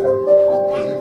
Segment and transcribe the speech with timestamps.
[0.00, 1.00] Yeah,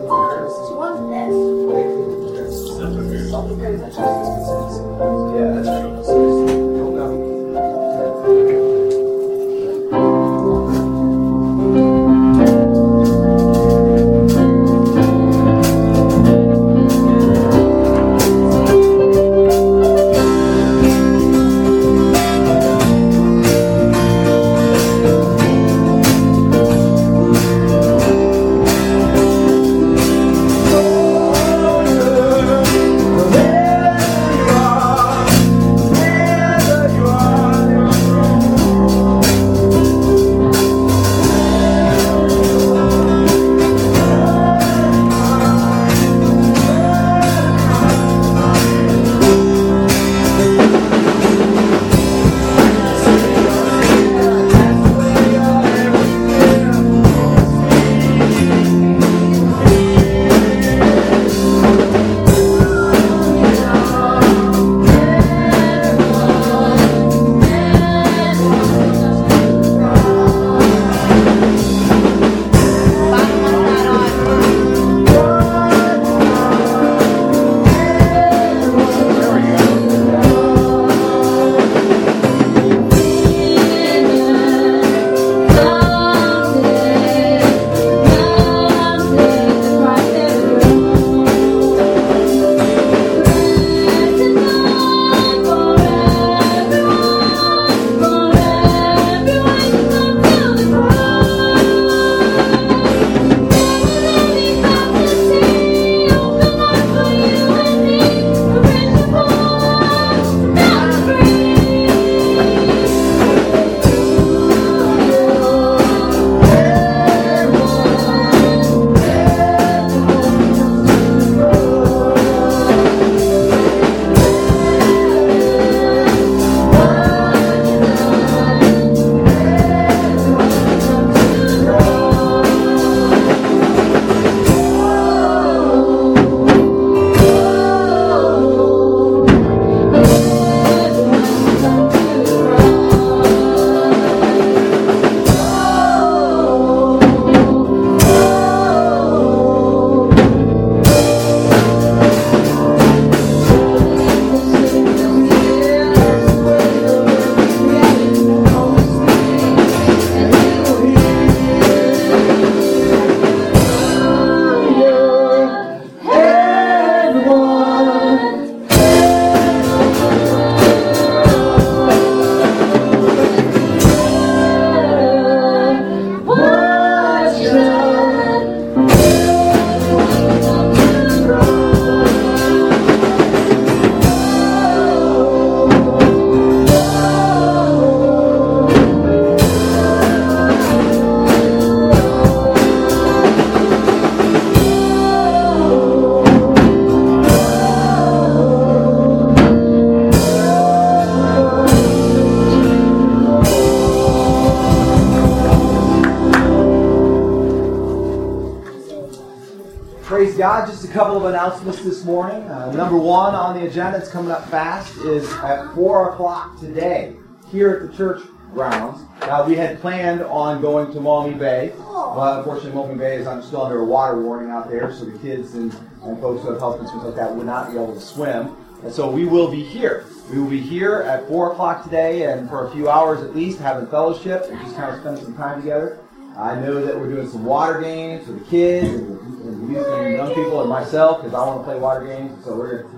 [210.39, 210.67] God.
[210.67, 212.43] Just a couple of announcements this morning.
[212.43, 217.17] Uh, number one on the agenda, it's coming up fast, is at 4 o'clock today
[217.51, 218.23] here at the church
[218.53, 219.01] grounds.
[219.19, 223.43] Now, we had planned on going to Maumee Bay, but unfortunately, Maumee Bay is I'm
[223.43, 225.73] still under a water warning out there, so the kids and,
[226.03, 228.55] and folks who have health concerns like that would not be able to swim.
[228.81, 230.05] And so we will be here.
[230.31, 233.59] We will be here at 4 o'clock today and for a few hours at least
[233.59, 235.99] having fellowship and just kind of spend some time together.
[236.39, 240.13] I know that we're doing some water games for the kids and, the youth and
[240.15, 242.45] young people and myself because I want to play water games.
[242.45, 242.93] So we're gonna,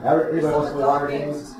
[0.51, 1.55] wants to play water games.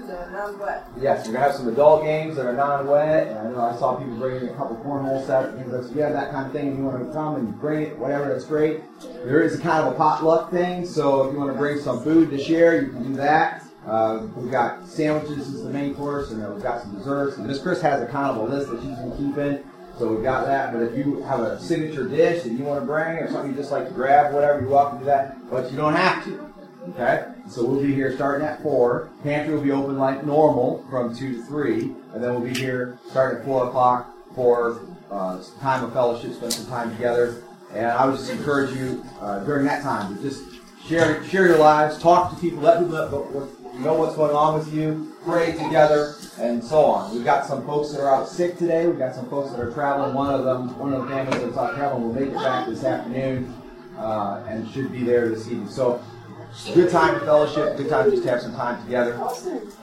[0.99, 3.29] Yes, we're gonna have some adult games that are non-wet.
[3.29, 5.55] And I know I saw people bringing a couple cornhole sets.
[5.55, 7.83] Things if you have that kind of thing and you want to come and bring
[7.83, 8.81] it, whatever, that's great.
[9.25, 12.03] There is a kind of a potluck thing, so if you want to bring some
[12.03, 13.63] food to share, you can do that.
[13.87, 17.37] Uh, we've got sandwiches as the main course, and then we've got some desserts.
[17.37, 19.70] And Miss Chris has a kind of a list that she's been keeping.
[20.01, 22.85] So we've got that, but if you have a signature dish that you want to
[22.87, 25.77] bring or something you just like to grab, whatever, you're welcome to that, but you
[25.77, 26.51] don't have to.
[26.89, 27.25] Okay?
[27.47, 29.11] So we'll be here starting at 4.
[29.21, 32.97] Pantry will be open like normal from 2 to 3, and then we'll be here
[33.11, 34.81] starting at 4 o'clock for
[35.11, 37.43] uh, time of fellowship, spend some time together.
[37.71, 40.41] And I would just encourage you uh, during that time to just
[40.87, 44.53] share share your lives, talk to people, let people know, what- know what's going on
[44.57, 47.13] with you, pray together, and so on.
[47.13, 48.87] We've got some folks that are out sick today.
[48.87, 50.13] We've got some folks that are traveling.
[50.13, 52.83] One of them, one of the families that's out traveling will make it back this
[52.83, 53.53] afternoon.
[53.97, 55.67] uh, and should be there this evening.
[55.69, 56.01] So,
[56.73, 59.15] good time to fellowship, good time to just have some time together.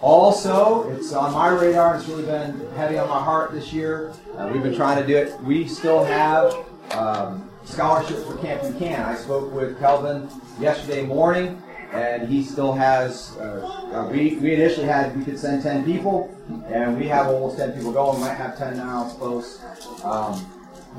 [0.00, 1.96] Also, it's on my radar.
[1.96, 4.12] It's really been heavy on my heart this year.
[4.36, 5.40] Uh, we've been trying to do it.
[5.42, 6.52] We still have
[6.92, 9.02] um, scholarships for Camp Buchanan.
[9.02, 10.28] I spoke with Kelvin
[10.58, 11.62] yesterday morning,
[11.92, 13.36] and he still has.
[13.38, 16.34] Uh, uh, we, we initially had we could send 10 people,
[16.66, 18.20] and we have almost 10 people going.
[18.20, 19.08] Might have 10 now.
[19.18, 19.62] Close.
[20.04, 20.46] Um,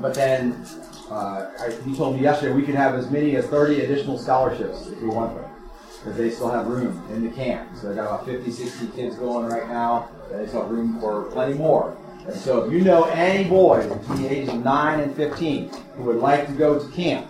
[0.00, 0.64] but then
[1.10, 4.86] uh, I, he told me yesterday we could have as many as 30 additional scholarships
[4.86, 5.50] if we want them
[5.98, 7.68] because they still have room in the camp.
[7.76, 10.08] So they've got about 50, 60 kids going right now.
[10.30, 11.96] They still have room for plenty more.
[12.26, 16.02] And so if you know any boys between the ages of 9 and 15 who
[16.04, 17.26] would like to go to camp,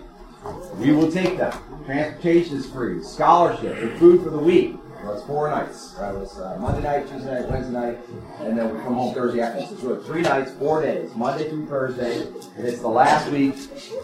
[0.77, 1.53] we will take them.
[1.91, 4.77] Transportation is free, scholarship, and food for the week.
[5.03, 5.93] Well, it's four nights.
[5.99, 6.15] Right?
[6.15, 7.97] It's uh, Monday night, Tuesday night, Wednesday night,
[8.39, 9.77] and then we come home Thursday afternoon.
[9.77, 13.55] So three nights, four days, Monday through Thursday, and it's the last week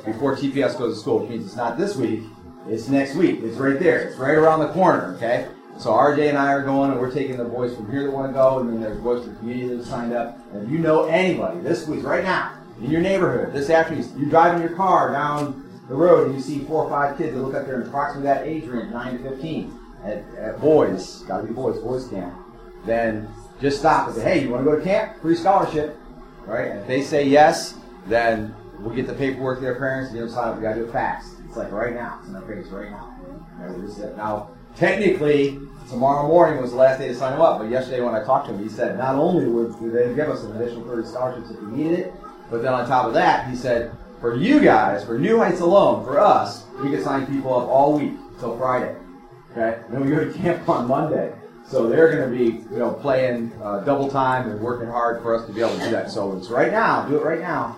[0.04, 2.24] before TPS goes to school, which means it's not this week,
[2.68, 3.40] it's next week.
[3.42, 4.10] It's right there.
[4.10, 5.48] It's right around the corner, okay?
[5.78, 8.28] So RJ and I are going, and we're taking the boys from here that want
[8.28, 10.38] to go, and then there's boys from the community that have signed up.
[10.52, 12.52] And if you know anybody this week, right now,
[12.82, 16.60] in your neighborhood, this afternoon, you're driving your car down the road, and you see
[16.66, 19.30] four or five kids that look like they're in approximately that age range, 9 to
[19.30, 22.38] 15, at, at boys, got to be boys, boys camp,
[22.86, 23.28] then
[23.62, 25.20] just stop and say, hey, you want to go to camp?
[25.22, 25.98] Free scholarship,
[26.46, 26.72] right?
[26.72, 27.76] And if they say yes,
[28.06, 30.56] then we'll get the paperwork to their parents, and them signed up.
[30.58, 31.34] We got to do it fast.
[31.48, 32.20] It's like right now.
[32.20, 33.14] It's in our face right now.
[34.16, 38.14] Now, technically, tomorrow morning was the last day to sign them up, but yesterday when
[38.14, 41.08] I talked to him, he said not only would they give us an additional 30
[41.08, 42.14] scholarships if we needed it,
[42.52, 46.04] but then on top of that, he said, for you guys, for New Heights alone,
[46.04, 48.96] for us, we could sign people up all week till Friday.
[49.52, 49.80] Okay?
[49.86, 51.34] And then we go to camp on Monday.
[51.68, 55.36] So they're going to be, you know, playing uh, double time and working hard for
[55.36, 56.10] us to be able to do that.
[56.10, 57.06] So it's right now.
[57.08, 57.78] Do it right now,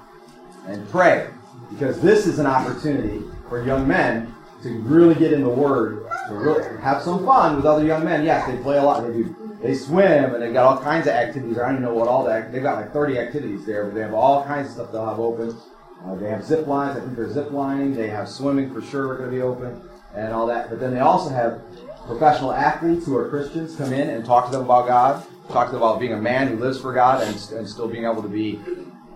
[0.67, 1.27] and pray,
[1.71, 6.35] because this is an opportunity for young men to really get in the Word, to
[6.35, 8.23] really have some fun with other young men.
[8.23, 9.07] Yes, they play a lot.
[9.07, 9.35] They do.
[9.61, 11.57] They swim and they've got all kinds of activities.
[11.57, 12.51] I don't even know what all that.
[12.51, 15.19] They've got like 30 activities there, but they have all kinds of stuff they'll have
[15.19, 15.57] open.
[16.05, 16.97] Uh, they have zip lines.
[16.97, 17.93] I think they're zip lining.
[17.93, 19.15] They have swimming for sure.
[19.17, 19.81] Going to be open
[20.15, 20.69] and all that.
[20.69, 21.61] But then they also have
[22.07, 25.73] professional athletes who are Christians come in and talk to them about God, talk to
[25.73, 28.29] them about being a man who lives for God and, and still being able to
[28.29, 28.59] be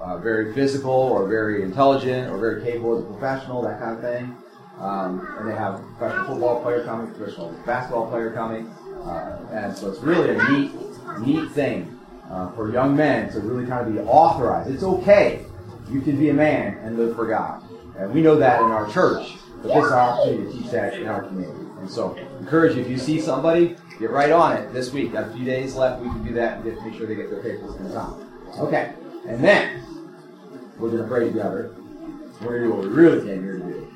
[0.02, 4.02] uh, very physical or very intelligent or very capable as a professional, that kind of
[4.02, 4.38] thing.
[4.80, 8.68] Um, and they have a professional football player coming, professional basketball player coming.
[9.04, 10.72] Uh, and so it's really a neat,
[11.20, 12.00] neat thing
[12.30, 14.70] uh, for young men to really kind of be authorized.
[14.70, 15.46] It's okay.
[15.94, 17.64] You can be a man and live for God.
[18.00, 20.96] And we know that in our church, but this is our opportunity to teach that
[20.96, 21.60] in our community.
[21.80, 25.14] And so, encourage you, if you see somebody, get right on it this week.
[25.14, 26.02] Got a few days left.
[26.02, 28.28] We can do that and get, make sure they get their papers in time.
[28.58, 28.94] Okay.
[29.28, 29.86] And then,
[30.80, 31.76] we're going to pray together.
[32.42, 33.94] We're going to do what we really came here to do.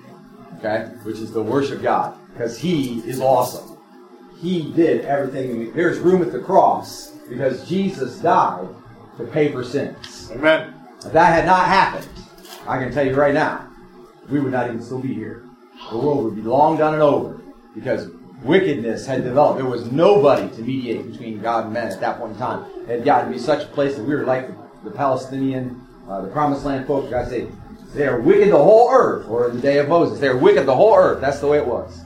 [0.60, 0.92] Okay?
[1.04, 2.16] Which is to worship God.
[2.32, 3.78] Because He is awesome.
[4.40, 5.74] He did everything.
[5.74, 8.68] There's room at the cross because Jesus died
[9.18, 10.30] to pay for sins.
[10.32, 10.77] Amen.
[11.06, 12.08] If that had not happened,
[12.68, 13.68] I can tell you right now,
[14.30, 15.46] we would not even still be here.
[15.92, 17.40] The world would be long done and over
[17.76, 18.10] because
[18.44, 19.58] wickedness had developed.
[19.58, 22.66] There was nobody to mediate between God and men at that point in time.
[22.84, 24.50] It had gotten to be such a place that we were like
[24.84, 27.10] the, Palestinian, uh, the Promised Land folks.
[27.10, 27.48] God say,
[27.94, 30.66] they are wicked the whole earth, or in the day of Moses, they are wicked
[30.66, 31.22] the whole earth.
[31.22, 32.02] That's the way it was.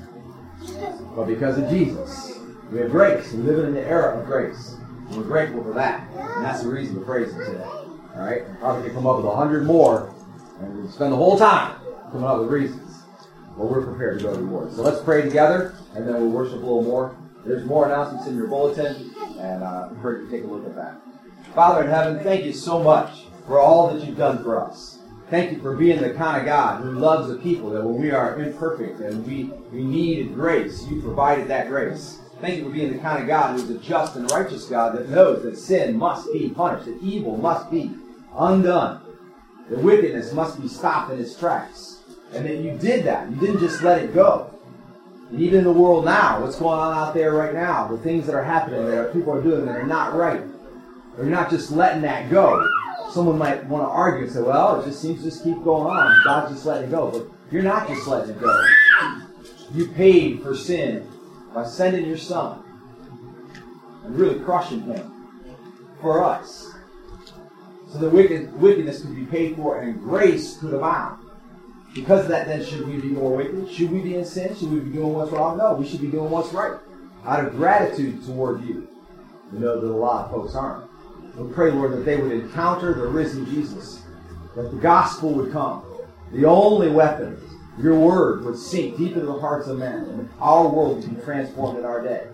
[1.15, 2.39] But because of Jesus,
[2.71, 3.31] we have grace.
[3.33, 4.75] We live in the era of grace.
[5.09, 6.07] And we're grateful for that.
[6.11, 7.80] And that's the reason to praise Him today.
[8.15, 8.43] All right?
[8.59, 10.13] Probably could come up with a hundred more,
[10.59, 11.79] and we'd spend the whole time
[12.11, 13.03] coming up with reasons.
[13.57, 14.75] But we're prepared to go to the.
[14.75, 17.15] So let's pray together, and then we'll worship a little more.
[17.45, 20.65] There's more announcements in your bulletin, and uh, I encourage you to take a look
[20.65, 21.01] at that.
[21.55, 24.99] Father in heaven, thank you so much for all that you've done for us.
[25.29, 28.11] Thank you for being the kind of God who loves the people, that when we
[28.11, 32.19] are imperfect and we, we needed grace, you provided that grace.
[32.41, 34.97] Thank you for being the kind of God who is a just and righteous God
[34.97, 37.95] that knows that sin must be punished, that evil must be
[38.37, 39.01] undone,
[39.69, 42.01] The wickedness must be stopped in its tracks.
[42.33, 43.29] And that you did that.
[43.29, 44.53] You didn't just let it go.
[45.29, 48.25] And even in the world now, what's going on out there right now, the things
[48.25, 50.41] that are happening that people are doing that are not right,
[51.15, 52.67] they're not just letting that go.
[53.11, 55.85] Someone might want to argue and say, well, it just seems to just keep going
[55.85, 56.21] on.
[56.23, 57.11] God's just letting it go.
[57.11, 58.61] But you're not just letting it go.
[59.73, 61.07] You paid for sin
[61.53, 62.63] by sending your son
[64.05, 65.29] and really crushing him
[66.01, 66.70] for us.
[67.91, 71.25] So that wicked, wickedness could be paid for and grace could abound.
[71.93, 73.69] Because of that, then, should we be more wicked?
[73.69, 74.55] Should we be in sin?
[74.55, 75.57] Should we be doing what's wrong?
[75.57, 76.79] No, we should be doing what's right.
[77.25, 78.87] Out of gratitude toward you.
[79.51, 80.89] We know that a lot of folks aren't.
[81.35, 84.01] We pray, Lord, that they would encounter the risen Jesus,
[84.55, 85.83] that the gospel would come,
[86.31, 87.37] the only weapon
[87.77, 91.21] your word would sink deep into the hearts of men, and our world would be
[91.21, 92.27] transformed in our day.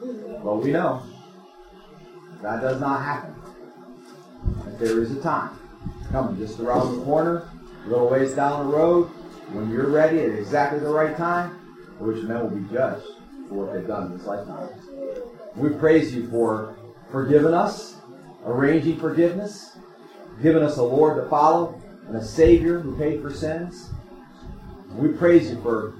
[0.00, 1.02] Well, we know
[2.42, 3.34] that does not happen.
[4.78, 5.58] There is a time
[6.10, 7.48] coming just around the corner,
[7.84, 9.06] a little ways down the road,
[9.52, 11.50] when you're ready at exactly the right time,
[11.98, 13.06] which men will be judged
[13.48, 14.68] for what they've done in this lifetime.
[15.56, 16.76] We praise you for
[17.10, 17.96] forgiving us,
[18.44, 19.76] arranging forgiveness,
[20.42, 23.90] giving us a Lord to follow, and a Savior who paid for sins.
[24.94, 25.94] We praise you for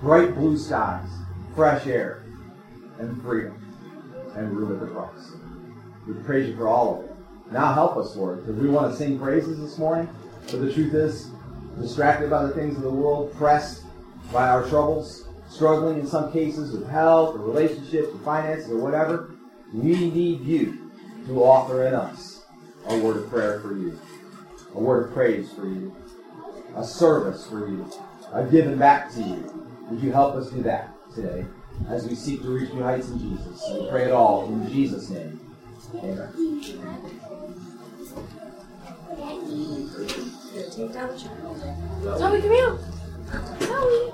[0.00, 1.08] bright blue skies,
[1.54, 2.24] fresh air,
[2.98, 3.60] and freedom,
[4.36, 5.32] and room at the cross.
[6.06, 7.13] We praise you for all of it.
[7.54, 10.08] Now help us, Lord, because we want to sing praises this morning,
[10.50, 11.28] but the truth is,
[11.80, 13.84] distracted by the things of the world, pressed
[14.32, 19.30] by our troubles, struggling in some cases with health or relationships or finances or whatever,
[19.72, 20.90] we need you
[21.28, 22.44] to offer in us
[22.88, 24.00] a word of prayer for you,
[24.74, 25.94] a word of praise for you,
[26.74, 27.88] a service for you,
[28.32, 29.68] a giving back to you.
[29.90, 31.44] Would you help us do that today
[31.88, 33.62] as we seek to reach new heights in Jesus?
[33.72, 35.40] We pray it all in Jesus' name.
[35.94, 37.20] Amen.
[42.18, 42.78] Zoe, come here.
[43.60, 44.12] Zoe.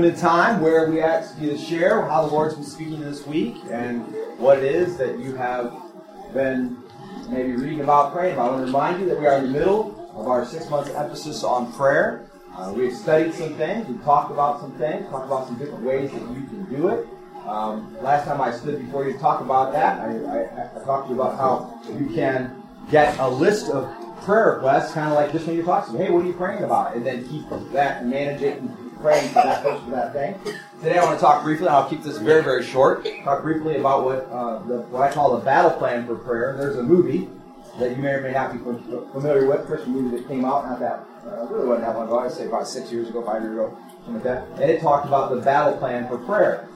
[0.00, 3.26] Moment in time where we ask you to share how the Lord's been speaking this
[3.26, 4.02] week and
[4.38, 5.74] what it is that you have
[6.32, 6.82] been
[7.28, 8.48] maybe reading about, praying about.
[8.48, 10.88] I want to remind you that we are in the middle of our six month
[10.94, 12.30] emphasis on prayer.
[12.56, 16.10] Uh, we've studied some things, we've talked about some things, talked about some different ways
[16.12, 17.06] that you can do it.
[17.46, 21.08] Um, last time I stood before you to talk about that, I, I, I talked
[21.08, 23.86] to you about how you can get a list of
[24.24, 26.06] prayer requests, kind of like this when you talk to me.
[26.06, 26.96] Hey, what are you praying about?
[26.96, 30.34] And then keep that and manage it and praying for that person for that thing.
[30.80, 34.04] Today I want to talk briefly, I'll keep this very, very short, talk briefly about
[34.04, 36.56] what, uh, the, what I call the battle plan for prayer.
[36.56, 37.28] There's a movie
[37.78, 40.80] that you may or may not be familiar with, Christian movie that came out not
[40.80, 43.54] that, uh, really wasn't that long ago, I'd say about six years ago, five years
[43.54, 44.48] ago, something like that.
[44.60, 46.66] And it talked about the battle plan for prayer.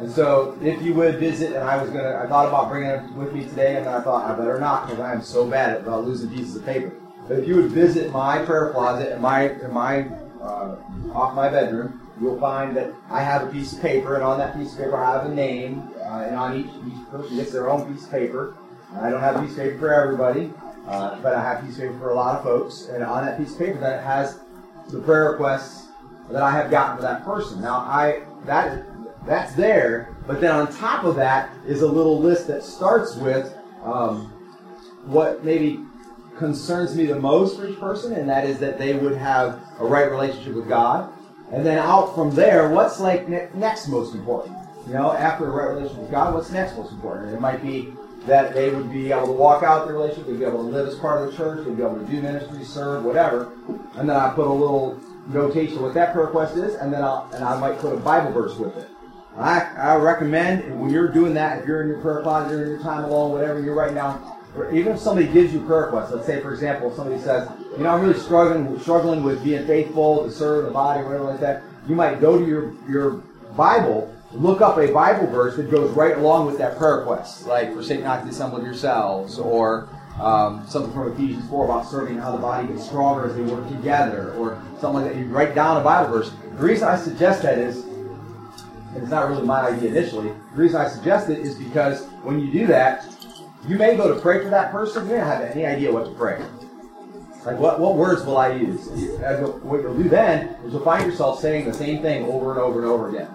[0.00, 3.12] And so, if you would visit, and I was gonna, I thought about bringing it
[3.12, 5.76] with me today, and then I thought I better not because I am so bad
[5.76, 6.92] about losing pieces of paper.
[7.28, 10.08] But if you would visit my prayer closet in my in my
[10.44, 10.76] uh,
[11.14, 14.56] off my bedroom, you'll find that I have a piece of paper, and on that
[14.56, 17.68] piece of paper I have a name, uh, and on each each person gets their
[17.68, 18.54] own piece of paper.
[18.96, 20.52] I don't have a piece of paper for everybody,
[20.86, 23.24] uh, but I have a piece of paper for a lot of folks, and on
[23.24, 24.38] that piece of paper that has
[24.88, 25.86] the prayer requests
[26.30, 27.60] that I have gotten for that person.
[27.60, 28.84] Now I that
[29.26, 33.56] that's there, but then on top of that is a little list that starts with
[33.82, 34.26] um,
[35.06, 35.80] what maybe
[36.36, 39.84] concerns me the most for each person, and that is that they would have a
[39.84, 41.12] right relationship with God.
[41.52, 44.56] And then out from there, what's like ne- next most important?
[44.86, 47.34] You know, after a right relationship with God, what's next most important?
[47.34, 47.92] It might be
[48.26, 50.88] that they would be able to walk out their relationship, they'd be able to live
[50.88, 53.52] as part of the church, they'd be able to do ministry, serve, whatever.
[53.96, 57.28] And then I put a little notation what that prayer request is, and then I'll,
[57.34, 58.88] and I might put a Bible verse with it.
[59.36, 62.70] I, I recommend when you're doing that, if you're in your prayer closet, you're in
[62.70, 66.26] your time alone, whatever, you're right or even if somebody gives you prayer requests, let's
[66.26, 70.30] say, for example, somebody says, you know, I'm really struggling, struggling with being faithful to
[70.30, 73.22] serve the body, or whatever like that, you might go to your, your
[73.56, 77.68] Bible, look up a Bible verse that goes right along with that prayer request, like
[77.68, 79.88] for forsake not to assemble yourselves, or
[80.20, 83.68] um, something from Ephesians 4 about serving how the body gets stronger as they work
[83.68, 85.18] together, or something like that.
[85.18, 86.30] You write down a Bible verse.
[86.30, 90.80] The reason I suggest that is, and it's not really my idea initially, the reason
[90.80, 93.04] I suggest it is because when you do that,
[93.66, 96.10] you may go to pray for that person, you don't have any idea what to
[96.12, 96.44] pray.
[97.44, 98.88] Like, what, what words will I use?
[99.62, 102.80] What you'll do then is you'll find yourself saying the same thing over and over
[102.80, 103.28] and over again.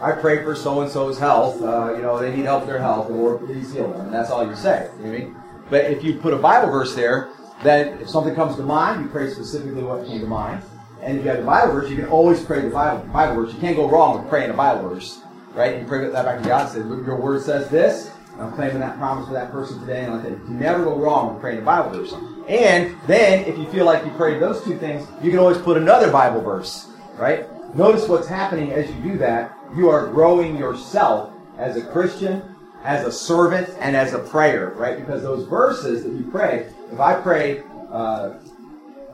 [0.00, 1.62] I pray for so and so's health.
[1.62, 4.00] Uh, you know, they need help with their health, Lord, please heal them.
[4.02, 4.90] And that's all you say.
[4.98, 5.36] You know I mean?
[5.70, 7.30] But if you put a Bible verse there,
[7.62, 10.62] then if something comes to mind, you pray specifically what came to mind.
[11.00, 13.54] And if you have the Bible verse, you can always pray the Bible, Bible verse.
[13.54, 15.20] You can't go wrong with praying a Bible verse,
[15.54, 15.80] right?
[15.80, 18.10] You pray that back to God say, Your word says this.
[18.38, 20.30] I'm claiming that promise for that person today, and like.
[20.30, 22.12] You never go wrong with praying a Bible verse.
[22.48, 25.76] And then, if you feel like you prayed those two things, you can always put
[25.76, 27.46] another Bible verse, right?
[27.74, 29.56] Notice what's happening as you do that.
[29.74, 32.42] You are growing yourself as a Christian,
[32.84, 34.98] as a servant, and as a prayer, right?
[34.98, 38.34] Because those verses that you pray, if I pray uh,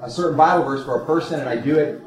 [0.02, 2.02] a certain Bible verse for a person and I do it,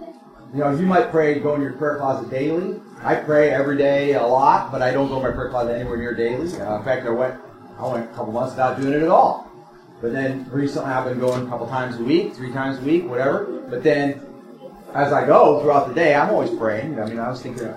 [0.54, 4.13] you know, you might pray, go in your prayer closet daily, I pray every day
[4.13, 6.51] a lot, but I don't go my prayer closet anywhere near daily.
[6.59, 7.39] Uh, in fact, I went
[7.77, 9.51] I went a couple months without doing it at all.
[10.01, 13.07] But then recently I've been going a couple times a week, three times a week,
[13.07, 13.45] whatever.
[13.69, 14.25] But then
[14.95, 16.99] as I go throughout the day, I'm always praying.
[16.99, 17.71] I mean, I was thinking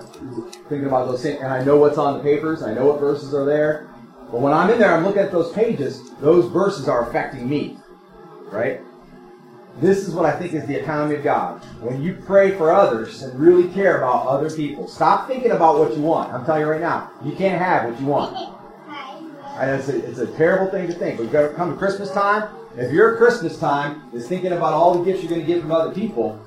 [0.67, 2.63] thinking about those things, and I know what's on the papers.
[2.63, 3.87] I know what verses are there.
[4.31, 6.09] But when I'm in there, I'm looking at those pages.
[6.21, 7.77] Those verses are affecting me,
[8.45, 8.81] right?
[9.81, 11.63] This is what I think is the economy of God.
[11.79, 15.95] When you pray for others and really care about other people, stop thinking about what
[15.95, 16.33] you want.
[16.33, 18.55] I'm telling you right now, you can't have what you want.
[19.57, 21.17] And it's a, it's a terrible thing to think.
[21.17, 22.53] But you've got to come to Christmas time.
[22.75, 25.71] If your Christmas time is thinking about all the gifts you're going to get from
[25.71, 26.39] other people,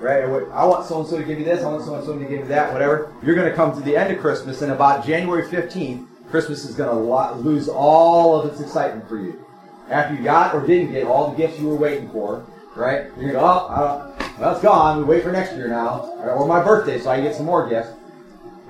[0.00, 0.24] right?
[0.24, 1.62] I want so and so to give you this.
[1.62, 2.72] I want so and so to give you that.
[2.72, 3.14] Whatever.
[3.22, 6.74] You're going to come to the end of Christmas, and about January 15th, Christmas is
[6.74, 9.44] going to lose all of its excitement for you
[9.90, 12.44] after you got or didn't get all the gifts you were waiting for,
[12.76, 13.06] right?
[13.18, 14.98] You're go, oh, uh, well, it's gone.
[14.98, 17.46] We wait for next year now, uh, or my birthday, so I can get some
[17.46, 17.90] more gifts.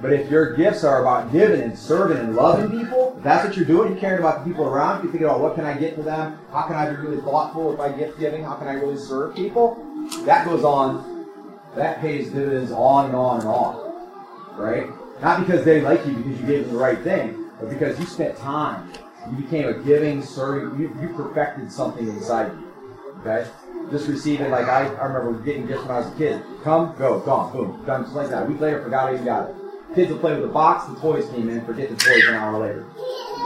[0.01, 3.57] But if your gifts are about giving and serving and loving people, if that's what
[3.57, 5.97] you're doing, you're caring about the people around you're thinking about what can I get
[5.97, 8.75] to them, how can I be really thoughtful with my gift giving, how can I
[8.75, 9.77] really serve people,
[10.25, 11.27] that goes on,
[11.75, 14.87] that pays dividends on and on and on, right?
[15.21, 18.07] Not because they like you because you gave them the right thing, but because you
[18.07, 18.93] spent time
[19.31, 22.73] you became a giving, serving, you, you perfected something inside you.
[23.21, 23.49] Okay?
[23.91, 26.43] Just receiving, like I, I remember getting gifts when I was a kid.
[26.63, 28.45] Come, go, gone, boom, done just like that.
[28.45, 29.57] A week later, forgot I even got it.
[29.95, 32.59] Kids will play with the box, the toys came in, forget the toys an hour
[32.59, 32.85] later.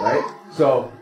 [0.00, 0.22] Right?
[0.52, 0.92] So,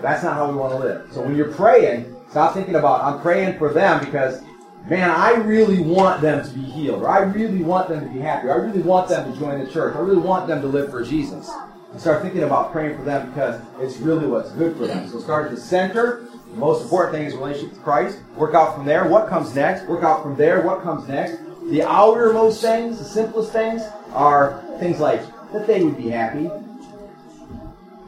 [0.00, 1.12] that's not how we want to live.
[1.12, 4.42] So when you're praying, stop thinking about, I'm praying for them because
[4.88, 8.20] man, I really want them to be healed, or I really want them to be
[8.20, 10.66] happy, or I really want them to join the church, I really want them to
[10.66, 11.50] live for Jesus.
[11.94, 15.08] And start thinking about praying for them because it's really what's good for them.
[15.08, 16.26] So start at the center.
[16.50, 18.18] The most important thing is relationship with Christ.
[18.34, 19.08] Work out from there.
[19.08, 19.86] What comes next?
[19.86, 20.62] Work out from there.
[20.62, 21.38] What comes next?
[21.70, 23.80] The outermost things, the simplest things,
[24.12, 26.50] are things like that they would be happy,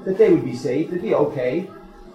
[0.05, 1.61] that they would be safe, they'd be okay.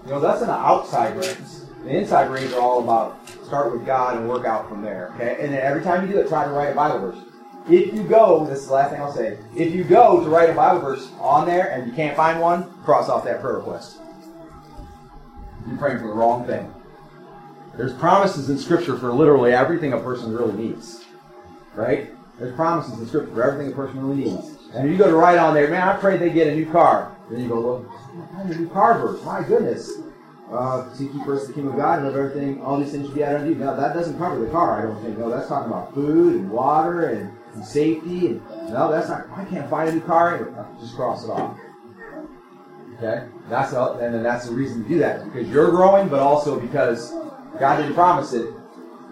[0.03, 1.67] You know, that's an outside rings.
[1.85, 5.13] The inside rings are all about start with God and work out from there.
[5.15, 5.37] Okay?
[5.39, 7.30] And then every time you do it, try to write a Bible verse.
[7.69, 9.37] If you go, this is the last thing I'll say.
[9.55, 12.71] If you go to write a Bible verse on there and you can't find one,
[12.83, 13.99] cross off that prayer request.
[15.67, 16.73] You're praying for the wrong thing.
[17.77, 21.05] There's promises in Scripture for literally everything a person really needs.
[21.75, 22.09] Right?
[22.39, 24.57] There's promises in Scripture for everything a person really needs.
[24.73, 26.69] And if you go to write on there, man, I pray they get a new
[26.71, 27.15] car.
[27.29, 27.95] Then you go, well,
[28.35, 29.23] a new car verse.
[29.23, 29.91] My goodness.
[30.51, 33.15] Uh, seek ye first the kingdom of God and of everything, all these things should
[33.15, 33.55] be added unto you.
[33.55, 35.17] Now, that doesn't cover the car, I don't think.
[35.17, 38.27] No, that's talking about food and water and, and safety.
[38.27, 40.75] And, no, that's not, I can't find a new car.
[40.79, 41.57] Just cross it off.
[42.97, 43.27] Okay?
[43.49, 45.25] That's all, and then that's the reason to do that.
[45.25, 47.11] Because you're growing, but also because
[47.59, 48.53] God didn't promise it,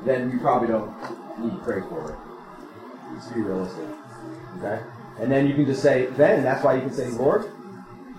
[0.05, 0.89] then you probably don't
[1.39, 2.17] need to pray for it.
[3.13, 3.85] Let's be realistic.
[4.57, 4.81] Okay?
[5.19, 7.51] And then you can just say, then, that's why you can say, Lord,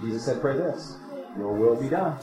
[0.03, 0.97] Jesus said, pray this.
[1.39, 2.19] Your will be done.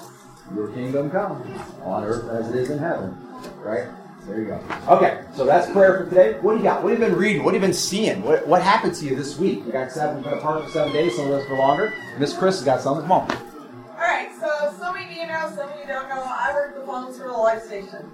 [0.55, 1.41] Your kingdom come
[1.83, 3.17] on earth as it is in heaven.
[3.57, 3.87] Right?
[4.27, 4.61] There you go.
[4.89, 6.33] Okay, so that's prayer for today.
[6.41, 6.83] What do you got?
[6.83, 7.43] What have you been reading?
[7.43, 8.21] What have you been seeing?
[8.23, 9.65] What, what happened to you this week?
[9.65, 11.93] You got seven, been apart for seven days, some of us for longer.
[12.19, 13.03] Miss Chris has got something.
[13.03, 13.31] Come on.
[13.31, 16.21] All right, so some of you know, some of you don't know.
[16.25, 18.05] I work the phones for the life station.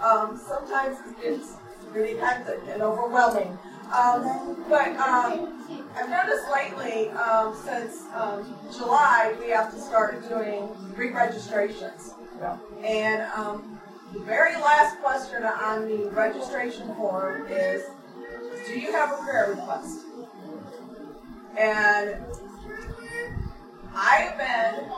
[0.00, 1.56] Um, sometimes it's
[1.92, 3.58] really hectic and overwhelming.
[3.92, 10.68] Um, but um, I've noticed lately, um, since um, July, we have to start doing
[10.94, 12.14] re-registrations.
[12.38, 12.56] Yeah.
[12.84, 13.79] And um,
[14.12, 17.84] the very last question on the registration form is,
[18.66, 20.00] do you have a prayer request?
[21.56, 22.16] And
[23.94, 24.90] I have been,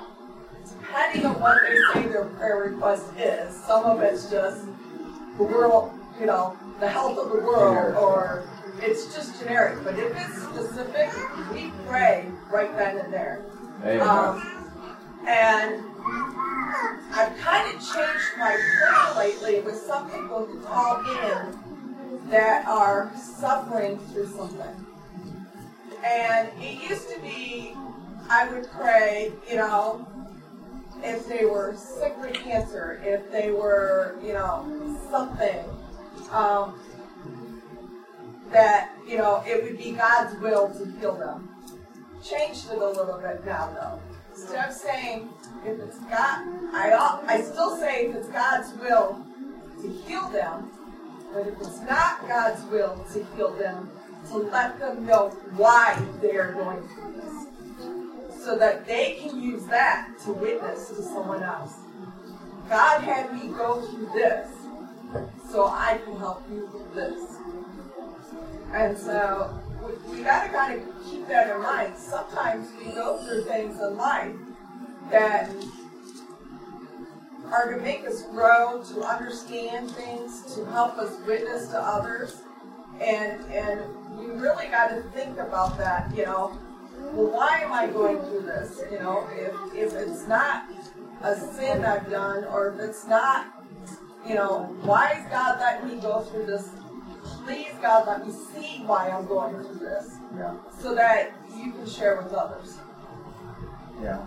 [0.81, 4.67] depending on what they say their prayer request is, some of it's just
[5.37, 8.49] the world, you know, the health of the world, or
[8.81, 9.83] it's just generic.
[9.85, 11.11] But if it's specific,
[11.53, 13.45] we pray right then and there.
[14.01, 14.62] Um,
[15.27, 15.83] and
[17.15, 23.13] I've kind of changed my prayer lately with some people who call in that are
[23.17, 24.87] suffering through something.
[26.05, 27.75] And it used to be
[28.29, 30.07] I would pray, you know,
[31.03, 35.65] if they were sick with cancer, if they were, you know, something,
[36.31, 36.81] um,
[38.53, 41.49] that, you know, it would be God's will to heal them.
[42.23, 44.12] Changed it a little bit now, though.
[44.53, 45.31] Of saying,
[45.65, 49.25] if it's God, I, I still say if it's God's will
[49.81, 50.71] to heal them,
[51.33, 53.91] but if it's not God's will to heal them,
[54.29, 58.45] to let them know why they are going through this.
[58.45, 61.73] So that they can use that to witness to someone else.
[62.69, 64.49] God had me go through this,
[65.51, 67.37] so I can help you with this.
[68.75, 69.62] And so
[70.11, 71.97] we, got to kind of keep that in mind.
[71.97, 74.35] Sometimes we go through things in life
[75.11, 75.51] that
[77.51, 82.43] are to make us grow, to understand things, to help us witness to others.
[83.01, 83.81] And and
[84.19, 86.59] we really got to think about that, you know.
[87.13, 88.81] Well, why am I going through this?
[88.91, 90.65] You know, if if it's not
[91.23, 93.47] a sin I've done, or if it's not,
[94.27, 96.69] you know, why is God letting me go through this?
[97.45, 100.55] Please, God, let me see why I'm going through this, Yeah.
[100.79, 102.79] so that you can share with others.
[104.03, 104.19] Yeah.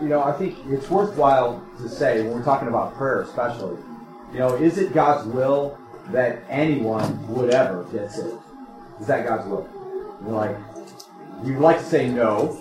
[0.00, 3.76] You know, I think it's worthwhile to say when we're talking about prayer, especially,
[4.32, 5.76] you know, is it God's will
[6.10, 8.38] that anyone would ever get saved?
[9.00, 9.68] Is that God's will?
[10.22, 10.56] You're like,
[11.44, 12.58] you'd like to say no,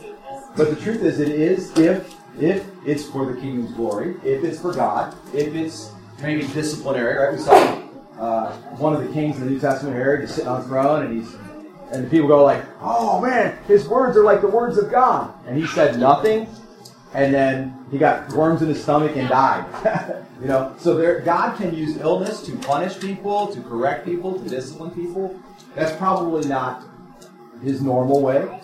[0.56, 4.60] but the truth is, it is if if it's for the kingdom's glory, if it's
[4.60, 5.91] for God, if it's
[6.22, 7.17] maybe disciplinary.
[7.17, 7.34] Right?
[7.38, 7.78] We saw
[8.19, 11.05] uh, one of the kings in the New Testament, Herod, is sitting on the throne,
[11.05, 11.36] and he's
[11.91, 15.34] and the people go like, "Oh man, his words are like the words of God,"
[15.47, 16.47] and he said nothing,
[17.13, 20.25] and then he got worms in his stomach and died.
[20.41, 24.49] you know, so there, God can use illness to punish people, to correct people, to
[24.49, 25.39] discipline people.
[25.75, 26.84] That's probably not
[27.63, 28.62] his normal way.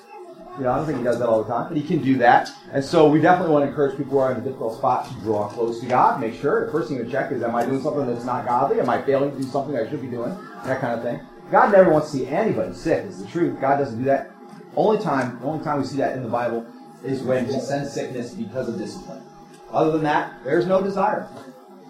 [0.58, 2.18] You know, I don't think he does that all the time, but he can do
[2.20, 2.50] that.
[2.72, 5.14] And so we definitely want to encourage people who are in a difficult spot to
[5.16, 6.22] draw close to God.
[6.22, 8.80] Make sure the first thing to check is, am I doing something that's not godly?
[8.80, 10.38] Am I failing to do something I should be doing?
[10.64, 11.20] That kind of thing.
[11.52, 13.04] God never wants to see anybody sick.
[13.06, 13.60] It's the truth.
[13.60, 14.32] God doesn't do that.
[14.78, 16.66] Only time, the only time we see that in the Bible
[17.04, 19.24] is when He sends sickness because of discipline.
[19.72, 21.28] Other than that, there's no desire.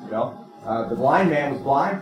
[0.04, 2.01] You know, uh, the blind man was blind.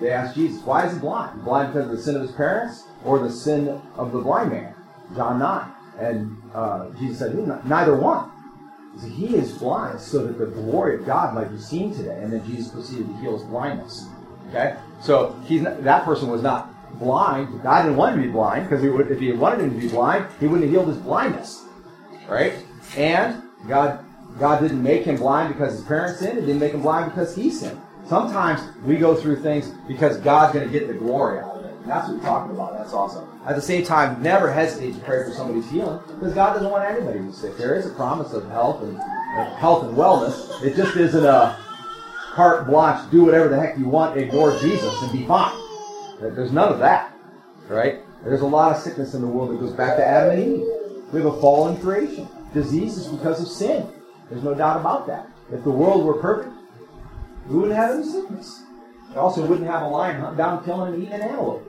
[0.00, 1.44] they asked Jesus, why is he blind?
[1.44, 4.74] Blind because of the sin of his parents or the sin of the blind man?
[5.14, 5.72] John 9.
[5.98, 7.34] And uh, Jesus said,
[7.64, 8.30] neither one.
[8.94, 12.20] He said, he is blind so that the glory of God might be seen today.
[12.22, 14.06] And then Jesus proceeded to heal his blindness.
[14.48, 14.76] Okay?
[15.00, 17.62] So he's not, that person was not blind.
[17.62, 20.26] God didn't want him to be blind because if he wanted him to be blind,
[20.40, 21.64] he wouldn't have healed his blindness.
[22.28, 22.54] Right?
[22.96, 24.04] And God
[24.38, 26.38] God didn't make him blind because his parents sinned.
[26.38, 27.80] He didn't make him blind because he sinned.
[28.06, 31.47] Sometimes we go through things because God's going to get the glory out
[31.88, 32.76] that's what we're talking about.
[32.76, 33.28] That's awesome.
[33.46, 36.84] At the same time, never hesitate to pray for somebody's healing because God doesn't want
[36.84, 37.56] anybody to be sick.
[37.56, 40.62] There is a promise of health and uh, health and wellness.
[40.62, 41.58] It just isn't a
[42.32, 45.56] carte blanche, do whatever the heck you want, ignore Jesus and be fine.
[46.20, 47.12] There's none of that,
[47.68, 48.00] right?
[48.24, 50.66] There's a lot of sickness in the world that goes back to Adam and Eve.
[51.12, 52.28] We have a fallen creation.
[52.52, 53.88] Disease is because of sin.
[54.28, 55.28] There's no doubt about that.
[55.52, 56.54] If the world were perfect,
[57.48, 58.62] we wouldn't have any sickness.
[59.10, 61.64] We also wouldn't have a lion hunting down, killing, and eating an antelope.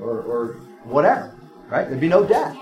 [0.00, 0.46] Or, or
[0.84, 1.34] whatever.
[1.68, 1.88] Right?
[1.88, 2.56] There'd be no death.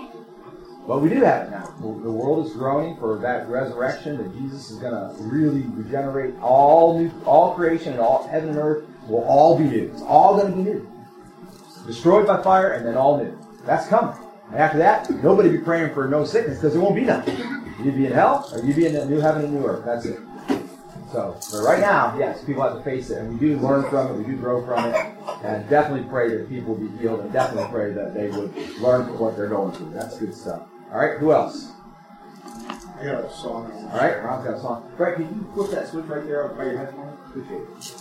[0.86, 1.74] But we do have it now.
[1.78, 6.98] The world is groaning for that resurrection that Jesus is going to really regenerate all
[6.98, 9.90] new, all creation and all heaven and earth will all be new.
[9.92, 10.90] It's all going to be new.
[11.86, 13.38] Destroyed by fire and then all new.
[13.64, 14.16] That's coming.
[14.48, 17.24] And after that, nobody be praying for no sickness because there won't be none.
[17.84, 19.84] You'd be in hell or you'd be in the new heaven and new earth.
[19.84, 20.18] That's it.
[21.12, 24.12] So, but right now, yes, people have to face it, and we do learn from
[24.12, 24.94] it, we do grow from it,
[25.42, 29.18] and definitely pray that people be healed, and definitely pray that they would learn from
[29.18, 29.90] what they're going through.
[29.90, 30.62] That's good stuff.
[30.92, 31.72] All right, who else?
[33.00, 33.72] I got a song.
[33.92, 34.92] All right, Ron's got a song.
[34.96, 37.18] Frank, can you flip that switch right there by your headphone?
[37.26, 38.00] Appreciate it.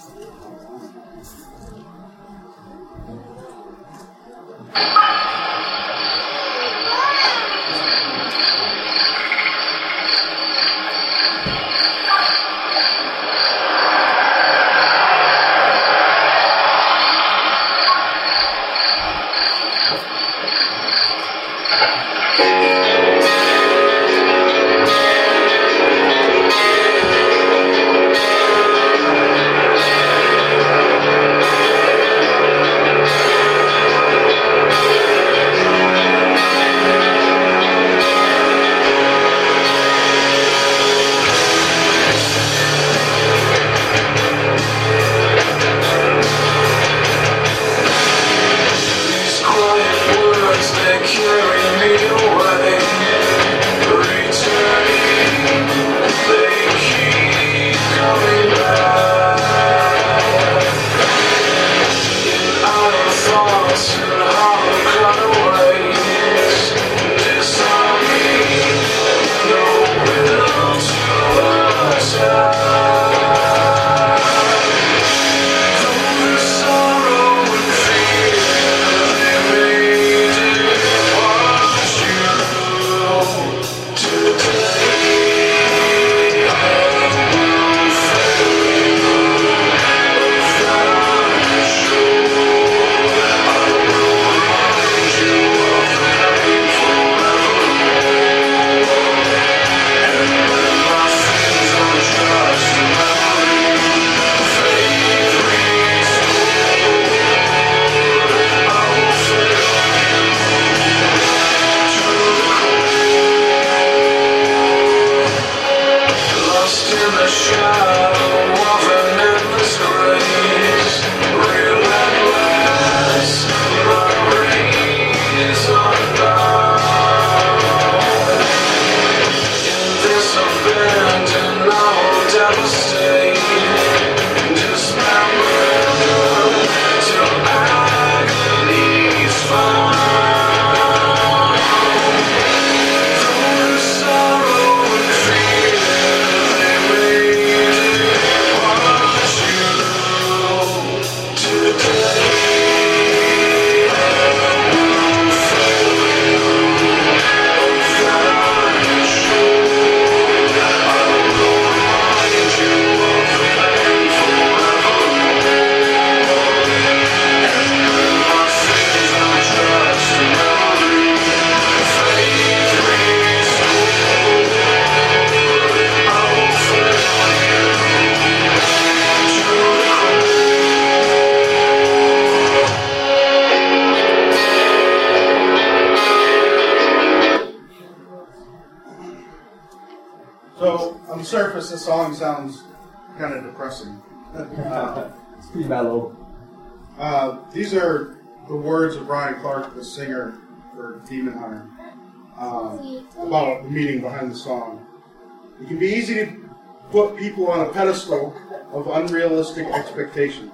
[207.19, 208.33] People on a pedestal
[208.71, 210.51] of unrealistic expectation.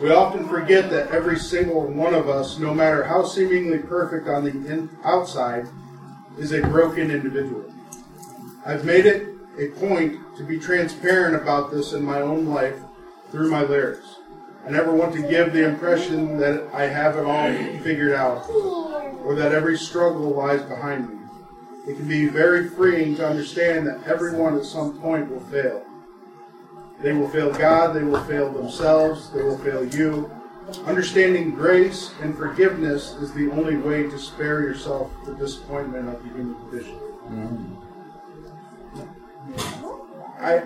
[0.00, 4.44] We often forget that every single one of us, no matter how seemingly perfect on
[4.44, 5.66] the in- outside,
[6.38, 7.64] is a broken individual.
[8.64, 12.78] I've made it a point to be transparent about this in my own life
[13.32, 14.16] through my lyrics.
[14.66, 17.50] I never want to give the impression that I have it all
[17.82, 18.48] figured out
[19.24, 21.17] or that every struggle lies behind me.
[21.88, 25.82] It can be very freeing to understand that everyone at some point will fail.
[27.00, 30.30] They will fail God, they will fail themselves, they will fail you.
[30.84, 36.28] Understanding grace and forgiveness is the only way to spare yourself the disappointment of the
[36.28, 37.78] human condition.
[40.38, 40.62] I,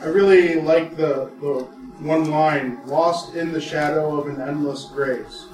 [0.00, 1.68] I really like the, the
[2.00, 5.46] one line, lost in the shadow of an endless grace.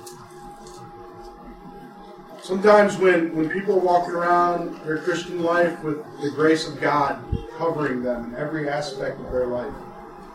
[2.48, 7.22] Sometimes when, when people are walking around their Christian life with the grace of God
[7.58, 9.74] covering them in every aspect of their life,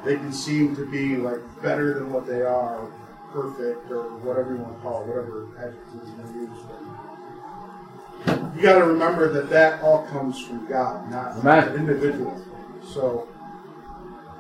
[0.06, 2.94] they can seem to be like better than what they are, or
[3.32, 6.60] perfect, or whatever you want to call it, whatever adjective you want to use.
[8.28, 11.74] But you got to remember that that all comes from God, not Amen.
[11.74, 12.40] individual.
[12.94, 13.28] So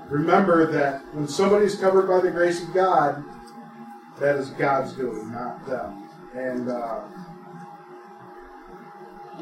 [0.09, 3.23] remember that when somebody's covered by the grace of God,
[4.19, 6.07] that is God's doing, not them.
[6.35, 7.01] And uh,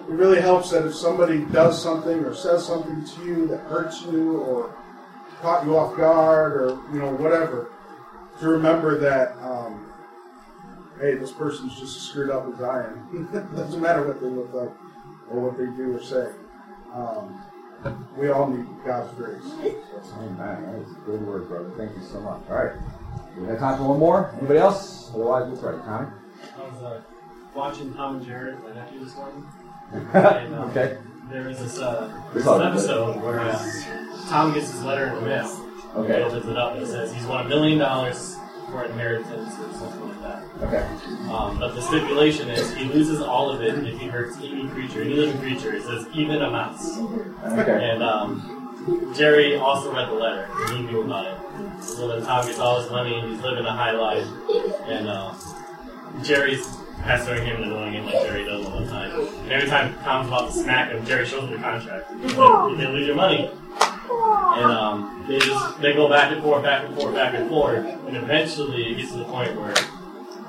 [0.07, 4.01] it really helps that if somebody does something or says something to you that hurts
[4.03, 4.75] you or
[5.41, 7.71] caught you off guard or you know whatever,
[8.39, 9.91] to remember that um,
[10.99, 13.49] hey, this person's just as screwed up as I am.
[13.55, 14.71] Doesn't matter what they look like
[15.29, 16.31] or what they do or say.
[16.93, 17.41] Um,
[18.15, 19.43] we all need God's grace.
[20.19, 20.37] Amen.
[20.37, 21.71] That is a good word, brother.
[21.77, 22.41] Thank you so much.
[22.49, 22.73] All right.
[23.37, 24.31] We have time for one more.
[24.37, 25.09] Anybody else?
[25.13, 25.83] Otherwise, we'll pray.
[25.83, 26.07] Tommy?
[26.57, 27.01] I was uh,
[27.55, 29.47] watching Tom and Jared, my nephew, this morning.
[29.93, 30.15] And,
[30.55, 30.97] um, okay.
[31.29, 33.83] There was this, uh, this episode where uh,
[34.27, 35.67] Tom gets his letter in the mail.
[35.95, 36.17] Okay.
[36.17, 38.37] He opens it up and it says he's won a million dollars
[38.69, 40.43] for inheritance or something like that.
[40.61, 41.29] Okay.
[41.29, 45.01] Um, but the stipulation is he loses all of it if he hurts any creature,
[45.01, 45.73] any living creature.
[45.73, 46.97] It says even a mouse.
[46.97, 47.91] Okay.
[47.91, 51.83] And um, Jerry also read the letter, and he knew about it.
[51.83, 54.27] So then Tom gets all his money, and he's living a high life.
[54.87, 55.33] And uh,
[56.23, 56.65] Jerry's
[57.01, 59.11] pestering him and annoying him like Jerry does all the time.
[59.11, 62.11] And every time Tom's about to smack him, Jerry shows him the contract.
[62.21, 63.51] He's like, lose your money.
[64.11, 67.85] And um, they just they go back and forth, back and forth, back and forth,
[67.85, 69.73] and eventually it gets to the point where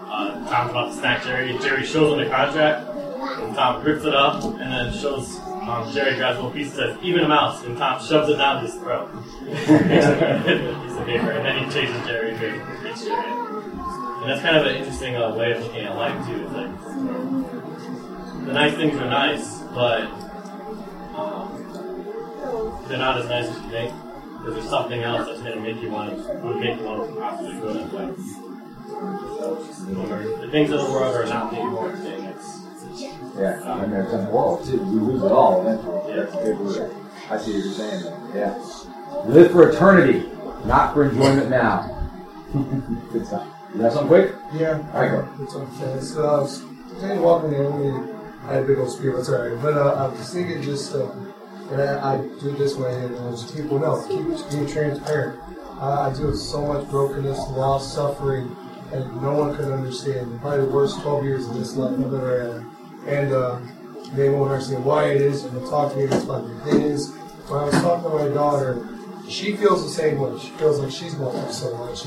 [0.06, 1.56] uh, Tom's about to smack Jerry.
[1.58, 6.16] Jerry shows him the contract, and Tom rips it up, and then shows um, Jerry
[6.16, 8.74] grabs a little piece and says, "Even a mouse," and Tom shoves it down his
[8.74, 9.08] throat.
[9.44, 13.51] piece of paper, and then he chases Jerry and Jerry.
[14.22, 16.44] And that's kind of an interesting uh, way of looking at life too.
[16.44, 16.80] It's like
[18.46, 20.02] the nice things are nice, but
[21.16, 23.92] um, they're not as nice as you think.
[24.38, 27.08] Because there's something else that's going to make you want to would make you want
[27.08, 28.14] to possibly go that way.
[28.88, 29.54] So,
[30.40, 32.24] the things of the world are not the important thing.
[32.24, 32.62] It's,
[33.36, 33.82] Yeah.
[33.82, 34.78] And there's a world, too.
[34.78, 36.14] We lose it all eventually.
[36.14, 36.94] That's a good word.
[37.28, 38.30] I see what you're saying there.
[38.36, 39.24] Yeah.
[39.26, 40.30] Live for eternity,
[40.64, 42.08] not for enjoyment now.
[43.12, 43.48] good stuff.
[43.74, 44.34] You have something quick?
[44.52, 44.82] Yeah.
[44.92, 45.28] All right, go.
[45.42, 46.00] It's okay.
[46.00, 46.62] So I was
[47.00, 48.12] hey, walking in, we
[48.44, 49.60] I had a big old spirit, that's alright.
[49.62, 51.10] But uh, I was thinking just, uh,
[51.70, 55.40] and I, I do it this way, and as people know, keep being transparent.
[55.80, 58.54] Uh, I deal with so much brokenness, loss, suffering,
[58.92, 60.40] and no one could understand.
[60.40, 63.14] Probably the worst 12 years of this life I've ever had.
[63.14, 63.58] And uh,
[64.14, 67.14] they won't understand why it is, and they'll talk to me, like the thing is,
[67.48, 68.86] when I was talking to my daughter,
[69.28, 70.38] she feels the same way.
[70.38, 72.06] She feels like she's going through so much.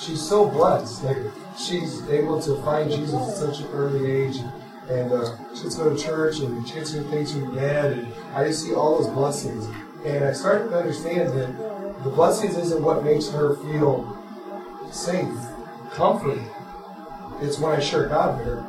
[0.00, 1.04] She's so blessed.
[1.04, 1.18] Like
[1.58, 4.38] she's able to find Jesus at such an early age,
[4.88, 7.54] and uh, she gets to go to church and she gets to do things from
[7.54, 9.66] her dad, and I just see all those blessings.
[10.04, 14.16] And I started to understand that the blessings isn't what makes her feel
[14.90, 15.28] safe,
[15.92, 16.42] comforted.
[17.42, 18.62] It's when I share God with her.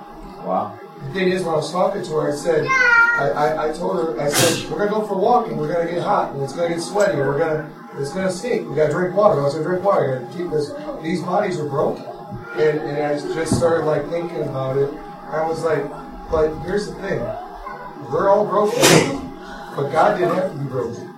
[0.46, 0.78] Wow.
[1.08, 3.96] The thing is, when I was talking to her, I said, I, I, I told
[3.98, 6.44] her, I said, we're gonna go for a walk and we're gonna get hot and
[6.44, 8.70] it's gonna get sweaty and we're gonna, it's gonna stink.
[8.70, 9.42] We gotta drink water.
[9.42, 10.20] Was gonna drink water.
[10.20, 10.72] We gotta keep this.
[11.02, 12.06] These bodies are broken.
[12.54, 14.94] And, and I just started like thinking about it.
[15.30, 15.84] I was like,
[16.30, 17.20] but here's the thing.
[18.12, 18.80] We're all broken.
[19.76, 21.14] But God didn't have to be broken.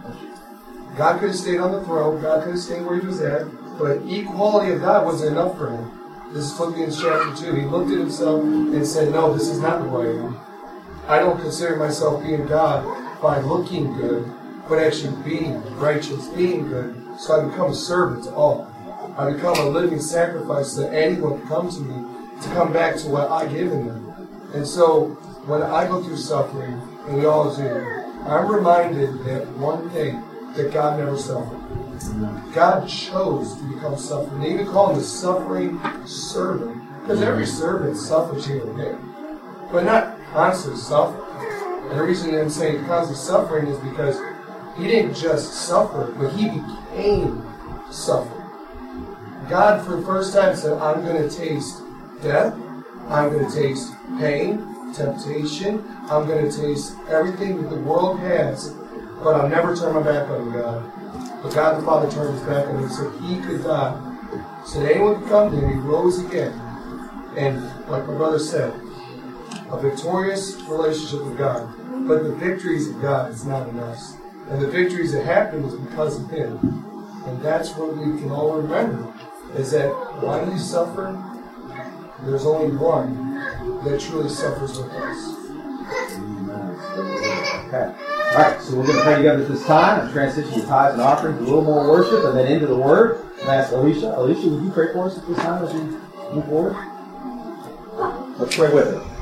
[0.96, 2.22] God could have stayed on the throne.
[2.22, 3.48] God could have stayed where he was at.
[3.80, 5.92] But equality of God wasn't enough for him.
[6.34, 7.56] This is Philippians chapter 2.
[7.56, 10.40] He looked at himself and said, No, this is not who I am.
[11.08, 12.86] I don't consider myself being God
[13.22, 14.32] by looking good,
[14.68, 18.68] but actually being righteous, being good, so I become a servant to all.
[19.18, 23.10] I become a living sacrifice that anyone can come to me to come back to
[23.10, 24.50] what I give in them.
[24.54, 25.10] And so
[25.46, 27.68] when I go through suffering, and we all do,
[28.26, 30.24] I'm reminded that one thing
[30.56, 31.60] that God never suffered.
[32.54, 34.42] God chose to become suffering.
[34.42, 36.82] They even call him the suffering servant.
[37.02, 39.00] Because every servant suffers here and there.
[39.72, 41.22] But not constant suffering.
[41.90, 44.18] And the reason I'm saying constant suffering is because
[44.78, 47.44] he didn't just suffer, but he became
[47.92, 48.44] suffering.
[49.50, 51.82] God, for the first time, said, I'm going to taste
[52.22, 52.56] death.
[53.10, 55.84] I'm going to taste pain, temptation.
[56.10, 58.70] I'm going to taste everything that the world has,
[59.24, 60.92] but I'll never turn my back on God.
[61.44, 64.00] But God the Father turned his back on him so he could die.
[64.66, 66.54] So that anyone could come to him, he rose again.
[67.36, 68.74] And like my brother said,
[69.70, 71.68] a victorious relationship with God.
[72.08, 74.16] But the victories of God is not us.
[74.50, 76.58] And the victories that happened is because of him.
[77.26, 79.14] And that's what we can all remember.
[79.56, 79.90] Is that
[80.22, 81.18] when we suffer,
[82.24, 83.36] there's only one
[83.84, 85.40] that truly suffers with us.
[87.68, 87.96] Okay.
[88.34, 90.94] All right, so we're going to pray together at this time and transition to tithes
[90.94, 93.24] and offerings, a little more worship, and then into the Word.
[93.42, 94.18] And ask Alicia.
[94.18, 95.82] Alicia, would you pray for us at this time as we
[96.34, 96.76] move forward?
[98.40, 99.13] Let's pray with it.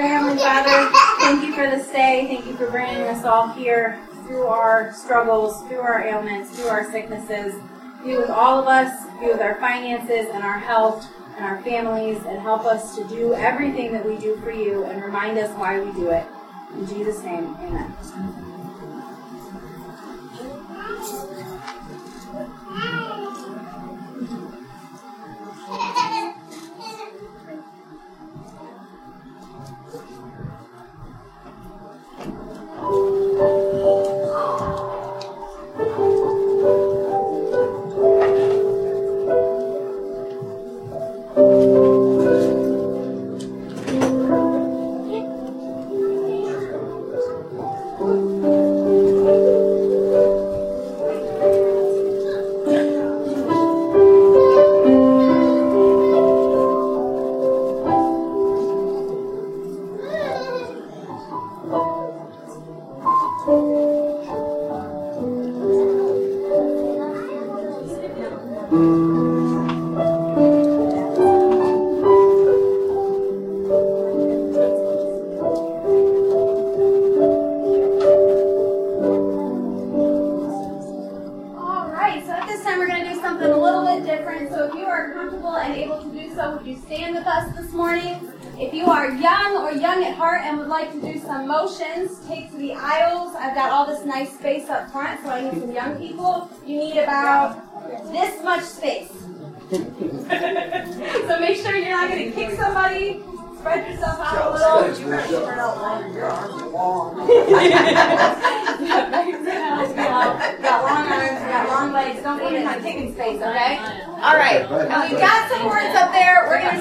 [0.00, 2.26] Dear Heavenly Father, thank you for this day.
[2.26, 6.90] Thank you for bringing us all here through our struggles, through our ailments, through our
[6.90, 7.54] sicknesses.
[8.02, 12.16] Be with all of us, be with our finances and our health and our families,
[12.24, 15.78] and help us to do everything that we do for you and remind us why
[15.78, 16.24] we do it.
[16.72, 17.94] In Jesus' name, amen.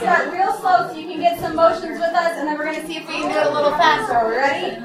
[0.09, 2.81] Start real slow so you can get some motions with us, and then we're going
[2.81, 4.13] to see if we can do it a little faster.
[4.13, 4.77] Are we ready?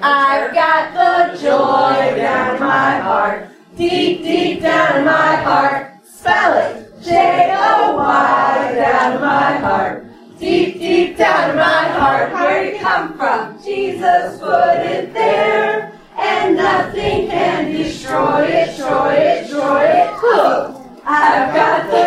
[0.00, 6.04] I've got the joy down in my heart, deep, deep down in my heart.
[6.04, 7.02] Spell it.
[7.02, 10.06] J-O-Y down in my heart.
[10.38, 13.60] Deep, deep down in my heart, where'd it come from?
[13.60, 20.22] Jesus put it there, and nothing can destroy it, destroy it, destroy it.
[20.22, 22.01] Look, I've got the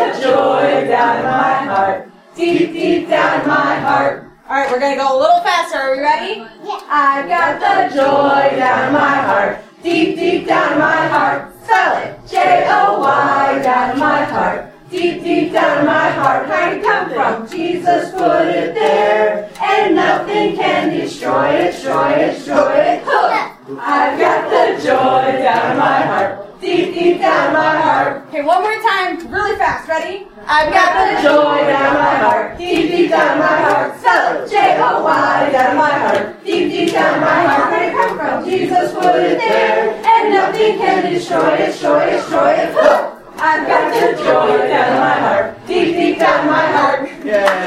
[0.96, 4.32] down in my heart, deep, deep down in my heart.
[4.48, 5.78] All right, we're gonna go a little faster.
[5.78, 6.39] Are we ready?
[6.64, 6.80] Yeah.
[6.88, 11.52] I've got the joy down in my heart, deep, deep down in my heart.
[11.66, 12.18] Spell it.
[12.30, 14.72] J-O-Y down in my heart.
[14.96, 17.46] Deep, deep down in my heart, where'd it come from?
[17.50, 23.04] Jesus put it there, and nothing can destroy it, destroy it, destroy it.
[23.04, 23.78] Hook!
[23.78, 28.26] I've got the joy down in my heart, deep, deep down in my heart.
[28.30, 29.89] Okay, one more time, really fast.
[29.89, 30.28] Ready?
[30.48, 34.00] I've got the joy down in my heart, deep, deep down in my heart.
[34.00, 34.50] Spell it.
[34.50, 37.70] J-O-Y down in my heart, deep, deep down in my heart.
[37.70, 38.46] Where'd it come from?
[38.46, 42.70] Jesus put it there, and nothing can destroy it, destroy it, destroy it.
[42.74, 43.14] Hook!
[43.38, 47.10] I've got the joy down in my heart, deep, deep down in my heart.
[47.26, 47.66] Yay!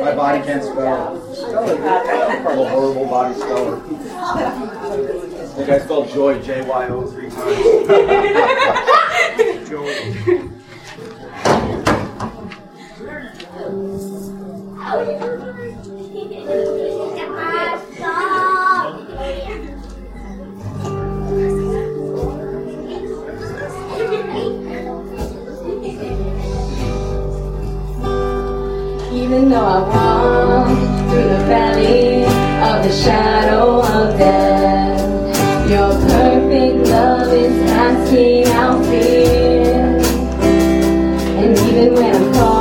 [0.00, 1.34] My body can't spell.
[1.34, 1.80] Spell it.
[1.80, 3.76] I'm a horrible body speller.
[3.76, 4.48] I
[5.56, 7.44] think I spelled joy J Y O three times.
[9.68, 10.50] joy.
[19.46, 19.53] your
[29.34, 30.68] even though I walk
[31.10, 35.00] through the valley of the shadow of death.
[35.68, 39.98] Your perfect love is casting out fear.
[41.40, 42.53] And even when I'm cold,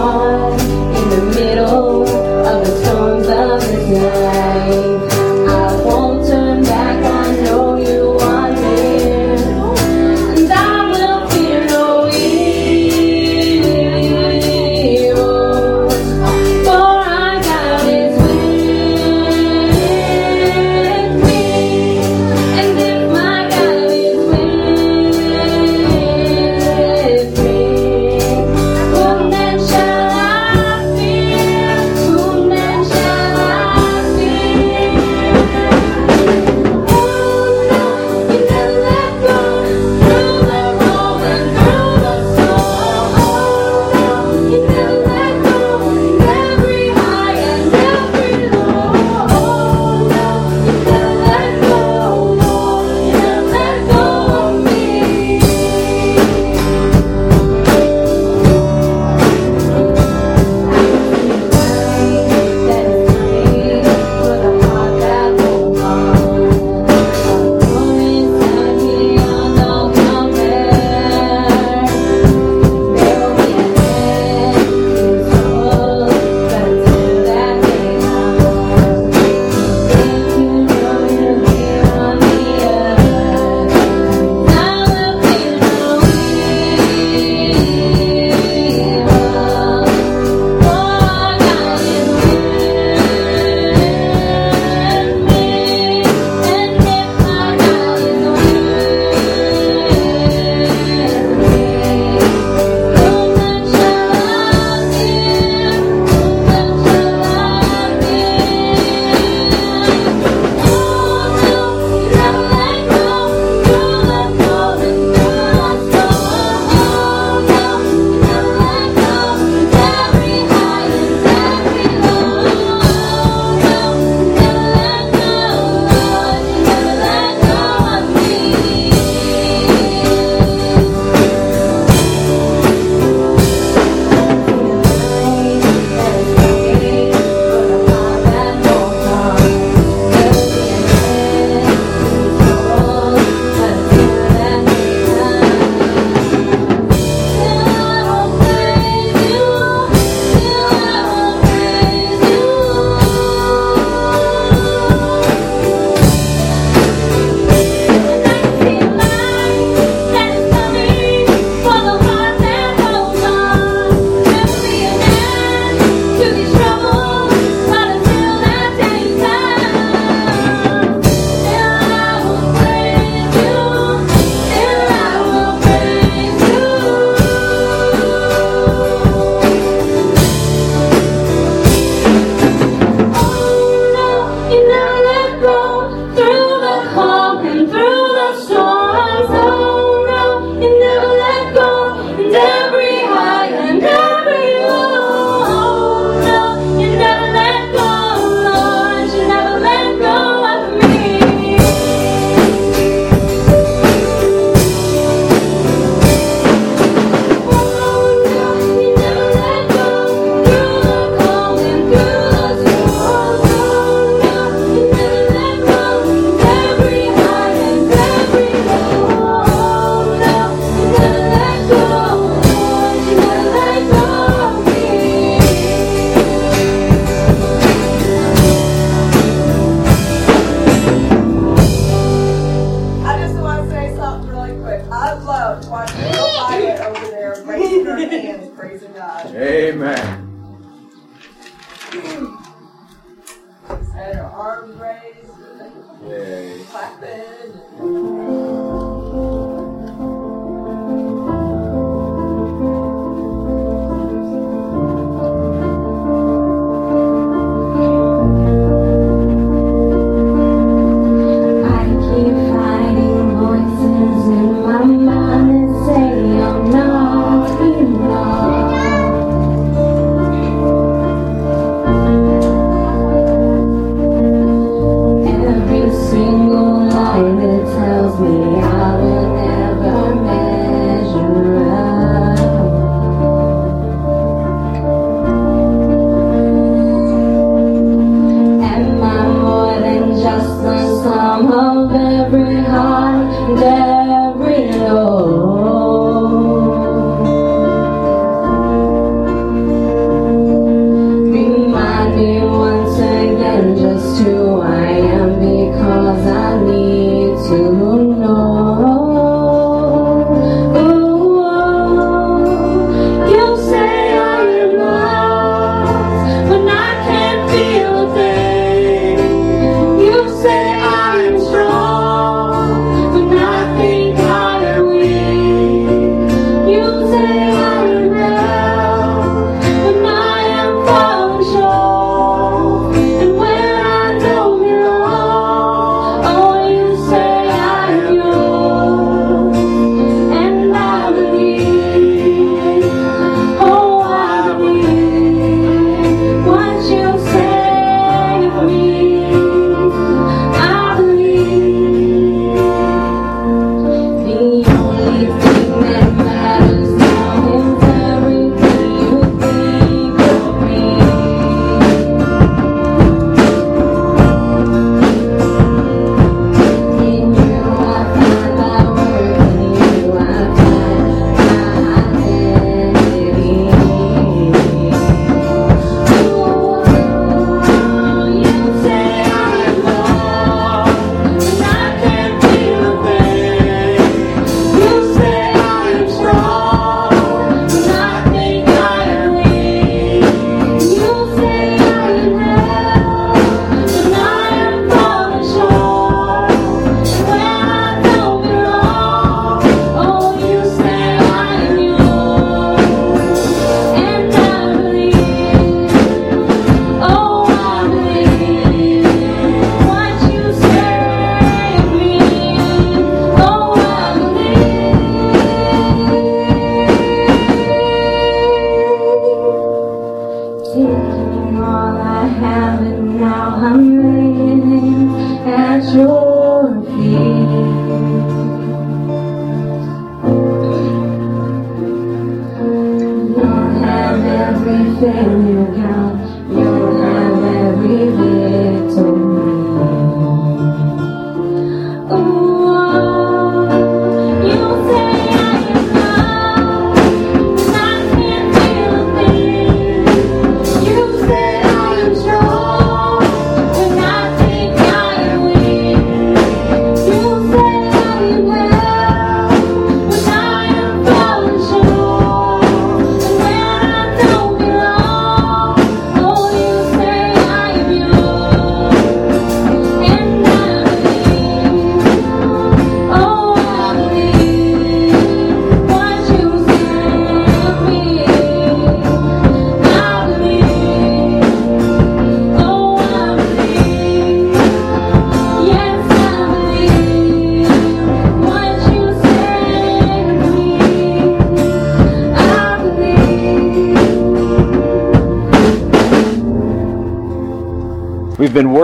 [435.07, 436.12] everything you got.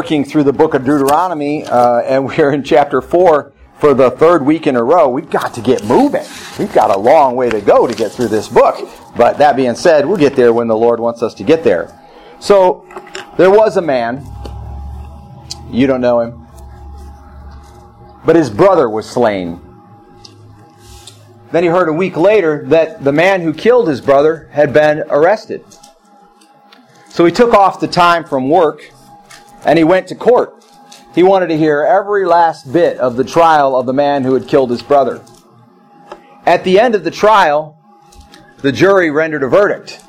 [0.09, 4.43] Working through the book of Deuteronomy, uh, and we're in chapter 4 for the third
[4.43, 5.07] week in a row.
[5.07, 6.25] We've got to get moving.
[6.57, 8.89] We've got a long way to go to get through this book.
[9.15, 11.95] But that being said, we'll get there when the Lord wants us to get there.
[12.39, 12.87] So,
[13.37, 14.25] there was a man.
[15.69, 16.47] You don't know him.
[18.25, 19.61] But his brother was slain.
[21.51, 25.03] Then he heard a week later that the man who killed his brother had been
[25.11, 25.63] arrested.
[27.09, 28.91] So he took off the time from work
[29.65, 30.65] and he went to court.
[31.13, 34.47] He wanted to hear every last bit of the trial of the man who had
[34.47, 35.23] killed his brother.
[36.45, 37.77] At the end of the trial,
[38.61, 40.03] the jury rendered a verdict.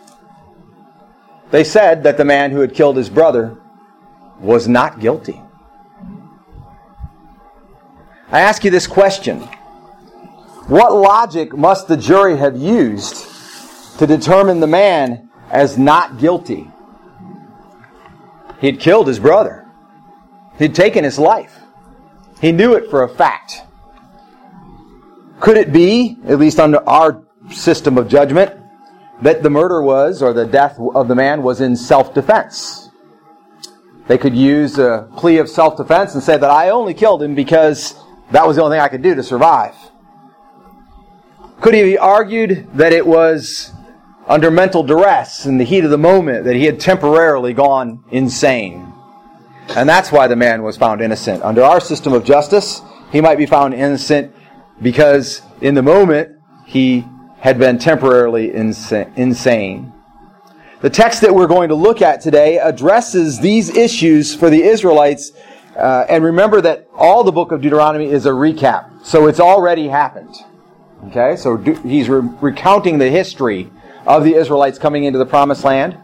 [1.51, 3.59] They said that the man who had killed his brother
[4.38, 5.42] was not guilty.
[8.32, 9.40] I ask you this question
[10.68, 13.26] What logic must the jury have used
[13.98, 16.70] to determine the man as not guilty?
[18.61, 19.66] He'd killed his brother.
[20.58, 21.58] He'd taken his life.
[22.40, 23.62] He knew it for a fact.
[25.40, 28.54] Could it be, at least under our system of judgment,
[29.22, 32.90] that the murder was, or the death of the man was in self-defense?
[34.06, 37.94] They could use a plea of self-defense and say that I only killed him because
[38.32, 39.74] that was the only thing I could do to survive.
[41.61, 43.72] Could he be argued that it was
[44.26, 48.92] under mental duress in the heat of the moment that he had temporarily gone insane?
[49.76, 51.42] And that's why the man was found innocent.
[51.42, 54.34] Under our system of justice, he might be found innocent
[54.82, 57.04] because in the moment he
[57.38, 59.92] had been temporarily insane.
[60.80, 65.32] The text that we're going to look at today addresses these issues for the Israelites.
[65.76, 69.04] Uh, and remember that all the book of Deuteronomy is a recap.
[69.04, 70.34] So it's already happened.
[71.06, 73.70] Okay, so he's re- recounting the history
[74.07, 75.98] of the Israelites coming into the promised land.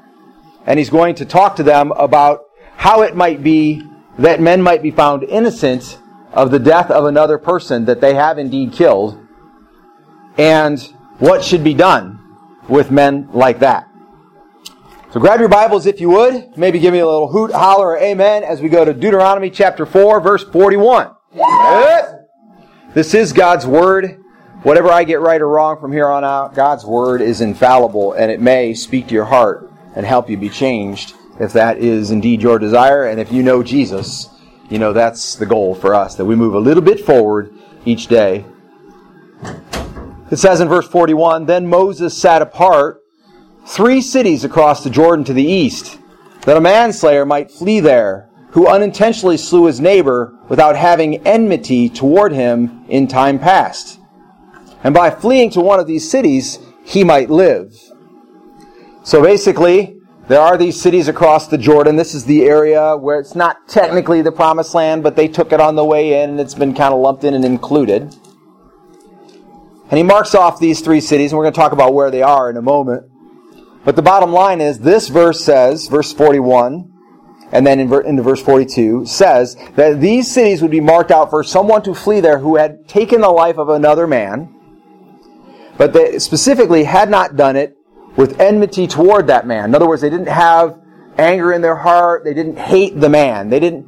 [0.67, 2.41] And he's going to talk to them about
[2.77, 3.83] how it might be
[4.19, 5.99] that men might be found innocent
[6.33, 9.19] of the death of another person that they have indeed killed,
[10.37, 10.81] and
[11.19, 12.19] what should be done
[12.69, 13.89] with men like that.
[15.13, 16.59] So grab your Bibles if you would.
[16.59, 19.87] Maybe give me a little hoot, holler, or amen as we go to Deuteronomy chapter
[19.87, 21.13] 4, verse 41.
[22.93, 24.23] This is God's Word.
[24.67, 28.33] Whatever I get right or wrong from here on out, God's Word is infallible and
[28.33, 32.43] it may speak to your heart and help you be changed if that is indeed
[32.43, 33.05] your desire.
[33.05, 34.29] And if you know Jesus,
[34.69, 38.09] you know that's the goal for us, that we move a little bit forward each
[38.09, 38.45] day.
[40.33, 43.05] It says in verse 41 Then Moses sat apart
[43.69, 46.01] three cities across the Jordan to the east,
[46.41, 52.33] that a manslayer might flee there, who unintentionally slew his neighbor without having enmity toward
[52.33, 54.01] him in time past.
[54.87, 57.77] And by fleeing to one of these cities, he might live.
[59.03, 61.97] So basically, there are these cities across the Jordan.
[61.97, 65.59] This is the area where it's not technically the promised land, but they took it
[65.59, 68.03] on the way in and it's been kind of lumped in and included.
[69.91, 72.23] And he marks off these three cities, and we're going to talk about where they
[72.23, 73.11] are in a moment.
[73.85, 76.93] But the bottom line is this verse says, verse 41,
[77.51, 81.43] and then in into verse 42, says that these cities would be marked out for
[81.43, 84.53] someone to flee there who had taken the life of another man,
[85.79, 87.77] but they specifically had not done it
[88.17, 89.67] with enmity toward that man.
[89.67, 90.79] In other words, they didn't have
[91.19, 93.87] anger in their heart, they didn't hate the man, they didn't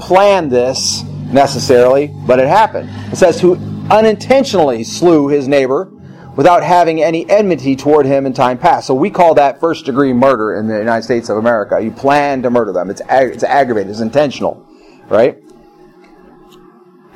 [0.00, 2.90] plan this necessarily, but it happened.
[3.12, 3.56] It says, who
[3.90, 5.90] unintentionally slew his neighbor
[6.36, 8.86] without having any enmity toward him in time past.
[8.86, 11.80] So we call that first degree murder in the United States of America.
[11.80, 12.90] You plan to murder them.
[12.90, 13.90] It's, ag- it's aggravated.
[13.90, 14.66] It's intentional.
[15.08, 15.38] Right?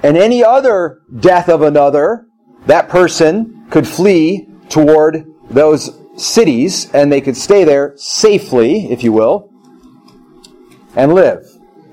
[0.03, 2.27] and any other death of another,
[2.67, 9.13] that person could flee toward those cities and they could stay there safely, if you
[9.13, 9.51] will,
[10.97, 11.45] and live.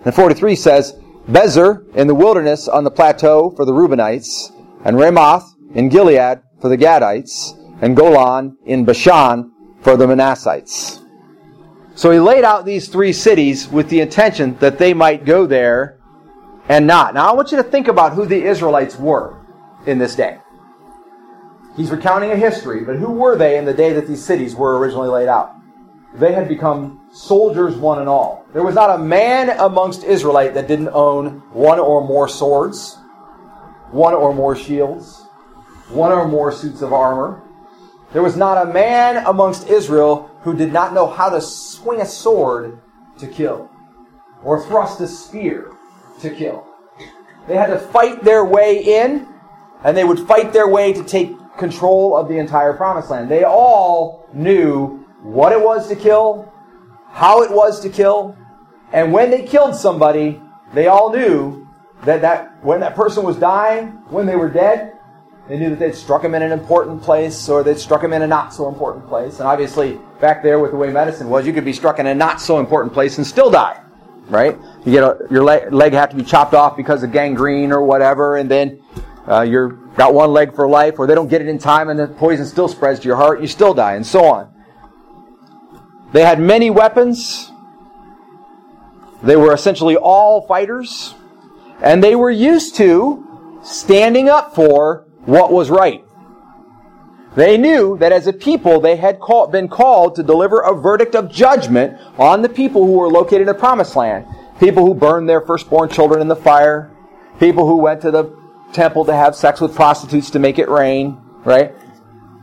[0.04, 4.52] And 43 says, Bezer in the wilderness on the plateau for the Reubenites,
[4.84, 9.52] and Ramoth in Gilead for the Gadites, and Golan in Bashan
[9.82, 11.02] for the Manassites.
[11.96, 16.00] So he laid out these three cities with the intention that they might go there
[16.68, 17.14] and not.
[17.14, 19.40] Now I want you to think about who the Israelites were
[19.86, 20.40] in this day.
[21.76, 24.78] He's recounting a history, but who were they in the day that these cities were
[24.78, 25.56] originally laid out?
[26.14, 28.46] They had become soldiers one and all.
[28.54, 32.98] There was not a man amongst Israelite that didn't own one or more swords,
[33.92, 35.24] one or more shields,
[35.90, 37.44] one or more suits of armor.
[38.14, 42.06] There was not a man amongst Israel who did not know how to swing a
[42.06, 42.80] sword
[43.18, 43.70] to kill
[44.42, 45.74] or thrust a spear
[46.22, 46.66] to kill.
[47.48, 49.28] They had to fight their way in,
[49.84, 53.30] and they would fight their way to take control of the entire promised land.
[53.30, 56.51] They all knew what it was to kill,
[57.10, 58.38] how it was to kill,
[58.91, 60.41] and when they killed somebody,
[60.74, 61.68] they all knew
[62.03, 64.93] that, that when that person was dying, when they were dead,
[65.47, 68.22] they knew that they'd struck him in an important place or they'd struck him in
[68.22, 69.39] a not so important place.
[69.39, 72.16] And obviously, back there with the way medicine was, you could be struck in a
[72.16, 73.82] not so important place and still die.
[74.28, 74.58] Right?
[74.86, 77.84] You get a, your leg, leg have to be chopped off because of gangrene or
[77.84, 78.82] whatever, and then
[79.28, 82.00] uh, you're got one leg for life, or they don't get it in time and
[82.00, 84.54] the poison still spreads to your heart, you still die, and so on.
[86.12, 87.52] They had many weapons.
[89.24, 91.16] They were essentially all fighters,
[91.82, 96.04] and they were used to standing up for what was right.
[97.36, 101.16] They knew that as a people they had call, been called to deliver a verdict
[101.16, 104.26] of judgment on the people who were located in the promised land.
[104.60, 106.92] People who burned their firstborn children in the fire.
[107.40, 111.22] People who went to the temple to have sex with prostitutes to make it rain,
[111.43, 111.74] right?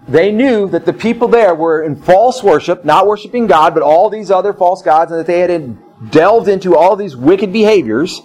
[0.08, 4.10] They knew that the people there were in false worship, not worshiping God, but all
[4.10, 8.20] these other false gods, and that they had delved into all these wicked behaviors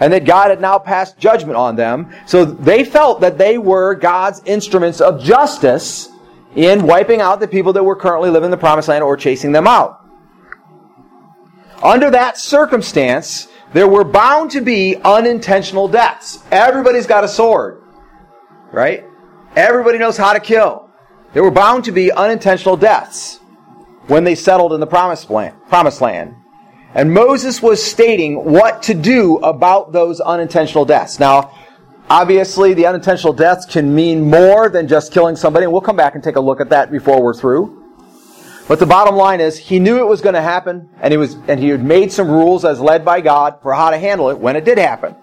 [0.00, 2.12] and that God had now passed judgment on them.
[2.26, 6.08] So they felt that they were God's instruments of justice
[6.54, 9.52] in wiping out the people that were currently living in the promised land or chasing
[9.52, 10.04] them out.
[11.82, 16.42] Under that circumstance, there were bound to be unintentional deaths.
[16.50, 17.82] Everybody's got a sword,
[18.72, 19.04] right?
[19.56, 20.88] Everybody knows how to kill.
[21.34, 23.40] There were bound to be unintentional deaths
[24.06, 25.54] when they settled in the promised land.
[25.68, 26.34] Promised land.
[26.94, 31.20] And Moses was stating what to do about those unintentional deaths.
[31.20, 31.54] Now,
[32.08, 36.14] obviously, the unintentional deaths can mean more than just killing somebody, and we'll come back
[36.14, 37.77] and take a look at that before we're through.
[38.68, 41.34] But the bottom line is, he knew it was going to happen, and he was,
[41.48, 44.38] and he had made some rules as led by God for how to handle it
[44.38, 45.16] when it did happen.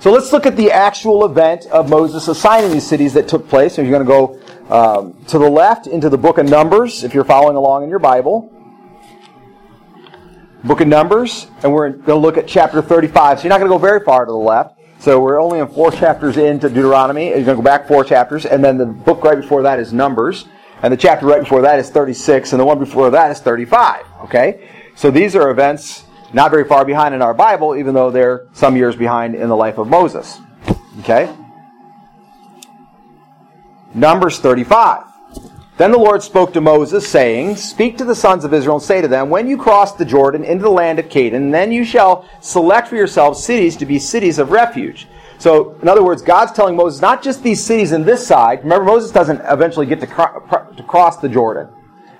[0.00, 3.74] So let's look at the actual event of Moses assigning these cities that took place.
[3.74, 4.38] So you're going to
[4.68, 7.88] go um, to the left into the book of Numbers, if you're following along in
[7.88, 8.52] your Bible
[10.64, 13.38] book of Numbers, and we're going to look at chapter 35.
[13.38, 14.78] So you're not going to go very far to the left.
[15.00, 17.28] So we're only in four chapters into Deuteronomy.
[17.28, 19.92] You're going to go back four chapters, and then the book right before that is
[19.92, 20.46] Numbers,
[20.82, 24.06] and the chapter right before that is 36, and the one before that is 35.
[24.24, 24.68] Okay?
[24.94, 28.76] So these are events not very far behind in our Bible, even though they're some
[28.76, 30.38] years behind in the life of Moses.
[31.00, 31.34] Okay?
[33.94, 35.04] Numbers 35.
[35.78, 39.00] Then the Lord spoke to Moses, saying, Speak to the sons of Israel and say
[39.00, 42.28] to them, When you cross the Jordan into the land of Canaan, then you shall
[42.40, 45.06] select for yourselves cities to be cities of refuge.
[45.38, 48.60] So, in other words, God's telling Moses not just these cities in this side.
[48.62, 51.68] Remember, Moses doesn't eventually get to, to cross the Jordan.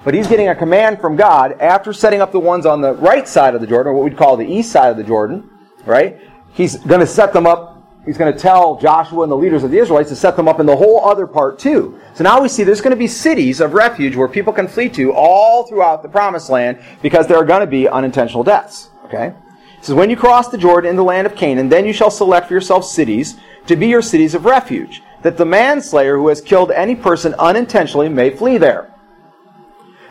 [0.05, 3.27] But he's getting a command from God after setting up the ones on the right
[3.27, 5.51] side of the Jordan, or what we'd call the east side of the Jordan,
[5.85, 6.21] right?
[6.53, 9.71] He's going to set them up he's going to tell Joshua and the leaders of
[9.71, 12.01] the Israelites to set them up in the whole other part too.
[12.15, 14.89] So now we see there's going to be cities of refuge where people can flee
[14.91, 18.89] to all throughout the promised land because there are going to be unintentional deaths.
[19.05, 19.35] Okay?
[19.81, 22.49] Says, When you cross the Jordan in the land of Canaan, then you shall select
[22.49, 26.71] for yourselves cities to be your cities of refuge, that the manslayer who has killed
[26.71, 28.93] any person unintentionally may flee there.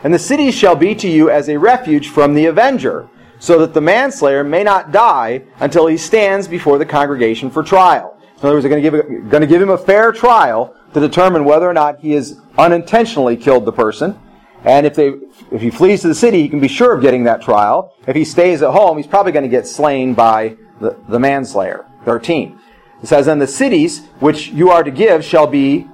[0.04, 3.08] And the cities shall be to you as a refuge from the avenger
[3.40, 8.16] so that the manslayer may not die until he stands before the congregation for trial.
[8.38, 11.00] In other words, they're going to give, going to give him a fair trial to
[11.00, 14.18] determine whether or not he has unintentionally killed the person.
[14.64, 15.12] And if they,
[15.50, 17.94] if he flees to the city, he can be sure of getting that trial.
[18.06, 21.86] If he stays at home, he's probably going to get slain by the, the manslayer.
[22.04, 22.58] 13.
[23.02, 25.86] It says, And the cities which you are to give shall be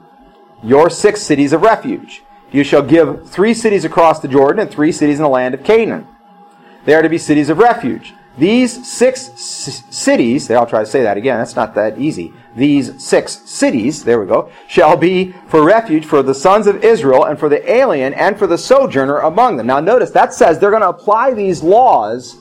[0.62, 2.22] your six cities of refuge.
[2.50, 5.64] You shall give three cities across the Jordan and three cities in the land of
[5.64, 6.06] Canaan.
[6.84, 8.14] They are to be cities of refuge.
[8.36, 12.32] These six c- cities, all try to say that again, that's not that easy.
[12.56, 17.24] These six cities, there we go, shall be for refuge for the sons of Israel
[17.24, 19.66] and for the alien and for the sojourner among them.
[19.68, 22.36] Now notice that says they're going to apply these laws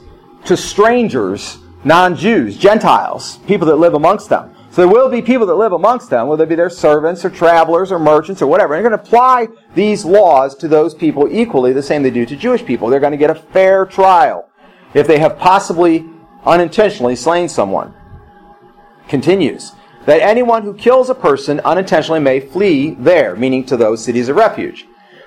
[0.45, 4.55] to strangers, non-Jews, Gentiles, people that live amongst them.
[4.71, 7.29] So there will be people that live amongst them, whether they be their servants or
[7.29, 8.73] travelers or merchants or whatever.
[8.73, 12.25] And they're going to apply these laws to those people equally, the same they do
[12.25, 12.89] to Jewish people.
[12.89, 14.49] They're going to get a fair trial
[14.93, 16.05] if they have possibly
[16.45, 17.93] unintentionally slain someone.
[19.07, 19.73] Continues
[20.05, 24.35] that anyone who kills a person unintentionally may flee there, meaning to those cities of
[24.35, 24.85] refuge.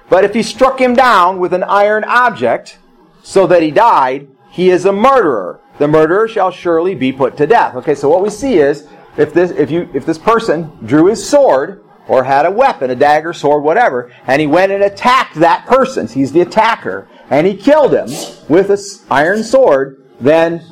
[0.08, 2.78] But if he struck him down with an iron object
[3.22, 5.60] so that he died, he is a murderer.
[5.78, 7.74] The murderer shall surely be put to death.
[7.76, 8.86] Okay, so what we see is
[9.16, 12.94] if this if you if this person drew his sword or had a weapon, a
[12.94, 17.56] dagger, sword, whatever, and he went and attacked that person, he's the attacker, and he
[17.56, 18.08] killed him
[18.48, 18.78] with an
[19.10, 20.62] iron sword, then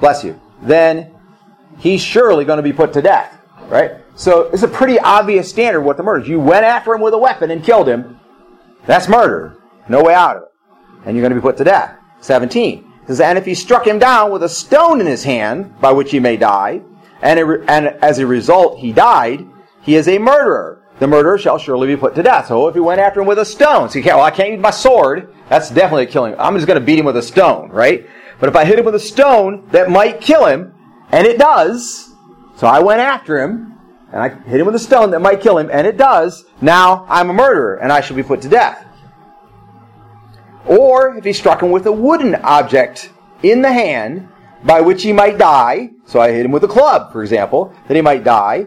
[0.00, 1.14] bless you, then
[1.78, 3.38] he's surely going to be put to death.
[3.68, 3.92] Right?
[4.14, 6.28] So it's a pretty obvious standard what the murder is.
[6.28, 8.18] You went after him with a weapon and killed him.
[8.86, 9.56] That's murder.
[9.88, 10.48] No way out of it.
[11.04, 11.96] And you're going to be put to death.
[12.20, 12.84] 17.
[13.06, 16.10] Says, and if he struck him down with a stone in his hand, by which
[16.10, 16.82] he may die,
[17.22, 19.46] and, and as a result he died,
[19.82, 20.82] he is a murderer.
[20.98, 22.48] The murderer shall surely be put to death.
[22.48, 24.60] So if he went after him with a stone, so can't, well, I can't use
[24.60, 25.32] my sword.
[25.48, 26.34] That's definitely a killing.
[26.38, 28.06] I'm just going to beat him with a stone, right?
[28.40, 30.74] But if I hit him with a stone that might kill him,
[31.10, 32.12] and it does,
[32.56, 33.74] so I went after him,
[34.12, 37.06] and I hit him with a stone that might kill him, and it does, now
[37.08, 38.84] I'm a murderer, and I shall be put to death.
[40.66, 43.10] Or if he struck him with a wooden object
[43.42, 44.28] in the hand,
[44.64, 47.94] by which he might die, so I hit him with a club, for example, that
[47.94, 48.66] he might die,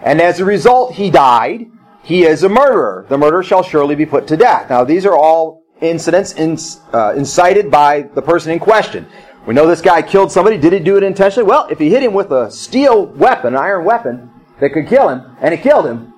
[0.00, 1.66] and as a result he died,
[2.02, 3.06] he is a murderer.
[3.08, 4.70] The murderer shall surely be put to death.
[4.70, 6.58] Now these are all incidents in,
[6.92, 9.06] uh, incited by the person in question.
[9.46, 10.58] We know this guy killed somebody.
[10.58, 11.48] Did he do it intentionally?
[11.48, 15.08] Well, if he hit him with a steel weapon, an iron weapon, that could kill
[15.08, 16.12] him, and it killed him,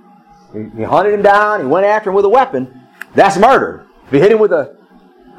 [0.53, 3.87] he, he hunted him down, he went after him with a weapon, that's murder.
[4.07, 4.77] If you hit him with a,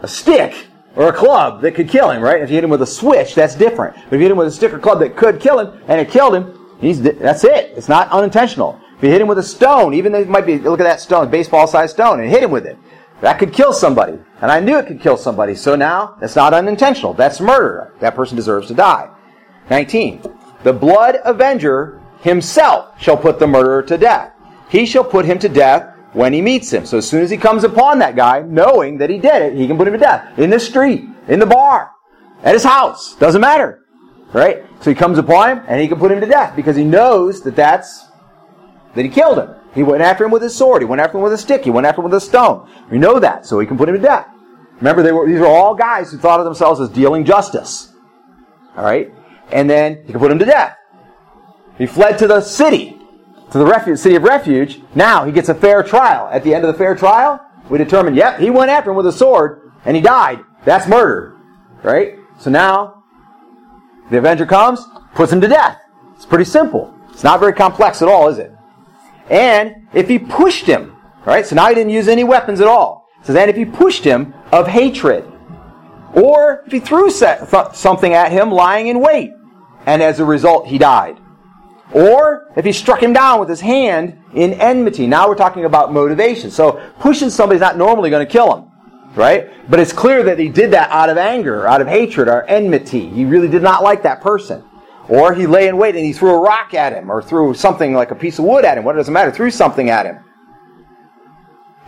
[0.01, 2.41] a stick, or a club that could kill him, right?
[2.41, 3.95] If you hit him with a switch, that's different.
[3.95, 6.01] But if you hit him with a stick or club that could kill him, and
[6.01, 7.73] it killed him, he's, that's it.
[7.77, 8.79] It's not unintentional.
[8.97, 10.99] If you hit him with a stone, even though it might be, look at that
[10.99, 12.77] stone, baseball-sized stone, and hit him with it,
[13.21, 14.19] that could kill somebody.
[14.41, 17.13] And I knew it could kill somebody, so now that's not unintentional.
[17.13, 17.93] That's murder.
[17.99, 19.09] That person deserves to die.
[19.69, 20.23] 19.
[20.63, 24.33] The blood avenger himself shall put the murderer to death.
[24.69, 26.85] He shall put him to death when he meets him.
[26.85, 29.67] So as soon as he comes upon that guy, knowing that he did it, he
[29.67, 30.37] can put him to death.
[30.39, 31.91] In the street, in the bar,
[32.43, 33.15] at his house.
[33.15, 33.85] Doesn't matter.
[34.33, 34.63] Right?
[34.81, 37.41] So he comes upon him and he can put him to death because he knows
[37.43, 38.07] that that's,
[38.95, 39.55] that he killed him.
[39.73, 40.81] He went after him with his sword.
[40.81, 41.63] He went after him with a stick.
[41.63, 42.69] He went after him with a stone.
[42.89, 44.27] We know that, so he can put him to death.
[44.77, 47.93] Remember, they were, these were all guys who thought of themselves as dealing justice.
[48.77, 49.13] Alright?
[49.51, 50.75] And then he can put him to death.
[51.77, 52.97] He fled to the city
[53.51, 54.81] to the refuge, city of refuge.
[54.95, 56.29] Now he gets a fair trial.
[56.31, 59.07] At the end of the fair trial, we determine, yep, he went after him with
[59.07, 60.39] a sword and he died.
[60.65, 61.37] That's murder.
[61.83, 62.17] Right?
[62.39, 63.03] So now,
[64.09, 65.79] the avenger comes, puts him to death.
[66.15, 66.95] It's pretty simple.
[67.11, 68.53] It's not very complex at all, is it?
[69.31, 71.45] And if he pushed him, right?
[71.45, 73.07] So now he didn't use any weapons at all.
[73.23, 75.25] So then if he pushed him of hatred,
[76.13, 79.31] or if he threw something at him lying in wait,
[79.85, 81.17] and as a result he died.
[81.93, 85.07] Or if he struck him down with his hand in enmity.
[85.07, 86.51] Now we're talking about motivation.
[86.51, 88.71] So pushing somebody's not normally going to kill him.
[89.15, 89.49] Right?
[89.69, 93.09] But it's clear that he did that out of anger, out of hatred, or enmity.
[93.09, 94.63] He really did not like that person.
[95.11, 97.93] Or he lay in wait and he threw a rock at him, or threw something
[97.93, 98.85] like a piece of wood at him.
[98.85, 99.29] What does it matter?
[99.29, 100.23] Threw something at him.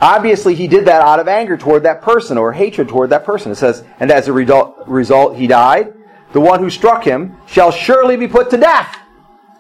[0.02, 3.54] Obviously, he did that out of anger toward that person or hatred toward that person.
[3.54, 5.94] It says, and as a result, he died.
[6.34, 8.98] The one who struck him shall surely be put to death.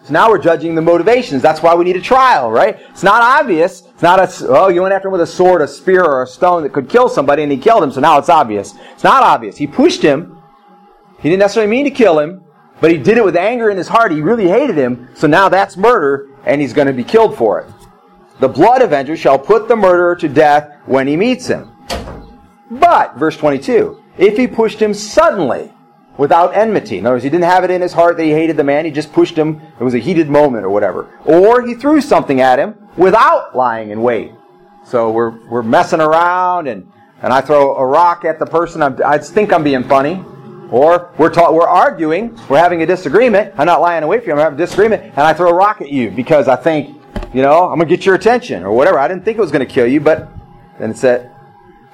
[0.04, 1.42] So now we're judging the motivations.
[1.42, 2.78] That's why we need a trial, right?
[2.90, 3.84] It's not obvious.
[3.84, 6.28] It's not a, oh, you went after him with a sword, a spear, or a
[6.28, 8.74] stone that could kill somebody and he killed him, so now it's obvious.
[8.92, 9.56] It's not obvious.
[9.56, 10.44] He pushed him.
[11.20, 12.43] He didn't necessarily mean to kill him,
[12.82, 14.12] but he did it with anger in his heart.
[14.12, 17.62] He really hated him, so now that's murder and he's going to be killed for
[17.62, 17.72] it.
[18.40, 21.72] The blood avenger shall put the murderer to death when he meets him.
[22.70, 25.72] But, verse 22, if he pushed him suddenly,
[26.18, 26.98] without enmity.
[26.98, 28.86] In other words, he didn't have it in his heart that he hated the man.
[28.86, 29.62] He just pushed him.
[29.80, 31.10] It was a heated moment or whatever.
[31.26, 34.32] Or he threw something at him without lying in wait.
[34.86, 38.84] So we're, we're messing around and, and I throw a rock at the person.
[38.84, 40.24] I'm, I think I'm being funny.
[40.72, 42.40] Or we're ta- we're arguing.
[42.50, 43.54] We're having a disagreement.
[43.58, 44.34] I'm not lying away from you.
[44.34, 47.02] I'm having a disagreement and I throw a rock at you because I think,
[47.34, 49.00] you know, I'm going to get your attention or whatever.
[49.00, 50.30] I didn't think it was going to kill you, but
[50.80, 51.30] then it said,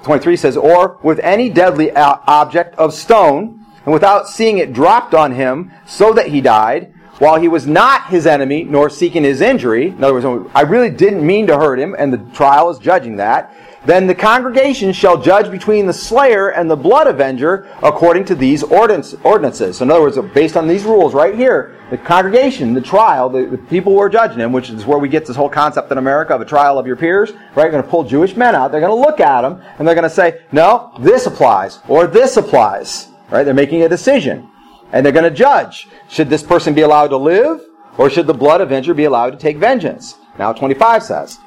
[0.02, 5.32] 23 says, or with any deadly object of stone, and without seeing it dropped on
[5.32, 9.88] him, so that he died, while he was not his enemy, nor seeking his injury,
[9.88, 13.16] in other words, I really didn't mean to hurt him, and the trial is judging
[13.16, 13.54] that,
[13.86, 18.62] then the congregation shall judge between the slayer and the blood avenger according to these
[18.62, 19.78] ordinances.
[19.78, 23.46] So in other words, based on these rules right here, the congregation, the trial, the,
[23.46, 25.98] the people who are judging him, which is where we get this whole concept in
[25.98, 27.70] America of a trial of your peers, right?
[27.70, 28.70] Going to pull Jewish men out.
[28.70, 32.06] They're going to look at them and they're going to say, no, this applies or
[32.06, 33.44] this applies, right?
[33.44, 34.50] They're making a decision
[34.92, 35.88] and they're going to judge.
[36.08, 37.62] Should this person be allowed to live
[37.96, 40.16] or should the blood avenger be allowed to take vengeance?
[40.38, 41.38] Now 25 says,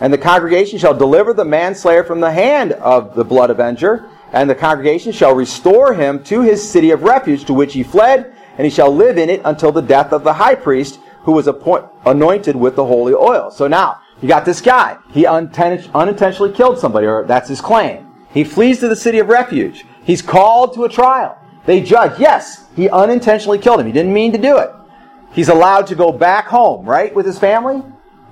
[0.00, 4.48] And the congregation shall deliver the manslayer from the hand of the blood avenger, and
[4.48, 8.64] the congregation shall restore him to his city of refuge to which he fled, and
[8.64, 11.86] he shall live in it until the death of the high priest who was appoint-
[12.06, 13.50] anointed with the holy oil.
[13.50, 14.96] So now, you got this guy.
[15.10, 18.06] He unintentionally killed somebody, or that's his claim.
[18.32, 19.84] He flees to the city of refuge.
[20.04, 21.38] He's called to a trial.
[21.66, 23.86] They judge, yes, he unintentionally killed him.
[23.86, 24.70] He didn't mean to do it.
[25.32, 27.82] He's allowed to go back home, right, with his family?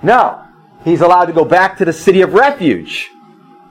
[0.02, 0.42] No.
[0.86, 3.10] He's allowed to go back to the city of refuge.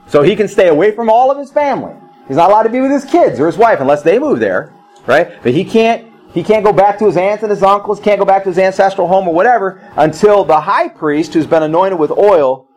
[0.06, 1.94] So he can stay away from all of his family.
[2.28, 4.72] He's not allowed to be with his kids or his wife unless they move there,
[5.06, 5.42] right?
[5.42, 8.24] But he can't he can't go back to his aunts and his uncles, can't go
[8.24, 12.10] back to his ancestral home or whatever until the high priest who's been anointed with
[12.10, 12.68] oil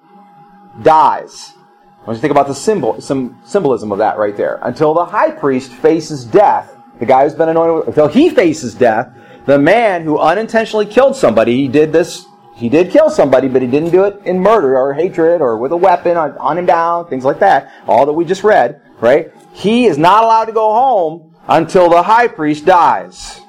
[0.82, 1.54] dies.
[2.02, 4.60] I want you to think about the symbol, some symbolism of that right there.
[4.64, 9.12] Until the high priest faces death the guy who's been anointed, until he faces death,
[9.46, 12.26] the man who unintentionally killed somebody, he did this,
[12.60, 15.72] he did kill somebody, but he didn't do it in murder or hatred or with
[15.72, 17.72] a weapon on, on him down, things like that.
[17.88, 19.32] All that we just read, right?
[19.53, 23.39] He is not allowed to go home until the high priest dies.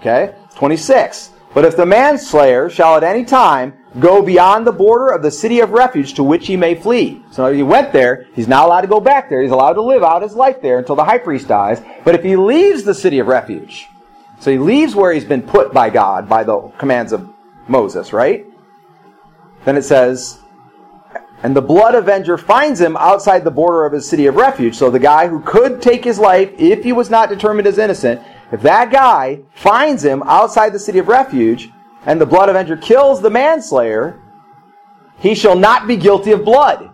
[0.00, 0.34] Okay?
[0.56, 1.30] 26.
[1.54, 5.60] But if the manslayer shall at any time go beyond the border of the city
[5.60, 7.22] of refuge to which he may flee.
[7.30, 9.40] So he went there, he's not allowed to go back there.
[9.40, 11.80] He's allowed to live out his life there until the high priest dies.
[12.04, 13.88] But if he leaves the city of refuge,
[14.42, 17.32] so he leaves where he's been put by God, by the commands of
[17.68, 18.44] Moses, right?
[19.64, 20.40] Then it says,
[21.44, 24.74] and the blood avenger finds him outside the border of his city of refuge.
[24.74, 28.20] So the guy who could take his life if he was not determined as innocent,
[28.50, 31.70] if that guy finds him outside the city of refuge,
[32.04, 34.20] and the blood avenger kills the manslayer,
[35.20, 36.90] he shall not be guilty of blood.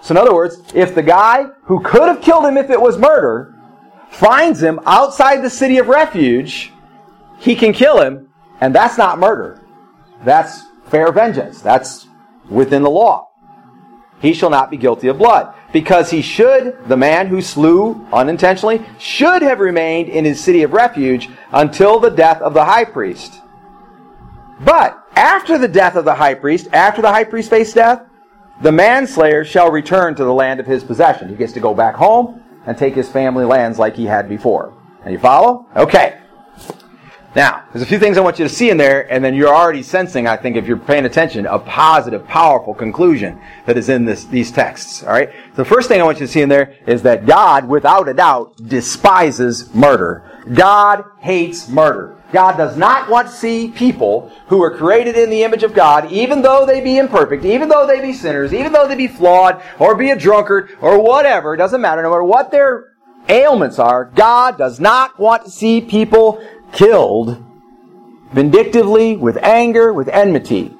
[0.00, 2.96] So, in other words, if the guy who could have killed him if it was
[2.96, 3.57] murder
[4.10, 6.72] finds him outside the city of refuge,
[7.38, 8.28] he can kill him,
[8.60, 9.60] and that's not murder.
[10.24, 11.60] That's fair vengeance.
[11.60, 12.08] That's
[12.48, 13.28] within the law.
[14.20, 18.84] He shall not be guilty of blood because he should, the man who slew unintentionally,
[18.98, 23.40] should have remained in his city of refuge until the death of the high priest.
[24.60, 28.02] But after the death of the high priest, after the high priest faced death,
[28.60, 31.28] the manslayer shall return to the land of his possession.
[31.28, 34.74] He gets to go back home and take his family lands like he had before.
[35.04, 35.66] And you follow?
[35.76, 36.18] Okay.
[37.36, 39.54] Now, there's a few things I want you to see in there, and then you're
[39.54, 44.04] already sensing, I think, if you're paying attention, a positive, powerful conclusion that is in
[44.04, 45.04] this, these texts.
[45.04, 45.30] All right?
[45.54, 48.14] The first thing I want you to see in there is that God, without a
[48.14, 50.24] doubt, despises murder.
[50.54, 52.17] God hates murder.
[52.32, 56.12] God does not want to see people who are created in the image of God,
[56.12, 59.62] even though they be imperfect, even though they be sinners, even though they be flawed,
[59.78, 62.96] or be a drunkard, or whatever, it doesn't matter, no matter what their
[63.28, 66.42] ailments are, God does not want to see people
[66.72, 67.44] killed
[68.32, 70.74] vindictively, with anger, with enmity.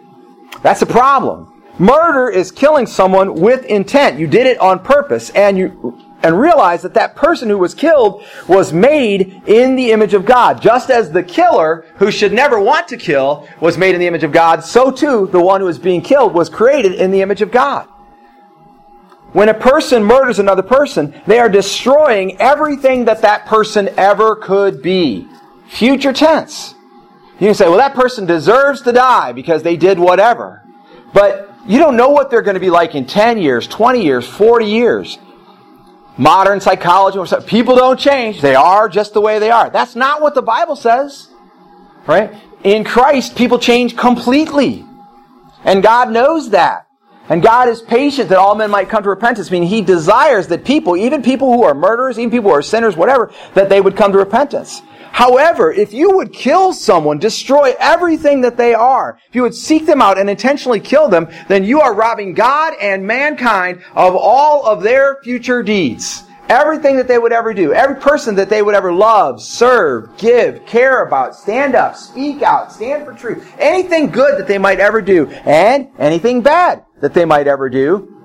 [0.63, 1.63] That's a problem.
[1.79, 4.19] Murder is killing someone with intent.
[4.19, 8.25] You did it on purpose, and you and realize that that person who was killed
[8.47, 10.61] was made in the image of God.
[10.61, 14.25] Just as the killer, who should never want to kill, was made in the image
[14.25, 17.43] of God, so too the one who is being killed was created in the image
[17.43, 17.89] of God.
[19.33, 24.83] When a person murders another person, they are destroying everything that that person ever could
[24.83, 25.29] be.
[25.69, 26.75] Future tense.
[27.39, 30.65] You can say, well, that person deserves to die because they did whatever.
[31.13, 34.27] But you don't know what they're going to be like in 10 years, 20 years,
[34.27, 35.19] 40 years
[36.19, 38.41] modern psychology, people don't change.
[38.41, 39.71] They are just the way they are.
[39.71, 41.29] That's not what the Bible says.
[42.07, 42.35] Right?
[42.65, 44.85] In Christ, people change completely.
[45.65, 46.87] And God knows that.
[47.29, 50.65] And God is patient that all men might come to repentance, meaning He desires that
[50.65, 53.97] people, even people who are murderers, even people who are sinners, whatever, that they would
[53.97, 54.81] come to repentance.
[55.13, 59.87] However, if you would kill someone, destroy everything that they are, if you would seek
[59.87, 64.65] them out and intentionally kill them, then you are robbing God and mankind of all
[64.67, 66.23] of their future deeds.
[66.49, 70.65] Everything that they would ever do, every person that they would ever love, serve, give,
[70.65, 75.03] care about, stand up, speak out, stand for truth, anything good that they might ever
[75.03, 78.25] do, and anything bad that they might ever do,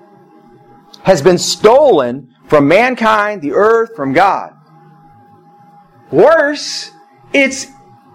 [1.03, 4.53] has been stolen from mankind, the earth, from God.
[6.13, 6.91] Worse,
[7.33, 7.65] it's,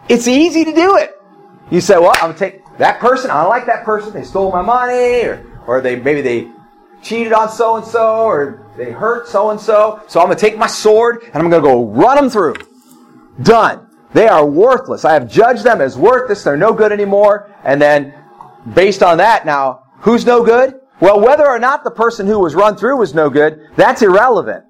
[0.08, 1.20] it's easy to do it.
[1.68, 3.28] You say, well, I'm to take that person.
[3.28, 4.12] I don't like that person.
[4.12, 6.48] They stole my money or, or they, maybe they
[7.02, 10.00] cheated on so and so or they hurt so and so.
[10.06, 12.54] So I'm to take my sword and I'm to go run them through.
[13.42, 13.88] Done.
[14.12, 15.04] They are worthless.
[15.04, 16.44] I have judged them as worthless.
[16.44, 17.52] They're no good anymore.
[17.64, 18.14] And then,
[18.74, 20.80] based on that, now, who's no good?
[21.00, 24.66] Well, whether or not the person who was run through was no good, that's irrelevant.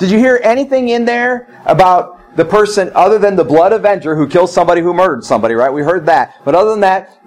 [0.00, 4.26] Did you hear anything in there about the person other than the blood avenger who
[4.26, 5.70] kills somebody who murdered somebody, right?
[5.70, 6.36] We heard that.
[6.42, 7.18] But other than that,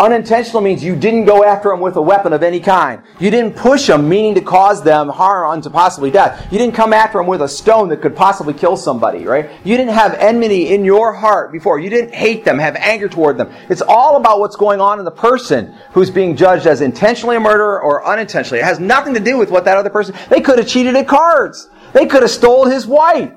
[0.00, 3.02] Unintentional means you didn't go after them with a weapon of any kind.
[3.18, 6.46] You didn't push them, meaning to cause them harm unto possibly death.
[6.52, 9.50] You didn't come after them with a stone that could possibly kill somebody, right?
[9.64, 11.80] You didn't have enmity in your heart before.
[11.80, 13.52] You didn't hate them, have anger toward them.
[13.68, 17.40] It's all about what's going on in the person who's being judged as intentionally a
[17.40, 18.60] murderer or unintentionally.
[18.60, 21.08] It has nothing to do with what that other person, they could have cheated at
[21.08, 21.68] cards.
[21.92, 23.32] They could have stole his wife,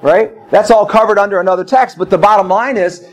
[0.00, 0.32] right?
[0.50, 3.06] That's all covered under another text, but the bottom line is,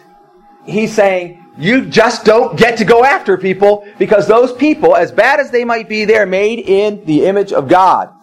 [0.66, 5.40] he's saying, you just don't get to go after people because those people, as bad
[5.40, 8.16] as they might be, they're made in the image of God.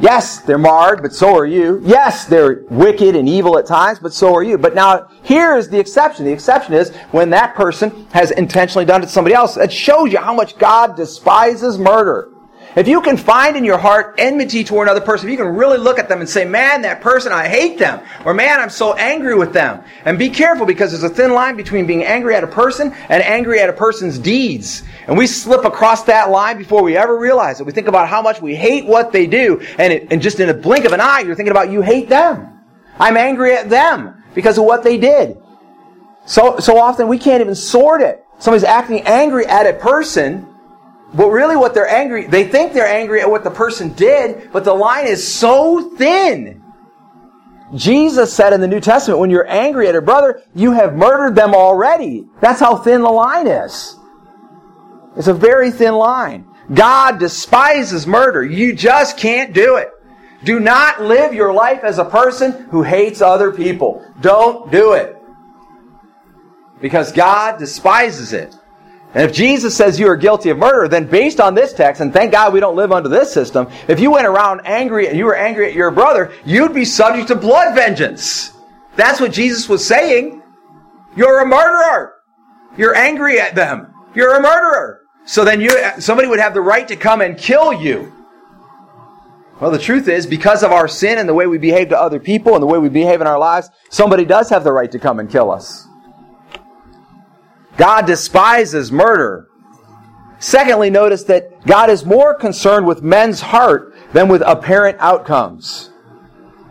[0.00, 1.80] Yes, they're marred, but so are you.
[1.84, 4.58] Yes, they're wicked and evil at times, but so are you.
[4.58, 6.24] But now, here is the exception.
[6.24, 9.56] The exception is when that person has intentionally done it to somebody else.
[9.56, 12.31] It shows you how much God despises murder.
[12.74, 15.76] If you can find in your heart enmity toward another person, if you can really
[15.76, 18.00] look at them and say, man, that person, I hate them.
[18.24, 19.84] Or man, I'm so angry with them.
[20.06, 23.22] And be careful because there's a thin line between being angry at a person and
[23.22, 24.84] angry at a person's deeds.
[25.06, 27.66] And we slip across that line before we ever realize it.
[27.66, 29.60] We think about how much we hate what they do.
[29.78, 32.08] And, it, and just in a blink of an eye, you're thinking about you hate
[32.08, 32.58] them.
[32.98, 35.36] I'm angry at them because of what they did.
[36.24, 38.24] So, so often we can't even sort it.
[38.38, 40.51] Somebody's acting angry at a person
[41.14, 44.64] but really what they're angry, they think they're angry at what the person did, but
[44.64, 46.62] the line is so thin.
[47.74, 51.34] Jesus said in the New Testament, when you're angry at a brother, you have murdered
[51.34, 52.26] them already.
[52.40, 53.96] That's how thin the line is.
[55.16, 56.46] It's a very thin line.
[56.72, 58.44] God despises murder.
[58.44, 59.90] You just can't do it.
[60.44, 64.04] Do not live your life as a person who hates other people.
[64.20, 65.16] Don't do it.
[66.80, 68.54] Because God despises it.
[69.14, 72.12] And if Jesus says you are guilty of murder, then based on this text, and
[72.12, 75.26] thank God we don't live under this system, if you went around angry and you
[75.26, 78.52] were angry at your brother, you'd be subject to blood vengeance.
[78.96, 80.42] That's what Jesus was saying.
[81.14, 82.14] You're a murderer.
[82.78, 83.92] You're angry at them.
[84.14, 85.00] You're a murderer.
[85.26, 88.12] So then you, somebody would have the right to come and kill you.
[89.60, 92.18] Well, the truth is, because of our sin and the way we behave to other
[92.18, 94.98] people and the way we behave in our lives, somebody does have the right to
[94.98, 95.86] come and kill us.
[97.76, 99.48] God despises murder.
[100.38, 105.90] Secondly, notice that God is more concerned with men's heart than with apparent outcomes.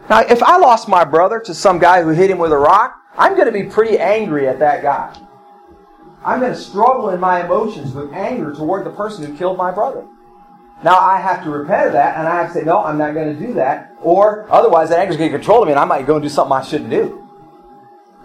[0.10, 2.98] Now, if I lost my brother to some guy who hit him with a rock,
[3.18, 5.18] I'm going to be pretty angry at that guy.
[6.24, 9.72] I'm going to struggle in my emotions with anger toward the person who killed my
[9.72, 10.06] brother.
[10.84, 13.14] Now I have to repent of that, and I have to say, no, I'm not
[13.14, 13.96] going to do that.
[14.02, 16.30] Or otherwise, that anger is going to control me, and I might go and do
[16.30, 17.31] something I shouldn't do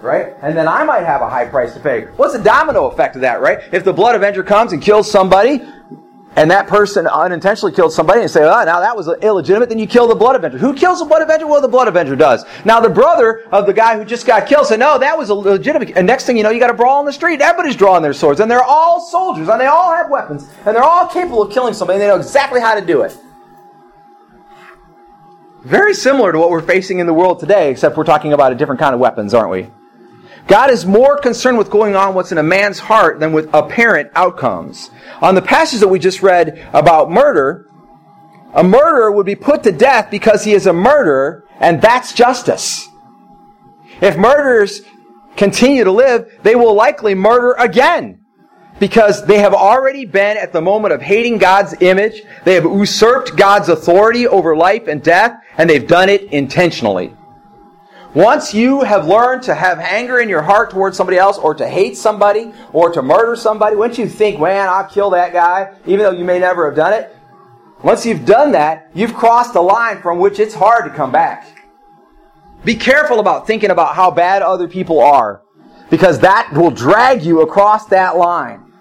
[0.06, 0.34] right?
[0.40, 2.02] And then I might have a high price to pay.
[2.16, 3.60] What's the domino effect of that, right?
[3.72, 5.60] If the blood avenger comes and kills somebody,
[6.36, 9.86] and that person unintentionally killed somebody and say, oh, now that was illegitimate, then you
[9.86, 10.58] kill the blood avenger.
[10.58, 11.46] Who kills the blood avenger?
[11.46, 12.44] Well, the blood avenger does.
[12.66, 15.96] Now the brother of the guy who just got killed said, no, that was illegitimate.
[15.96, 17.40] And next thing you know, you got a brawl in the street.
[17.40, 20.84] Everybody's drawing their swords, and they're all soldiers, and they all have weapons, and they're
[20.84, 23.16] all capable of killing somebody, and they know exactly how to do it.
[25.64, 28.54] Very similar to what we're facing in the world today, except we're talking about a
[28.54, 29.70] different kind of weapons, aren't we?
[30.47, 34.10] God is more concerned with going on what's in a man's heart than with apparent
[34.14, 34.90] outcomes.
[35.20, 37.68] On the passage that we just read about murder,
[38.55, 42.89] a murderer would be put to death because he is a murderer, and that's justice.
[44.01, 44.82] If murderers
[45.36, 48.20] continue to live, they will likely murder again
[48.78, 52.23] because they have already been at the moment of hating God's image.
[52.44, 57.14] They have usurped God's authority over life and death, and they've done it intentionally.
[58.16, 61.68] Once you have learned to have anger in your heart towards somebody else, or to
[61.68, 65.98] hate somebody, or to murder somebody, once you think, man, I'll kill that guy, even
[65.98, 67.14] though you may never have done it,
[67.82, 71.47] once you've done that, you've crossed a line from which it's hard to come back.
[72.64, 75.43] Be careful about thinking about how bad other people are,
[75.90, 78.72] because that will drag you across that line.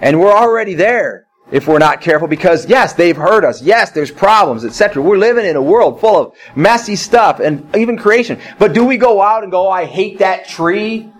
[0.00, 3.62] And we're already there if we're not careful because yes, they've hurt us.
[3.62, 5.02] Yes, there's problems, etc.
[5.02, 8.40] We're living in a world full of messy stuff and even creation.
[8.58, 11.10] But do we go out and go, oh, I hate that tree?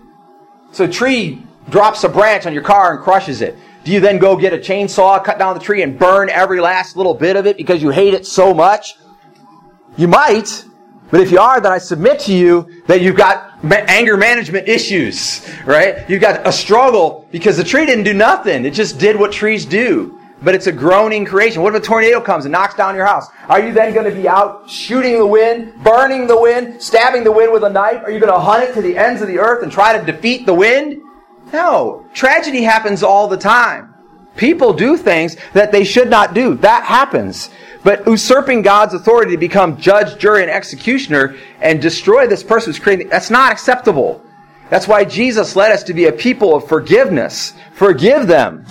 [0.71, 3.57] So a tree drops a branch on your car and crushes it.
[3.83, 6.95] Do you then go get a chainsaw, cut down the tree and burn every last
[6.95, 8.95] little bit of it because you hate it so much?
[9.97, 10.65] You might.
[11.09, 15.45] But if you are, then I submit to you that you've got anger management issues,
[15.65, 16.09] right?
[16.09, 18.65] You've got a struggle because the tree didn't do nothing.
[18.65, 20.20] It just did what trees do.
[20.43, 21.61] But it's a groaning creation.
[21.61, 23.27] What if a tornado comes and knocks down your house?
[23.47, 27.31] Are you then going to be out shooting the wind, burning the wind, stabbing the
[27.31, 28.01] wind with a knife?
[28.03, 30.03] Are you going to hunt it to the ends of the earth and try to
[30.03, 31.01] defeat the wind?
[31.53, 32.05] No.
[32.13, 33.93] Tragedy happens all the time.
[34.35, 36.55] People do things that they should not do.
[36.55, 37.49] That happens.
[37.83, 42.79] But usurping God's authority to become judge, jury, and executioner and destroy this person who's
[42.79, 44.23] creating, that's not acceptable.
[44.69, 47.53] That's why Jesus led us to be a people of forgiveness.
[47.73, 48.65] Forgive them.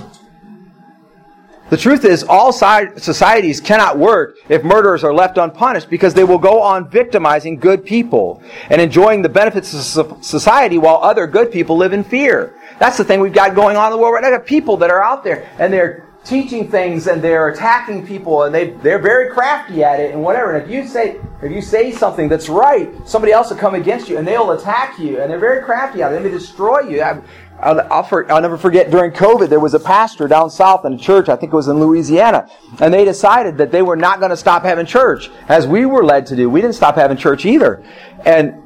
[1.70, 6.38] The truth is, all societies cannot work if murderers are left unpunished because they will
[6.38, 11.76] go on victimizing good people and enjoying the benefits of society while other good people
[11.76, 12.56] live in fear.
[12.80, 14.36] That's the thing we've got going on in the world right now.
[14.36, 18.54] Got people that are out there and they're teaching things and they're attacking people and
[18.54, 20.56] they they're very crafty at it and whatever.
[20.56, 24.08] And if you say if you say something that's right, somebody else will come against
[24.08, 26.16] you and they'll attack you and they're very crafty at it.
[26.16, 27.02] They may destroy you.
[27.62, 30.94] I'll, I'll, for, I'll, never forget during COVID, there was a pastor down south in
[30.94, 32.48] a church, I think it was in Louisiana,
[32.80, 36.02] and they decided that they were not going to stop having church, as we were
[36.02, 36.48] led to do.
[36.48, 37.84] We didn't stop having church either.
[38.24, 38.62] And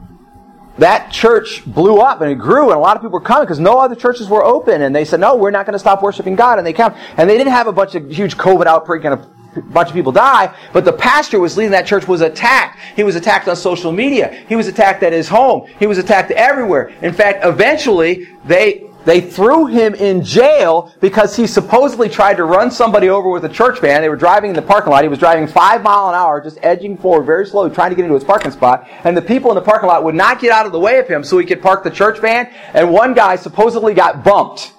[0.79, 3.61] that church blew up and it grew, and a lot of people were coming because
[3.61, 4.83] no other churches were open.
[4.83, 6.59] And they said, No, we're not going to stop worshiping God.
[6.59, 6.91] And they came.
[7.17, 10.13] And they didn't have a bunch of huge COVID outbreak and a bunch of people
[10.13, 12.79] die, but the pastor was leading that church was attacked.
[12.97, 14.45] He was attacked on social media.
[14.49, 15.69] He was attacked at his home.
[15.79, 16.93] He was attacked everywhere.
[17.03, 22.71] In fact, eventually they they threw him in jail because he supposedly tried to run
[22.71, 24.01] somebody over with a church van.
[24.01, 25.03] They were driving in the parking lot.
[25.03, 28.05] He was driving five mile an hour, just edging forward very slowly, trying to get
[28.05, 28.89] into his parking spot.
[29.05, 31.07] And the people in the parking lot would not get out of the way of
[31.07, 32.51] him so he could park the church van.
[32.73, 34.73] And one guy supposedly got bumped.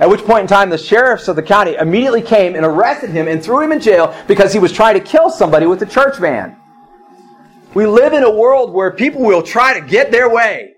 [0.00, 3.26] At which point in time, the sheriffs of the county immediately came and arrested him
[3.26, 6.18] and threw him in jail because he was trying to kill somebody with a church
[6.18, 6.56] van.
[7.74, 10.74] We live in a world where people will try to get their way.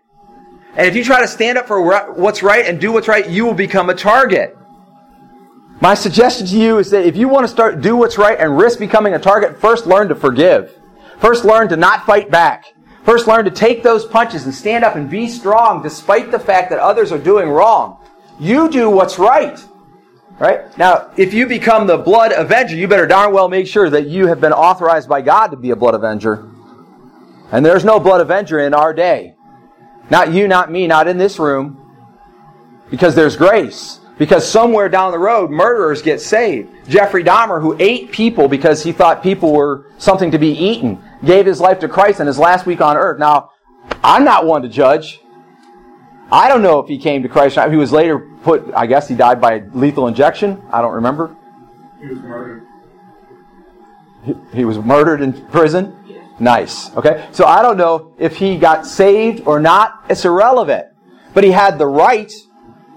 [0.77, 3.45] And if you try to stand up for what's right and do what's right, you
[3.45, 4.57] will become a target.
[5.81, 8.57] My suggestion to you is that if you want to start do what's right and
[8.57, 10.79] risk becoming a target, first learn to forgive.
[11.19, 12.67] First learn to not fight back.
[13.05, 16.71] First learn to take those punches and stand up and be strong despite the fact
[16.71, 17.99] that others are doing wrong.
[18.41, 19.63] You do what's right.
[20.39, 20.77] Right?
[20.79, 24.27] Now, if you become the blood avenger, you better darn well make sure that you
[24.27, 26.49] have been authorized by God to be a blood avenger.
[27.53, 29.35] And there's no blood avenger in our day.
[30.09, 31.77] Not you, not me, not in this room.
[32.91, 34.01] Because there's grace.
[34.19, 36.71] Because somewhere down the road, murderers get saved.
[36.89, 41.45] Jeffrey Dahmer, who ate people because he thought people were something to be eaten, gave
[41.45, 43.19] his life to Christ in his last week on earth.
[43.19, 43.51] Now,
[44.03, 45.21] I'm not one to judge.
[46.33, 47.59] I don't know if he came to Christ.
[47.71, 50.63] He was later put, I guess he died by lethal injection.
[50.73, 51.37] I don't remember.
[52.01, 52.67] He was murdered.
[54.25, 55.97] He, he was murdered in prison?
[56.39, 56.95] Nice.
[56.97, 57.29] Okay?
[57.33, 60.05] So I don't know if he got saved or not.
[60.09, 60.87] It's irrelevant.
[61.35, 62.33] But he had the right.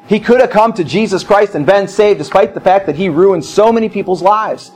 [0.07, 3.09] He could have come to Jesus Christ and been saved despite the fact that he
[3.09, 4.71] ruined so many people's lives.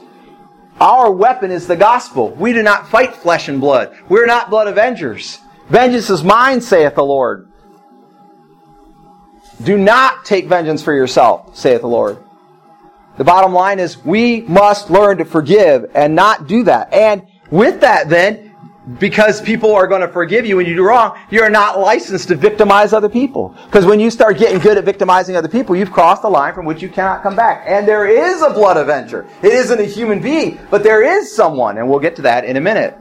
[0.79, 2.31] Our weapon is the gospel.
[2.31, 3.97] We do not fight flesh and blood.
[4.09, 5.39] We're not blood avengers.
[5.69, 7.46] Vengeance is mine, saith the Lord.
[9.63, 12.17] Do not take vengeance for yourself, saith the Lord.
[13.17, 16.93] The bottom line is we must learn to forgive and not do that.
[16.93, 18.55] And with that, then,
[18.99, 22.35] because people are going to forgive you when you do wrong, you're not licensed to
[22.35, 23.55] victimize other people.
[23.65, 26.65] Because when you start getting good at victimizing other people, you've crossed the line from
[26.65, 27.65] which you cannot come back.
[27.67, 29.27] And there is a blood avenger.
[29.41, 32.55] It isn't a human being, but there is someone, and we'll get to that in
[32.55, 32.97] a minute.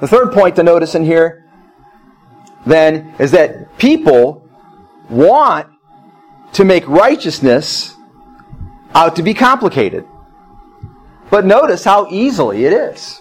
[0.00, 1.44] The third point to notice in here,
[2.66, 4.47] then, is that people
[5.08, 5.68] want
[6.52, 7.94] to make righteousness
[8.94, 10.06] out to be complicated.
[11.30, 13.20] But notice how easily it is.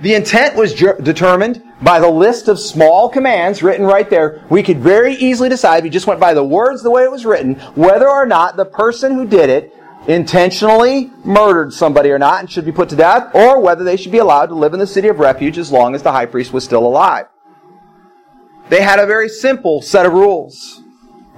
[0.00, 4.44] The intent was determined by the list of small commands written right there.
[4.48, 7.26] We could very easily decide, we just went by the words the way it was
[7.26, 9.74] written, whether or not the person who did it
[10.08, 14.12] intentionally murdered somebody or not and should be put to death, or whether they should
[14.12, 16.52] be allowed to live in the city of refuge as long as the high priest
[16.52, 17.26] was still alive.
[18.70, 20.82] They had a very simple set of rules.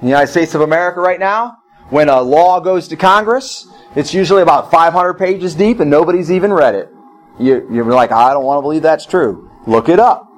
[0.03, 1.59] In the United States of America right now,
[1.91, 6.53] when a law goes to Congress, it's usually about 500 pages deep and nobody's even
[6.53, 6.89] read it.
[7.39, 9.49] You, you're like, I don't want to believe that's true.
[9.65, 10.29] Look it up.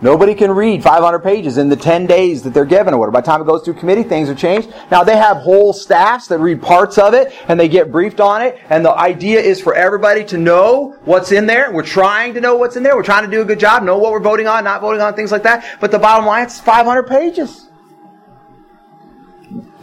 [0.00, 3.12] Nobody can read 500 pages in the 10 days that they're given or whatever.
[3.12, 4.72] By the time it goes through committee, things are changed.
[4.90, 8.40] Now they have whole staffs that read parts of it and they get briefed on
[8.40, 8.58] it.
[8.70, 11.70] And the idea is for everybody to know what's in there.
[11.70, 12.96] We're trying to know what's in there.
[12.96, 15.14] We're trying to do a good job, know what we're voting on, not voting on,
[15.14, 15.78] things like that.
[15.82, 17.65] But the bottom line, it's 500 pages.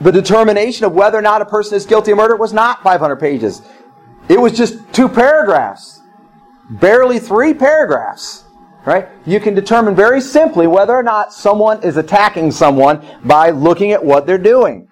[0.03, 3.15] The determination of whether or not a person is guilty of murder was not 500
[3.15, 3.61] pages.
[4.29, 6.01] It was just two paragraphs
[6.69, 8.45] barely three paragraphs.
[8.85, 9.07] Right?
[9.25, 14.03] You can determine very simply whether or not someone is attacking someone by looking at
[14.03, 14.89] what they're doing.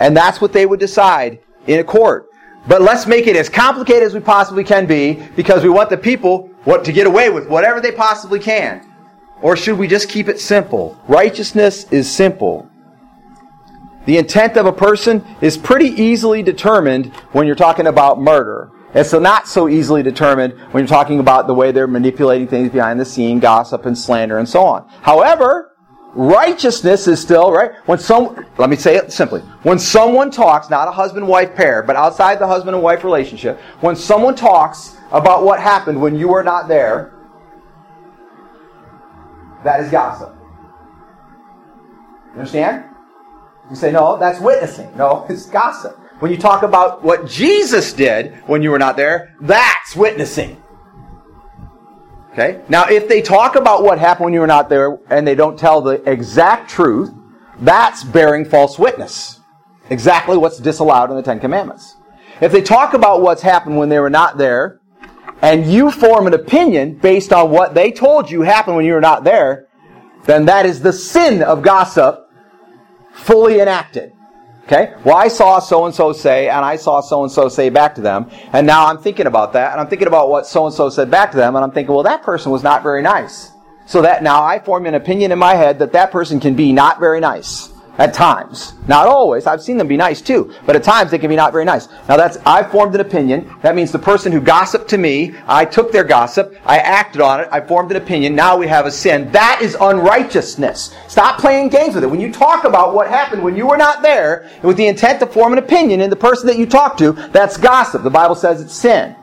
[0.00, 2.28] And that's what they would decide in a court.
[2.66, 5.98] But let's make it as complicated as we possibly can be because we want the
[5.98, 8.90] people what to get away with whatever they possibly can.
[9.42, 10.98] Or should we just keep it simple?
[11.08, 12.70] Righteousness is simple.
[14.08, 18.70] The intent of a person is pretty easily determined when you're talking about murder.
[18.94, 22.98] It's not so easily determined when you're talking about the way they're manipulating things behind
[22.98, 24.88] the scene, gossip and slander and so on.
[25.02, 25.76] However,
[26.14, 27.72] righteousness is still, right?
[27.84, 29.42] When some, let me say it simply.
[29.62, 33.94] When someone talks, not a husband-wife pair, but outside the husband and wife relationship, when
[33.94, 37.12] someone talks about what happened when you were not there,
[39.64, 40.34] that is gossip.
[42.32, 42.86] Understand?
[43.70, 44.96] You say, no, that's witnessing.
[44.96, 45.98] No, it's gossip.
[46.20, 50.60] When you talk about what Jesus did when you were not there, that's witnessing.
[52.32, 52.60] Okay?
[52.68, 55.58] Now, if they talk about what happened when you were not there and they don't
[55.58, 57.10] tell the exact truth,
[57.60, 59.40] that's bearing false witness.
[59.90, 61.96] Exactly what's disallowed in the Ten Commandments.
[62.40, 64.80] If they talk about what's happened when they were not there,
[65.40, 69.00] and you form an opinion based on what they told you happened when you were
[69.00, 69.68] not there,
[70.24, 72.27] then that is the sin of gossip
[73.18, 74.12] fully enacted.
[74.64, 74.92] Okay?
[75.02, 77.94] Well, I saw so and so say, and I saw so and so say back
[77.94, 80.74] to them, and now I'm thinking about that, and I'm thinking about what so and
[80.74, 83.50] so said back to them, and I'm thinking, well, that person was not very nice.
[83.86, 86.72] So that now I form an opinion in my head that that person can be
[86.72, 87.72] not very nice.
[87.98, 88.74] At times.
[88.86, 89.48] Not always.
[89.48, 90.54] I've seen them be nice too.
[90.64, 91.88] But at times they can be not very nice.
[92.08, 93.52] Now that's, I formed an opinion.
[93.62, 97.40] That means the person who gossiped to me, I took their gossip, I acted on
[97.40, 99.32] it, I formed an opinion, now we have a sin.
[99.32, 100.94] That is unrighteousness.
[101.08, 102.06] Stop playing games with it.
[102.06, 105.26] When you talk about what happened when you were not there, with the intent to
[105.26, 108.04] form an opinion in the person that you talk to, that's gossip.
[108.04, 109.16] The Bible says it's sin.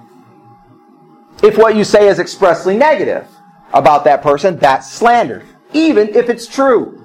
[1.41, 3.26] If what you say is expressly negative
[3.73, 5.45] about that person, that's slander.
[5.72, 7.05] Even if it's true.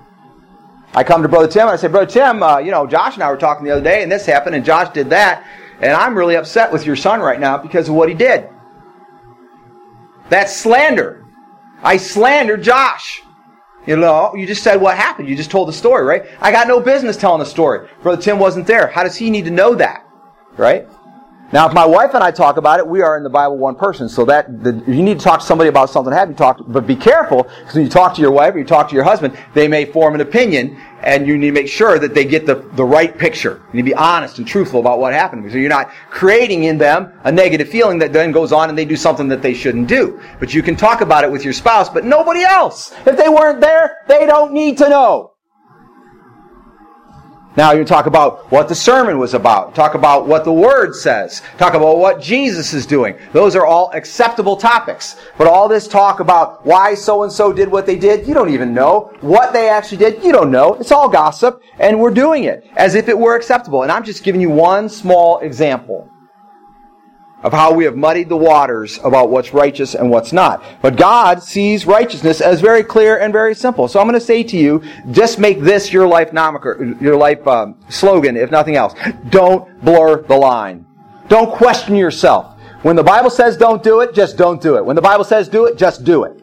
[0.93, 3.23] I come to Brother Tim and I say, Brother Tim, uh, you know, Josh and
[3.23, 5.47] I were talking the other day and this happened and Josh did that.
[5.81, 8.49] And I'm really upset with your son right now because of what he did.
[10.29, 11.25] That's slander.
[11.83, 13.23] I slandered Josh.
[13.87, 15.29] You know, you just said what happened.
[15.29, 16.27] You just told the story, right?
[16.41, 17.89] I got no business telling the story.
[18.03, 18.89] Brother Tim wasn't there.
[18.89, 20.07] How does he need to know that?
[20.57, 20.87] Right?
[21.53, 23.75] Now, if my wife and I talk about it, we are in the Bible one
[23.75, 24.09] person.
[24.09, 26.63] So that the, you need to talk to somebody about something have you talked?
[26.71, 29.03] but be careful because when you talk to your wife or you talk to your
[29.03, 32.47] husband, they may form an opinion, and you need to make sure that they get
[32.47, 33.63] the, the right picture.
[33.73, 36.79] You need to be honest and truthful about what happened, so you're not creating in
[36.79, 39.89] them a negative feeling that then goes on and they do something that they shouldn't
[39.89, 40.21] do.
[40.39, 42.93] But you can talk about it with your spouse, but nobody else.
[43.07, 45.30] If they weren't there, they don't need to know.
[47.57, 49.75] Now you talk about what the sermon was about.
[49.75, 51.43] Talk about what the Word says.
[51.59, 53.19] Talk about what Jesus is doing.
[53.33, 55.17] Those are all acceptable topics.
[55.37, 58.51] But all this talk about why so and so did what they did, you don't
[58.51, 59.13] even know.
[59.21, 60.75] What they actually did, you don't know.
[60.75, 63.83] It's all gossip, and we're doing it as if it were acceptable.
[63.83, 66.09] And I'm just giving you one small example
[67.43, 70.63] of how we have muddied the waters about what's righteous and what's not.
[70.83, 73.89] But God sees righteousness as very clear and very simple.
[73.89, 77.47] So I'm going to say to you, just make this your life nomiker, your life
[77.47, 78.95] um, slogan, if nothing else.
[79.31, 80.87] Don't blur the line.
[81.29, 82.59] Don't question yourself.
[82.83, 84.85] When the Bible says don't do it, just don't do it.
[84.85, 86.43] When the Bible says do it, just do it.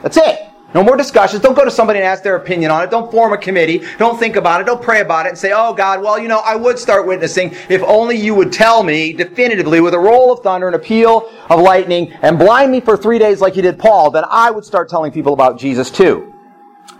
[0.00, 0.51] That's it.
[0.74, 1.42] No more discussions.
[1.42, 2.90] Don't go to somebody and ask their opinion on it.
[2.90, 3.82] Don't form a committee.
[3.98, 4.64] Don't think about it.
[4.64, 7.54] Don't pray about it and say, oh God, well, you know, I would start witnessing
[7.68, 11.30] if only you would tell me definitively with a roll of thunder, and a peal
[11.50, 14.64] of lightning, and blind me for three days like you did Paul, then I would
[14.64, 16.32] start telling people about Jesus too.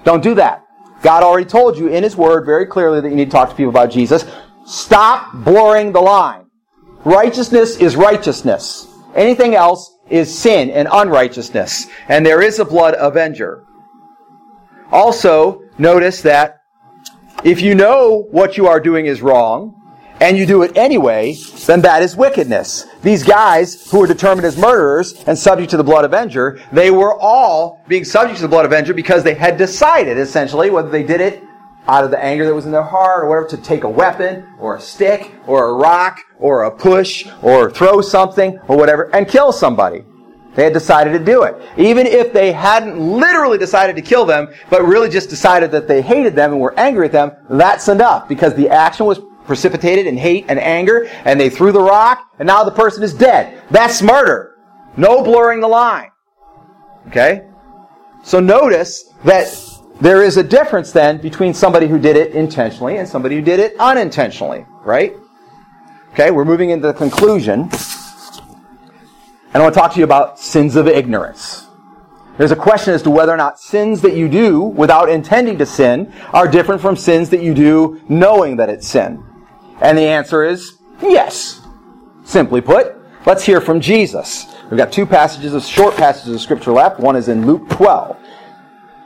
[0.05, 0.65] Don't do that.
[1.03, 3.55] God already told you in His Word very clearly that you need to talk to
[3.55, 4.25] people about Jesus.
[4.67, 6.47] Stop blurring the line.
[7.05, 8.87] Righteousness is righteousness.
[9.15, 13.65] Anything else is sin and unrighteousness, and there is a blood avenger.
[14.91, 16.61] Also, notice that
[17.45, 19.75] if you know what you are doing is wrong,
[20.21, 21.35] and you do it anyway,
[21.67, 22.87] then that is wickedness.
[23.03, 27.19] These guys who were determined as murderers and subject to the blood avenger, they were
[27.19, 31.21] all being subject to the blood avenger because they had decided, essentially, whether they did
[31.21, 31.43] it
[31.89, 34.47] out of the anger that was in their heart or whatever, to take a weapon
[34.59, 39.29] or a stick or a rock or a push or throw something or whatever and
[39.29, 40.05] kill somebody.
[40.55, 41.57] They had decided to do it.
[41.79, 46.03] Even if they hadn't literally decided to kill them, but really just decided that they
[46.03, 50.17] hated them and were angry at them, that's enough because the action was precipitated in
[50.17, 53.63] hate and anger and they threw the rock and now the person is dead.
[53.71, 54.57] That's murder.
[54.97, 56.11] No blurring the line.
[57.09, 57.49] Okay?
[58.23, 59.49] So notice that
[60.01, 63.61] there is a difference then between somebody who did it intentionally and somebody who did
[63.61, 65.15] it unintentionally, right?
[66.13, 67.71] Okay, we're moving into the conclusion.
[69.55, 71.67] And I want to talk to you about sins of ignorance.
[72.39, 75.67] There's a question as to whether or not sins that you do without intending to
[75.67, 79.23] sin are different from sins that you do knowing that it's sin.
[79.81, 81.61] And the answer is yes.
[82.25, 82.97] Simply put,
[83.27, 84.47] let's hear from Jesus.
[84.71, 86.99] We've got two passages of short passages of scripture left.
[86.99, 88.17] One is in Luke 12.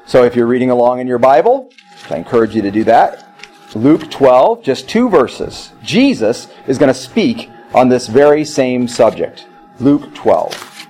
[0.07, 1.73] So if you're reading along in your Bible,
[2.11, 3.29] I encourage you to do that.
[3.75, 5.73] Luke 12, just two verses.
[5.83, 9.49] Jesus is going to speak on this very same subject.
[9.81, 10.87] Luke 12.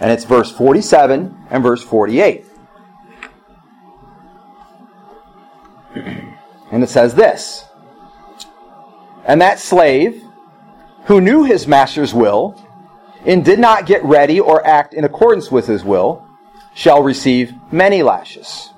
[0.00, 2.46] And it's verse 47 and verse 48.
[6.70, 7.66] And it says this
[9.24, 10.22] And that slave
[11.04, 12.60] who knew his master's will
[13.24, 16.26] and did not get ready or act in accordance with his will
[16.74, 18.70] shall receive many lashes.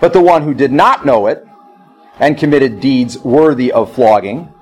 [0.00, 1.46] But the one who did not know it
[2.18, 4.52] and committed deeds worthy of flogging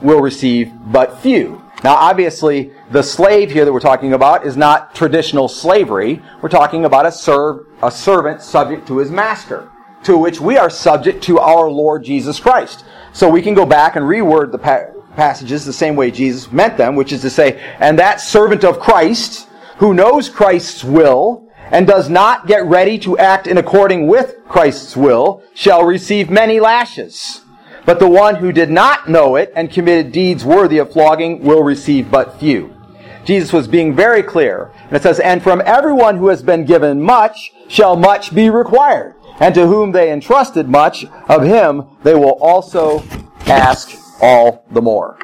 [0.00, 1.62] will receive but few.
[1.84, 6.22] Now, obviously, the slave here that we're talking about is not traditional slavery.
[6.40, 9.68] We're talking about a, serv- a servant subject to his master,
[10.04, 12.84] to which we are subject to our Lord Jesus Christ.
[13.12, 16.76] So we can go back and reword the pa- passages the same way Jesus meant
[16.76, 19.48] them, which is to say, and that servant of Christ
[19.78, 24.96] who knows Christ's will and does not get ready to act in according with Christ's
[24.96, 27.42] will shall receive many lashes.
[27.84, 31.62] But the one who did not know it and committed deeds worthy of flogging will
[31.62, 32.74] receive but few.
[33.24, 34.72] Jesus was being very clear.
[34.86, 39.14] And it says, And from everyone who has been given much shall much be required.
[39.40, 43.02] And to whom they entrusted much, of him they will also
[43.46, 43.90] ask
[44.20, 45.18] all the more.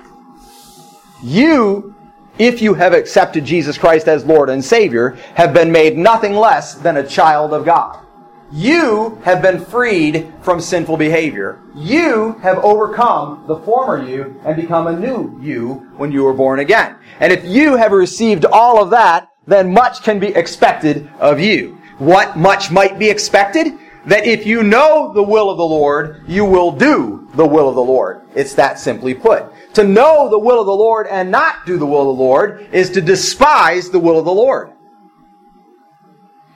[1.23, 1.94] You,
[2.39, 6.74] if you have accepted Jesus Christ as Lord and Savior, have been made nothing less
[6.74, 8.05] than a child of God.
[8.51, 11.60] You have been freed from sinful behavior.
[11.74, 16.60] You have overcome the former you and become a new you when you were born
[16.60, 16.97] again.
[17.20, 21.78] And if you have received all of that, then much can be expected of you.
[21.98, 23.78] What much might be expected?
[24.06, 27.74] That if you know the will of the Lord, you will do the will of
[27.74, 28.23] the Lord.
[28.35, 29.44] It's that simply put.
[29.74, 32.69] To know the will of the Lord and not do the will of the Lord
[32.73, 34.73] is to despise the will of the Lord.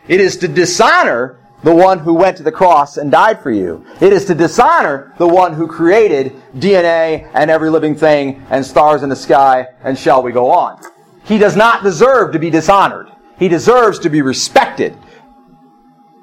[0.08, 3.86] It is to dishonor the one who went to the cross and died for you.
[4.00, 9.02] It is to dishonor the one who created DNA and every living thing and stars
[9.02, 10.82] in the sky and shall we go on.
[11.24, 13.12] He does not deserve to be dishonored.
[13.38, 14.96] He deserves to be respected.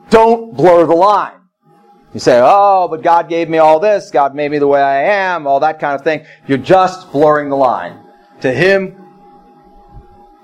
[0.10, 1.39] Don't blur the line.
[2.14, 4.10] You say, oh, but God gave me all this.
[4.10, 6.26] God made me the way I am, all that kind of thing.
[6.48, 8.04] You're just blurring the line.
[8.42, 8.96] To him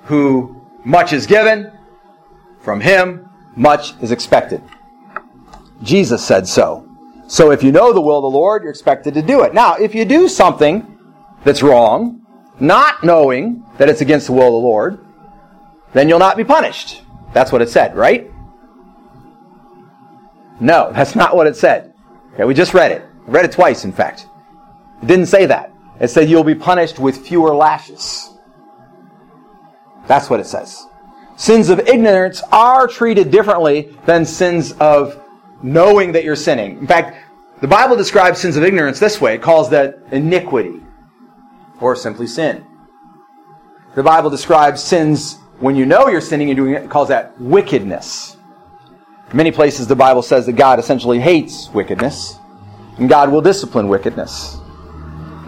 [0.03, 1.71] who much is given,
[2.59, 4.61] from him much is expected.
[5.81, 6.87] Jesus said so.
[7.27, 9.53] So if you know the will of the Lord, you're expected to do it.
[9.53, 10.99] Now, if you do something
[11.43, 12.21] that's wrong,
[12.59, 15.05] not knowing that it's against the will of the Lord,
[15.93, 17.01] then you'll not be punished.
[17.33, 18.29] That's what it said, right?
[20.59, 21.93] No, that's not what it said.
[22.33, 23.05] Okay, we just read it.
[23.27, 24.27] We read it twice, in fact.
[25.01, 25.73] It didn't say that.
[25.99, 28.31] It said you'll be punished with fewer lashes.
[30.07, 30.85] That's what it says.
[31.37, 35.21] Sins of ignorance are treated differently than sins of
[35.61, 36.77] knowing that you're sinning.
[36.77, 37.17] In fact,
[37.61, 39.35] the Bible describes sins of ignorance this way.
[39.35, 40.81] It calls that iniquity
[41.79, 42.65] or simply sin.
[43.95, 47.39] The Bible describes sins when you know you're sinning and doing it, it calls that
[47.39, 48.34] wickedness.
[49.33, 52.37] Many places the Bible says that God essentially hates wickedness
[52.97, 54.57] and God will discipline wickedness.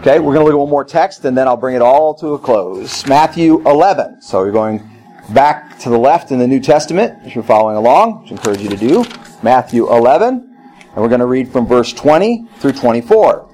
[0.00, 2.14] Okay, we're going to look at one more text and then I'll bring it all
[2.16, 3.06] to a close.
[3.06, 4.22] Matthew 11.
[4.22, 4.88] So you're going
[5.30, 8.60] back to the left in the New Testament if you're following along, which I encourage
[8.60, 9.04] you to do.
[9.42, 13.48] Matthew 11, and we're going to read from verse 20 through 24.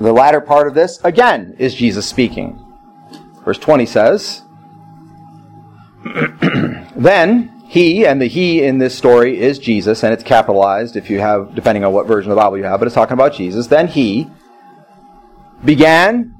[0.00, 2.64] The latter part of this, again, is Jesus speaking.
[3.44, 4.42] Verse 20 says,
[6.96, 11.20] Then he, and the he in this story is Jesus, and it's capitalized if you
[11.20, 13.66] have, depending on what version of the Bible you have, but it's talking about Jesus.
[13.66, 14.26] Then he
[15.62, 16.34] began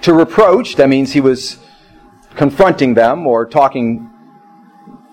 [0.00, 1.58] to reproach, that means he was
[2.34, 4.10] confronting them or talking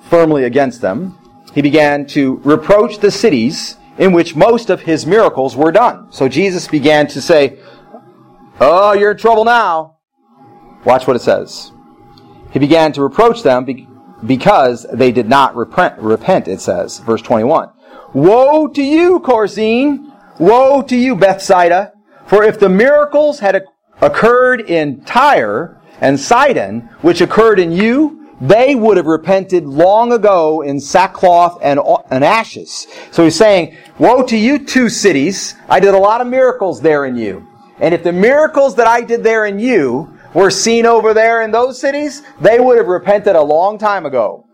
[0.10, 1.18] firmly against them.
[1.54, 6.14] He began to reproach the cities in which most of his miracles were done.
[6.14, 7.60] So Jesus began to say,
[8.62, 9.98] Oh, you're in trouble now.
[10.86, 11.74] Watch what it says.
[12.52, 13.66] He began to reproach them
[14.26, 17.00] because they did not repent, repent, it says.
[17.00, 17.70] Verse 21.
[18.14, 20.12] Woe to you, Chorazin!
[20.40, 21.94] Woe to you, Bethsaida!
[22.26, 23.64] For if the miracles had
[24.02, 30.62] occurred in Tyre and Sidon, which occurred in you, they would have repented long ago
[30.62, 31.80] in sackcloth and,
[32.10, 32.88] and ashes.
[33.12, 35.56] So he's saying, Woe to you two cities!
[35.70, 37.48] I did a lot of miracles there in you.
[37.80, 41.52] And if the miracles that I did there in you were seen over there in
[41.52, 44.46] those cities, they would have repented a long time ago.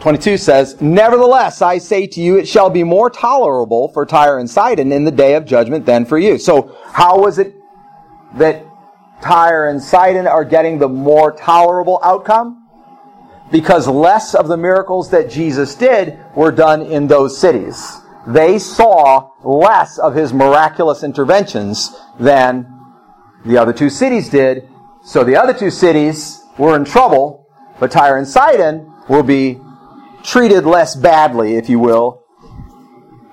[0.00, 4.50] 22 says, Nevertheless, I say to you, it shall be more tolerable for Tyre and
[4.50, 6.36] Sidon in the day of judgment than for you.
[6.36, 7.54] So, how was it
[8.34, 8.62] that
[9.22, 12.68] Tyre and Sidon are getting the more tolerable outcome?
[13.50, 17.98] Because less of the miracles that Jesus did were done in those cities.
[18.26, 22.74] They saw less of his miraculous interventions than
[23.44, 24.68] the other two cities did.
[25.04, 27.46] So the other two cities were in trouble,
[27.78, 29.60] but Tyre and Sidon will be
[30.22, 32.24] treated less badly, if you will,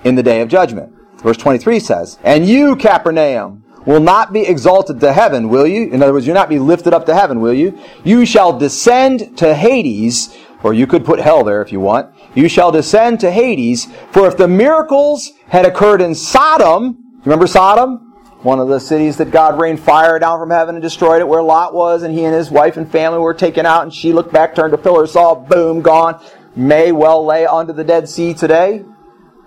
[0.03, 0.93] in the day of judgment.
[1.19, 5.89] Verse 23 says, And you, Capernaum, will not be exalted to heaven, will you?
[5.89, 7.79] In other words, you'll not be lifted up to heaven, will you?
[8.03, 12.13] You shall descend to Hades, or you could put hell there if you want.
[12.35, 18.10] You shall descend to Hades, for if the miracles had occurred in Sodom, remember Sodom?
[18.43, 21.43] One of the cities that God rained fire down from heaven and destroyed it, where
[21.43, 24.33] Lot was, and he and his wife and family were taken out, and she looked
[24.33, 26.19] back, turned a pillar saw, boom, gone.
[26.55, 28.83] May well lay under the Dead Sea today.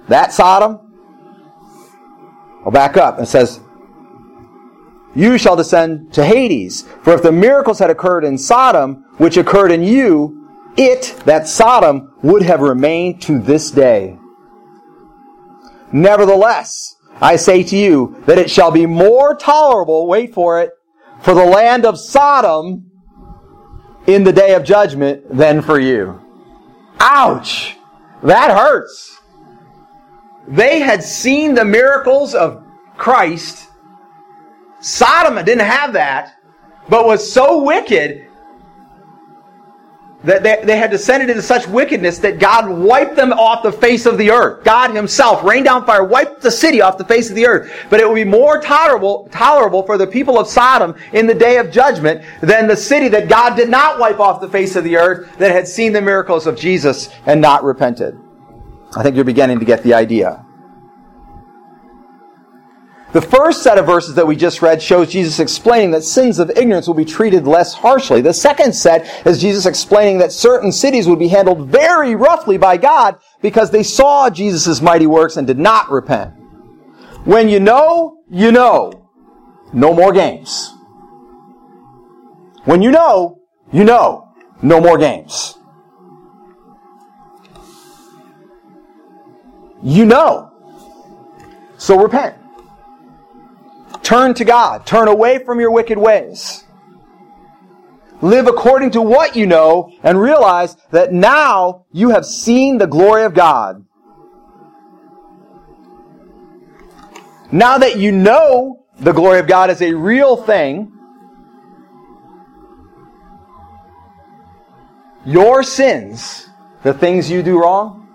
[0.09, 0.79] That Sodom.
[2.65, 3.19] I'll back up.
[3.19, 3.61] and says,
[5.15, 6.83] You shall descend to Hades.
[7.03, 12.15] For if the miracles had occurred in Sodom, which occurred in you, it, that Sodom,
[12.23, 14.19] would have remained to this day.
[15.93, 20.71] Nevertheless, I say to you that it shall be more tolerable, wait for it,
[21.21, 22.91] for the land of Sodom
[24.07, 26.21] in the day of judgment than for you.
[27.01, 27.77] Ouch!
[28.23, 29.21] That hurts.
[30.49, 32.63] They had seen the miracles of
[32.97, 33.69] Christ.
[34.81, 36.35] Sodom didn't have that,
[36.89, 38.27] but was so wicked
[40.25, 44.07] that they, they had descended into such wickedness that God wiped them off the face
[44.07, 44.65] of the earth.
[44.65, 47.71] God himself rained down fire, wiped the city off the face of the earth.
[47.91, 51.59] But it would be more tolerable, tolerable for the people of Sodom in the day
[51.59, 54.97] of judgment than the city that God did not wipe off the face of the
[54.97, 58.19] earth that had seen the miracles of Jesus and not repented.
[58.97, 60.44] I think you're beginning to get the idea.
[63.15, 66.51] The first set of verses that we just read shows Jesus explaining that sins of
[66.51, 68.21] ignorance will be treated less harshly.
[68.21, 72.77] The second set is Jesus explaining that certain cities would be handled very roughly by
[72.77, 76.33] God because they saw Jesus' mighty works and did not repent.
[77.25, 79.09] When you know, you know.
[79.73, 80.75] No more games.
[82.65, 83.39] When you know,
[83.73, 84.35] you know.
[84.61, 85.57] No more games.
[89.85, 90.51] You know.
[91.79, 92.39] So repent.
[94.05, 94.87] Turn to God.
[94.87, 96.65] Turn away from your wicked ways.
[98.21, 103.25] Live according to what you know and realize that now you have seen the glory
[103.25, 103.85] of God.
[107.51, 110.93] Now that you know the glory of God is a real thing,
[115.25, 116.49] your sins,
[116.83, 118.07] the things you do wrong,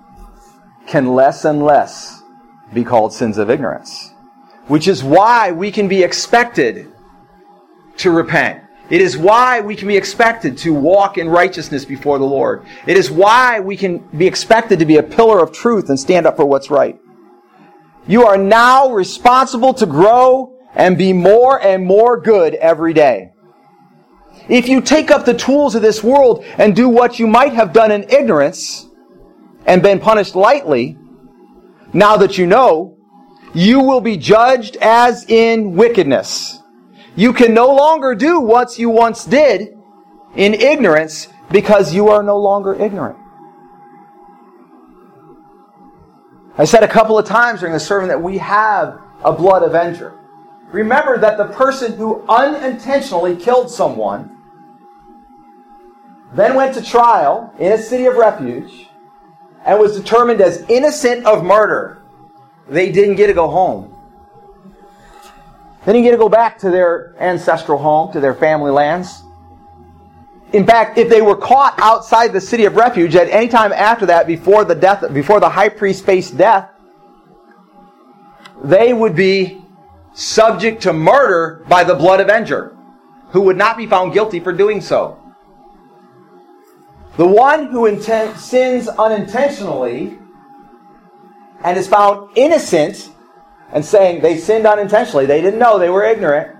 [0.86, 2.22] can less and less
[2.74, 4.14] be called sins of ignorance
[4.70, 6.88] which is why we can be expected
[7.98, 8.64] to repent.
[8.90, 12.66] It is why we can be expected to walk in righteousness before the Lord.
[12.88, 16.26] It is why we can be expected to be a pillar of truth and stand
[16.26, 17.00] up for what's right.
[18.08, 23.34] You are now responsible to grow and be more and more good every day.
[24.48, 27.74] If you take up the tools of this world and do what you might have
[27.74, 28.88] done in ignorance
[29.66, 30.98] and been punished lightly,
[31.92, 32.99] now that you know,
[33.54, 36.62] you will be judged as in wickedness.
[37.16, 39.78] You can no longer do what you once did
[40.36, 43.18] in ignorance because you are no longer ignorant.
[46.58, 50.20] I said a couple of times during the sermon that we have a blood avenger.
[50.72, 54.36] Remember that the person who unintentionally killed someone
[56.34, 58.88] then went to trial in a city of refuge
[59.66, 61.99] and was determined as innocent of murder
[62.70, 63.96] they didn't get to go home.
[65.86, 69.24] They didn't get to go back to their ancestral home, to their family lands.
[70.52, 74.06] In fact, if they were caught outside the city of refuge at any time after
[74.08, 76.70] that, before the death, before the high priest faced death,
[78.64, 79.62] they would be
[80.14, 82.76] subject to murder by the blood avenger,
[83.30, 85.18] who would not be found guilty for doing so.
[87.18, 90.19] The one who sins unintentionally
[91.64, 93.12] and is found innocent
[93.72, 96.56] and saying they sinned unintentionally, they didn't know, they were ignorant,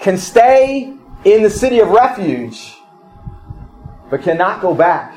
[0.00, 0.94] can stay
[1.24, 2.76] in the city of refuge,
[4.10, 5.16] but cannot go back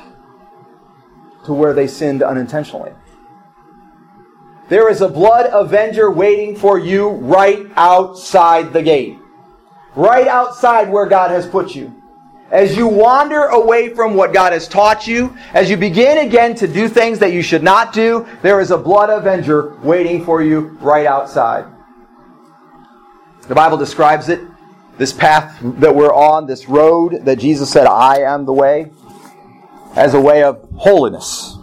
[1.45, 2.91] to where they sinned unintentionally.
[4.67, 9.19] there is a blood avenger waiting for you right outside the gate.
[9.95, 11.93] Right outside where God has put you.
[12.51, 16.67] As you wander away from what God has taught you, as you begin again to
[16.67, 20.77] do things that you should not do, there is a blood avenger waiting for you
[20.79, 21.65] right outside.
[23.47, 24.41] The Bible describes it,
[24.97, 28.91] this path that we're on, this road that Jesus said, I am the way,
[29.95, 31.57] as a way of holiness.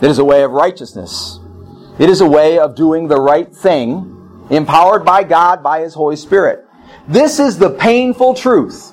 [0.00, 1.38] It is a way of righteousness.
[1.98, 6.16] It is a way of doing the right thing, empowered by God, by His Holy
[6.16, 6.64] Spirit.
[7.06, 8.92] This is the painful truth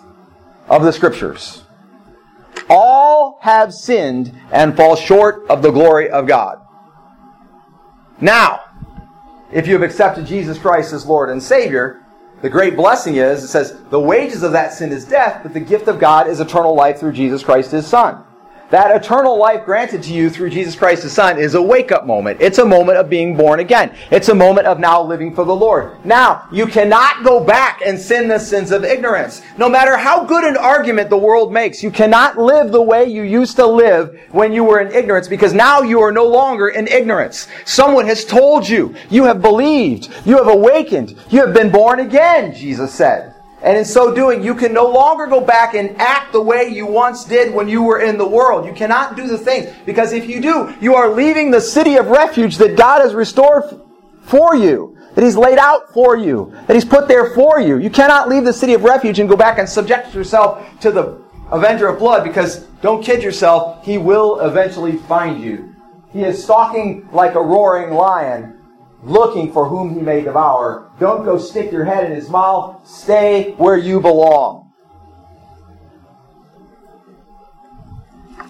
[0.67, 1.63] of the Scriptures.
[2.69, 6.61] All have sinned and fall short of the glory of God.
[8.19, 8.61] Now,
[9.51, 12.01] if you have accepted Jesus Christ as Lord and Savior,
[12.41, 15.59] the great blessing is, it says, the wages of that sin is death, but the
[15.59, 18.24] gift of God is eternal life through Jesus Christ His Son.
[18.75, 22.05] That eternal life granted to you through Jesus Christ the Son is a wake up
[22.05, 22.41] moment.
[22.41, 23.95] It's a moment of being born again.
[24.11, 26.05] It's a moment of now living for the Lord.
[26.05, 29.41] Now, you cannot go back and sin the sins of ignorance.
[29.57, 33.23] No matter how good an argument the world makes, you cannot live the way you
[33.23, 36.89] used to live when you were in ignorance because now you are no longer in
[36.89, 37.47] ignorance.
[37.63, 38.93] Someone has told you.
[39.09, 40.09] You have believed.
[40.25, 41.17] You have awakened.
[41.29, 43.34] You have been born again, Jesus said.
[43.63, 46.85] And in so doing, you can no longer go back and act the way you
[46.85, 48.65] once did when you were in the world.
[48.65, 49.73] You cannot do the things.
[49.85, 53.63] Because if you do, you are leaving the city of refuge that God has restored
[54.21, 57.77] for you, that He's laid out for you, that He's put there for you.
[57.77, 61.21] You cannot leave the city of refuge and go back and subject yourself to the
[61.51, 65.75] avenger of blood because don't kid yourself, He will eventually find you.
[66.11, 68.61] He is stalking like a roaring lion
[69.03, 70.84] looking for whom he may devour.
[70.99, 72.87] Don't go stick your head in his mouth.
[72.87, 74.71] Stay where you belong.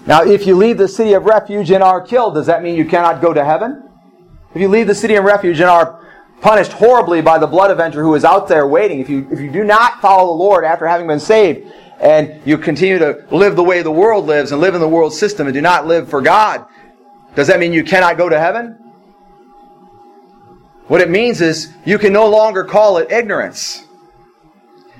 [0.05, 2.85] Now, if you leave the city of refuge and are killed, does that mean you
[2.85, 3.89] cannot go to heaven?
[4.53, 6.05] If you leave the city of refuge and are
[6.41, 9.51] punished horribly by the blood avenger who is out there waiting, if you, if you
[9.51, 13.63] do not follow the Lord after having been saved, and you continue to live the
[13.63, 16.21] way the world lives and live in the world system and do not live for
[16.21, 16.65] God,
[17.33, 18.84] does that mean you cannot go to heaven?
[20.87, 23.85] What it means is you can no longer call it ignorance.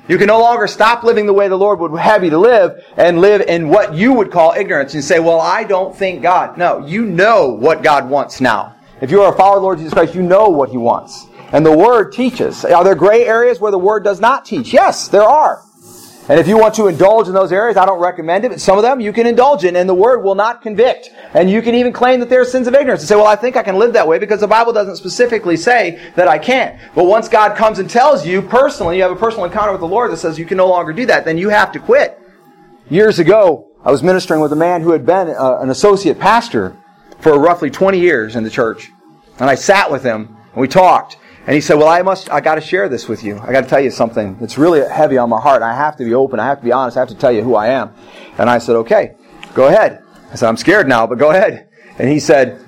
[0.08, 2.84] You can no longer stop living the way the Lord would have you to live
[2.96, 6.58] and live in what you would call ignorance and say, well, I don't think God.
[6.58, 8.76] No, you know what God wants now.
[9.02, 11.26] If you are a follower of the Lord Jesus Christ, you know what He wants.
[11.52, 12.64] And the Word teaches.
[12.66, 14.74] Are there gray areas where the Word does not teach?
[14.74, 15.65] Yes, there are.
[16.28, 18.78] And if you want to indulge in those areas, I don't recommend it, but some
[18.78, 21.12] of them you can indulge in, and the Word will not convict.
[21.36, 23.36] And you can even claim that there are sins of ignorance and say, well, I
[23.36, 26.80] think I can live that way because the Bible doesn't specifically say that I can't.
[26.96, 29.88] But once God comes and tells you personally, you have a personal encounter with the
[29.88, 32.20] Lord that says you can no longer do that, then you have to quit.
[32.90, 36.76] Years ago, I was ministering with a man who had been uh, an associate pastor
[37.20, 38.90] for roughly 20 years in the church.
[39.40, 41.18] And I sat with him and we talked.
[41.46, 43.38] And he said, well, I must, I gotta share this with you.
[43.38, 44.38] I gotta tell you something.
[44.42, 45.62] It's really heavy on my heart.
[45.62, 46.40] I have to be open.
[46.40, 46.98] I have to be honest.
[46.98, 47.94] I have to tell you who I am.
[48.40, 49.16] And I said, okay,
[49.54, 50.04] go ahead.
[50.32, 51.70] I said, I'm scared now, but go ahead.
[52.00, 52.60] And he said,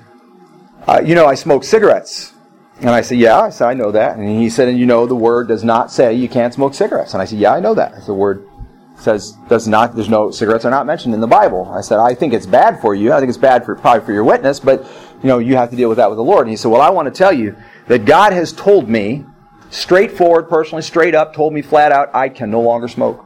[0.86, 2.32] uh, you know, I smoke cigarettes.
[2.80, 3.40] And I said, yeah.
[3.40, 4.16] I said, I know that.
[4.16, 7.12] And he said, and you know, the word does not say you can't smoke cigarettes.
[7.14, 7.94] And I said, yeah, I know that.
[7.94, 8.48] I Said, the word
[8.96, 11.68] says, does not, there's no, cigarettes are not mentioned in the Bible.
[11.72, 13.12] I said, I think it's bad for you.
[13.12, 14.84] I think it's bad for, probably for your witness, but,
[15.22, 16.42] you know, you have to deal with that with the Lord.
[16.42, 17.56] And he said, well, I want to tell you
[17.88, 19.24] that God has told me,
[19.70, 23.24] straightforward, personally, straight up, told me flat out, I can no longer smoke.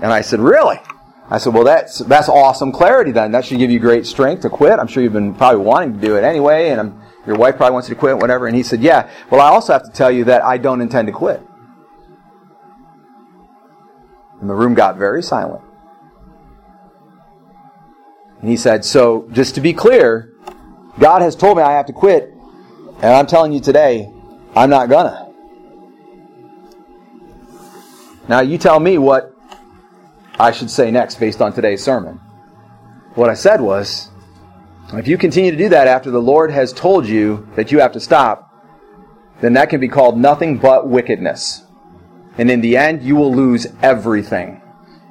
[0.00, 0.78] And I said, Really?
[1.28, 3.32] I said, Well, that's, that's awesome clarity then.
[3.32, 4.78] That should give you great strength to quit.
[4.78, 7.74] I'm sure you've been probably wanting to do it anyway, and I'm, your wife probably
[7.74, 8.46] wants you to quit, whatever.
[8.46, 9.10] And he said, Yeah.
[9.30, 11.42] Well, I also have to tell you that I don't intend to quit.
[14.40, 15.62] And the room got very silent.
[18.40, 20.32] And he said, So, just to be clear,
[20.98, 22.34] God has told me I have to quit,
[23.02, 24.12] and I'm telling you today,
[24.54, 25.32] I'm not gonna.
[28.28, 29.34] Now, you tell me what
[30.38, 32.20] I should say next based on today's sermon.
[33.14, 34.08] What I said was,
[34.92, 37.92] if you continue to do that after the Lord has told you that you have
[37.92, 38.54] to stop,
[39.40, 41.64] then that can be called nothing but wickedness.
[42.38, 44.62] And in the end, you will lose everything.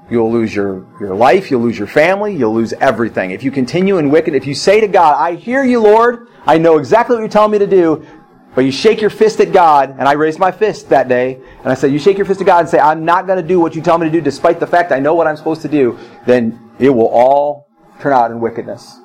[0.10, 3.32] You'll lose your, your life, you'll lose your family, you'll lose everything.
[3.32, 6.58] If you continue in wicked, if you say to God, I hear you, Lord, I
[6.58, 8.06] know exactly what you're telling me to do,
[8.56, 11.68] but you shake your fist at God, and I raised my fist that day, and
[11.68, 13.60] I said, You shake your fist at God and say, I'm not going to do
[13.60, 15.68] what you tell me to do, despite the fact I know what I'm supposed to
[15.68, 17.70] do, then it will all
[18.00, 19.00] turn out in wickedness.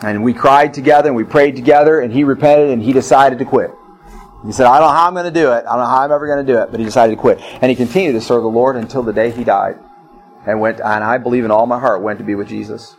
[0.00, 3.44] And we cried together and we prayed together, and he repented and he decided to
[3.44, 3.70] quit.
[4.46, 5.64] He said, I don't know how I'm going to do it.
[5.66, 7.40] I don't know how I'm ever going to do it, but he decided to quit.
[7.40, 9.78] And he continued to serve the Lord until the day he died.
[10.46, 12.96] And went, and I believe in all my heart, went to be with Jesus.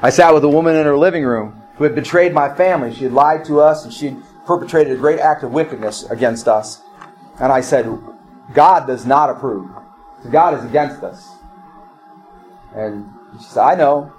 [0.00, 2.94] I sat with a woman in her living room who had betrayed my family.
[2.94, 6.46] She had lied to us and she had perpetrated a great act of wickedness against
[6.46, 6.80] us.
[7.40, 7.86] And I said,
[8.54, 9.68] God does not approve.
[10.30, 11.28] God is against us.
[12.74, 14.12] And she said, I know,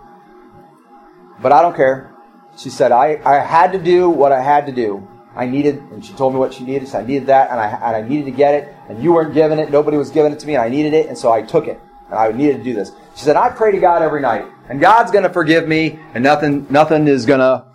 [1.42, 2.14] but I don't care.
[2.58, 5.08] She said, I, I had to do what I had to do.
[5.40, 6.90] I needed, and she told me what she needed.
[6.90, 9.34] So I needed that, and I, and I needed to get it, and you weren't
[9.34, 9.72] giving it.
[9.72, 11.80] Nobody was giving it to me, and I needed it, and so I took it.
[12.10, 12.92] And I needed to do this.
[13.16, 16.26] She said, I pray to God every night, and God's going to forgive me, and
[16.26, 17.66] nothing, nothing is going to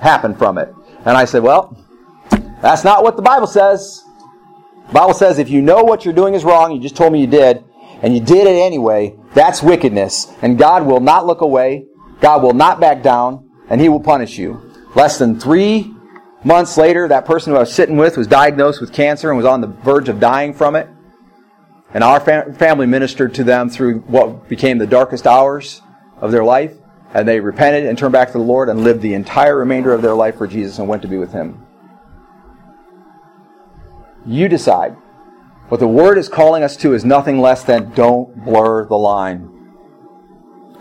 [0.00, 0.72] happen from it.
[1.04, 1.76] And I said, Well,
[2.62, 4.02] that's not what the Bible says.
[4.86, 7.20] The Bible says if you know what you're doing is wrong, you just told me
[7.20, 7.62] you did,
[8.02, 10.32] and you did it anyway, that's wickedness.
[10.40, 11.86] And God will not look away.
[12.20, 14.72] God will not back down, and He will punish you.
[14.94, 15.95] Less than three
[16.46, 19.44] months later, that person who I was sitting with was diagnosed with cancer and was
[19.44, 20.88] on the verge of dying from it.
[21.92, 25.82] And our fam- family ministered to them through what became the darkest hours
[26.18, 26.72] of their life.
[27.12, 30.02] And they repented and turned back to the Lord and lived the entire remainder of
[30.02, 31.66] their life for Jesus and went to be with Him.
[34.24, 34.96] You decide.
[35.68, 39.52] What the Word is calling us to is nothing less than don't blur the line.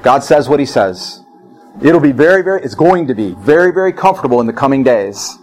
[0.02, 1.24] God says what He says.
[1.82, 5.38] It'll be very, very, it's going to be very, very comfortable in the coming days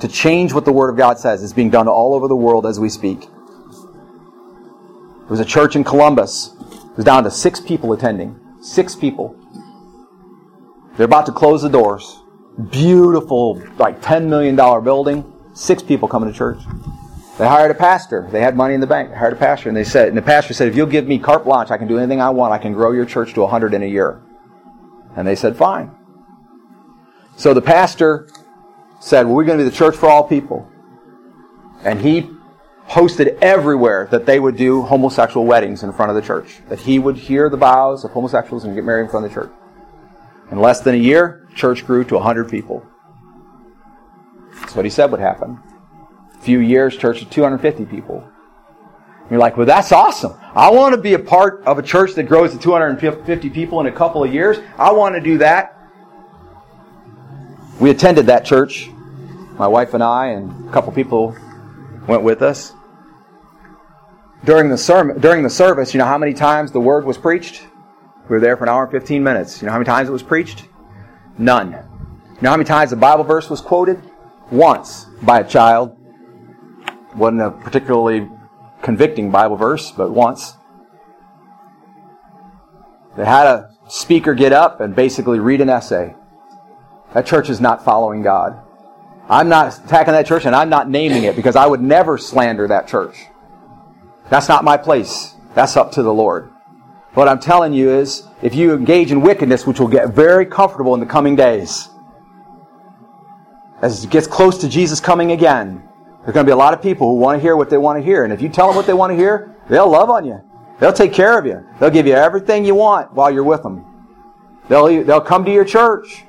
[0.00, 1.42] to change what the Word of God says.
[1.42, 3.20] It's being done all over the world as we speak.
[3.20, 6.54] There was a church in Columbus.
[6.60, 8.38] It was down to six people attending.
[8.60, 9.36] Six people.
[10.96, 12.20] They're about to close the doors.
[12.70, 15.32] Beautiful, like $10 million building.
[15.54, 16.58] Six people coming to church.
[17.38, 18.28] They hired a pastor.
[18.30, 19.10] They had money in the bank.
[19.10, 21.18] They hired a pastor, and they said, and the pastor said, "If you'll give me
[21.18, 22.54] carte blanche, I can do anything I want.
[22.54, 24.22] I can grow your church to 100 in a year."
[25.14, 25.90] And they said, "Fine."
[27.36, 28.28] So the pastor
[29.00, 30.68] said, "Well, we're going to be the church for all people,"
[31.84, 32.30] and he
[32.88, 36.60] posted everywhere that they would do homosexual weddings in front of the church.
[36.68, 39.40] That he would hear the vows of homosexuals and get married in front of the
[39.40, 39.52] church.
[40.50, 42.86] In less than a year, church grew to 100 people.
[44.60, 45.60] That's what he said would happen
[46.34, 48.18] A few years, church of 250 people.
[48.18, 50.34] And You're like, well, that's awesome.
[50.54, 53.86] I want to be a part of a church that grows to 250 people in
[53.86, 54.58] a couple of years.
[54.78, 55.75] I want to do that.
[57.78, 58.90] We attended that church.
[59.58, 61.36] My wife and I, and a couple people
[62.06, 62.72] went with us.
[64.44, 67.66] During the sermon, during the service, you know how many times the word was preached?
[68.28, 69.60] We were there for an hour and 15 minutes.
[69.60, 70.68] You know how many times it was preached?
[71.38, 71.72] None.
[71.72, 74.00] You know how many times the Bible verse was quoted?
[74.50, 75.96] Once by a child
[77.14, 78.28] wasn't a particularly
[78.82, 80.54] convicting Bible verse, but once.
[83.16, 86.14] They had a speaker get up and basically read an essay.
[87.16, 88.60] That church is not following God.
[89.26, 92.68] I'm not attacking that church and I'm not naming it because I would never slander
[92.68, 93.16] that church.
[94.28, 95.34] That's not my place.
[95.54, 96.50] That's up to the Lord.
[97.14, 100.92] What I'm telling you is, if you engage in wickedness, which will get very comfortable
[100.92, 101.88] in the coming days,
[103.80, 105.88] as it gets close to Jesus coming again,
[106.20, 107.98] there's going to be a lot of people who want to hear what they want
[107.98, 108.24] to hear.
[108.24, 110.38] And if you tell them what they want to hear, they'll love on you.
[110.80, 111.66] They'll take care of you.
[111.80, 113.86] They'll give you everything you want while you're with them.
[114.68, 116.25] They'll, they'll come to your church.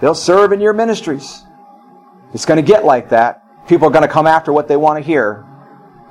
[0.00, 1.44] They'll serve in your ministries.
[2.32, 3.42] It's going to get like that.
[3.68, 5.46] People are going to come after what they want to hear.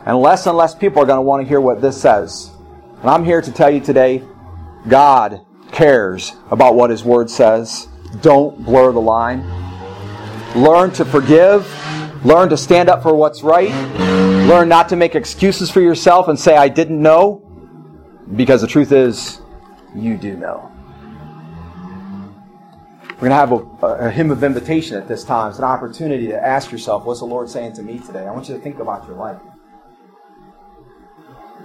[0.06, 2.52] And less and less people are going to want to hear what this says.
[3.02, 4.24] And I'm here to tell you today,
[4.88, 7.88] God cares about what His Word says.
[8.22, 9.44] Don't blur the line.
[10.56, 11.66] Learn to forgive
[12.24, 13.70] Learn to stand up for what's right.
[14.48, 17.45] Learn not to make excuses for yourself and say, I didn't know.
[18.36, 19.41] Because the truth is,
[19.95, 20.69] you do know.
[23.20, 23.52] We're going to have
[23.84, 25.50] a, a, hymn of invitation at this time.
[25.50, 28.26] It's an opportunity to ask yourself, what's the Lord saying to me today?
[28.26, 29.36] I want you to think about your life.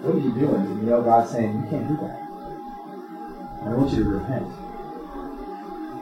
[0.01, 0.65] What are you doing?
[0.65, 2.21] You know God's saying, you can't do that.
[3.63, 4.49] I want you to repent.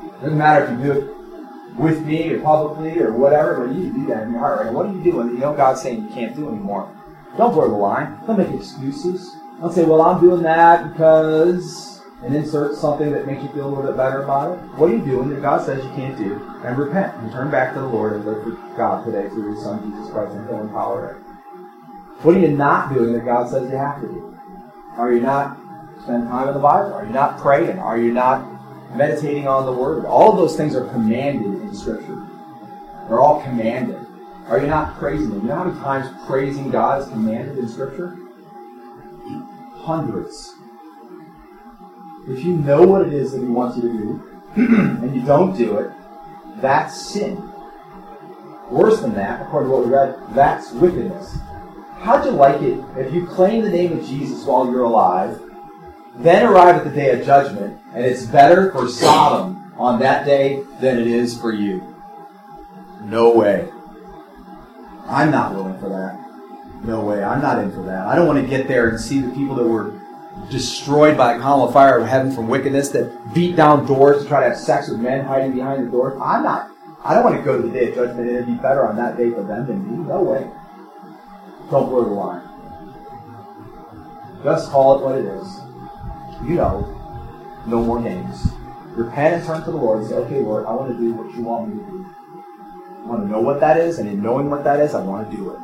[0.06, 3.92] It doesn't matter if you do it with me or publicly or whatever, but you
[3.92, 4.72] do that in your heart, right?
[4.72, 6.90] What are you doing you know God's saying you can't do anymore?
[7.36, 8.18] Don't blur the line.
[8.26, 9.36] Don't make excuses.
[9.60, 11.91] Don't say, well, I'm doing that because,
[12.24, 14.62] and insert something that makes you feel a little bit better about it.
[14.76, 16.34] What are you doing that God says you can't do?
[16.64, 19.62] And repent and turn back to the Lord and live for God today through His
[19.62, 21.14] Son, Jesus Christ, and power.
[22.22, 24.38] What are you not doing that God says you have to do?
[24.96, 25.58] Are you not
[26.02, 26.94] spending time in the Bible?
[26.94, 27.78] Are you not praying?
[27.78, 28.52] Are you not
[28.94, 30.04] meditating on the Word.
[30.04, 32.26] All of those things are commanded in Scripture.
[33.08, 34.06] They're all commanded.
[34.48, 35.42] Are you not praising Him?
[35.42, 38.16] You know how many times praising God is commanded in Scripture?
[39.74, 40.54] Hundreds.
[42.28, 44.22] If you know what it is that He wants you to do,
[45.02, 45.90] and you don't do it,
[46.60, 47.50] that's sin.
[48.70, 51.36] Worse than that, according to what we read, that's wickedness.
[51.98, 55.40] How'd you like it if you claim the name of Jesus while you're alive,
[56.16, 60.62] Then arrive at the day of judgment, and it's better for Sodom on that day
[60.80, 61.82] than it is for you.
[63.04, 63.68] No way.
[65.06, 66.18] I'm not willing for that.
[66.84, 67.22] No way.
[67.24, 68.06] I'm not in for that.
[68.06, 69.98] I don't want to get there and see the people that were
[70.50, 74.28] destroyed by a column of fire of heaven from wickedness that beat down doors to
[74.28, 76.18] try to have sex with men hiding behind the doors.
[76.22, 76.70] I'm not.
[77.04, 79.16] I don't want to go to the day of judgment it'd be better on that
[79.16, 80.08] day for them than me.
[80.08, 80.48] No way.
[81.70, 82.42] Don't blur the line.
[84.44, 85.60] Just call it what it is.
[86.48, 88.52] You know, no more names.
[88.90, 91.34] Repent and turn to the Lord and say, okay, Lord, I want to do what
[91.34, 92.06] you want me to do.
[93.02, 95.30] I want to know what that is, and in knowing what that is, I want
[95.30, 95.58] to do it.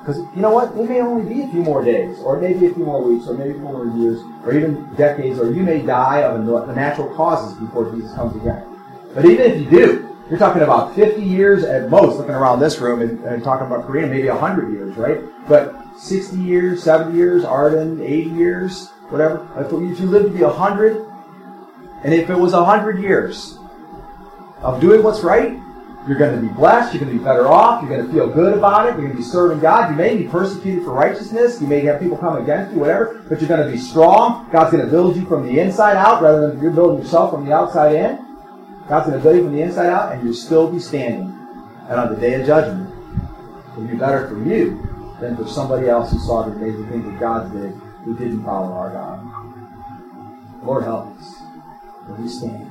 [0.00, 0.76] Because you know what?
[0.76, 3.34] It may only be a few more days, or maybe a few more weeks, or
[3.34, 7.14] maybe a few more years, or even decades, or you may die of the natural
[7.14, 8.64] causes before Jesus comes again.
[9.14, 12.78] But even if you do, you're talking about 50 years at most, looking around this
[12.78, 15.20] room and, and talking about Korea, maybe 100 years, right?
[15.48, 19.46] But 60 years, 70 years, Arden, 80 years, whatever.
[19.58, 21.06] If you live to be 100,
[22.04, 23.58] and if it was 100 years
[24.60, 25.58] of doing what's right,
[26.08, 26.94] you're going to be blessed.
[26.94, 27.82] You're going to be better off.
[27.82, 28.92] You're going to feel good about it.
[28.92, 29.90] You're going to be serving God.
[29.90, 31.60] You may be persecuted for righteousness.
[31.60, 33.22] You may have people come against you, whatever.
[33.28, 34.48] But you're going to be strong.
[34.50, 37.44] God's going to build you from the inside out rather than you're building yourself from
[37.44, 38.16] the outside in.
[38.88, 41.28] God's going to build you from the inside out, and you'll still be standing.
[41.90, 42.90] And on the day of judgment,
[43.72, 47.20] it'll be better for you than for somebody else who saw the amazing things that
[47.20, 47.72] God did
[48.04, 50.64] who didn't follow our God.
[50.64, 51.38] Lord help us.
[52.06, 52.70] When we stand,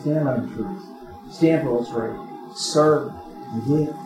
[0.00, 0.86] stand on the truth.
[1.30, 3.12] Stand for what's right serve
[3.52, 3.96] and give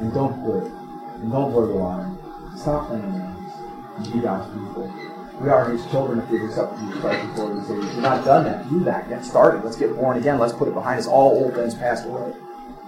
[0.00, 0.72] and don't quit
[1.20, 2.18] and don't blur the line.
[2.56, 3.52] Stop playing games
[3.96, 4.92] and be God's people.
[5.40, 8.44] We are His children if we accept Jesus Christ before we say, We're not done
[8.44, 8.68] that.
[8.68, 9.08] Do that.
[9.08, 9.64] Get started.
[9.64, 10.38] Let's get born again.
[10.38, 11.06] Let's put it behind us.
[11.06, 12.32] All old things passed away.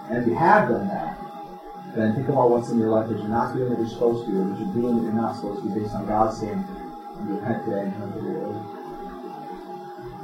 [0.08, 1.18] And if you have done that,
[1.96, 4.40] then think about what's in your life that you're not doing that you're supposed to,
[4.40, 6.64] or that you're doing that you're not supposed to, based on God's saying,
[7.18, 8.75] And repent today and turn to the Lord.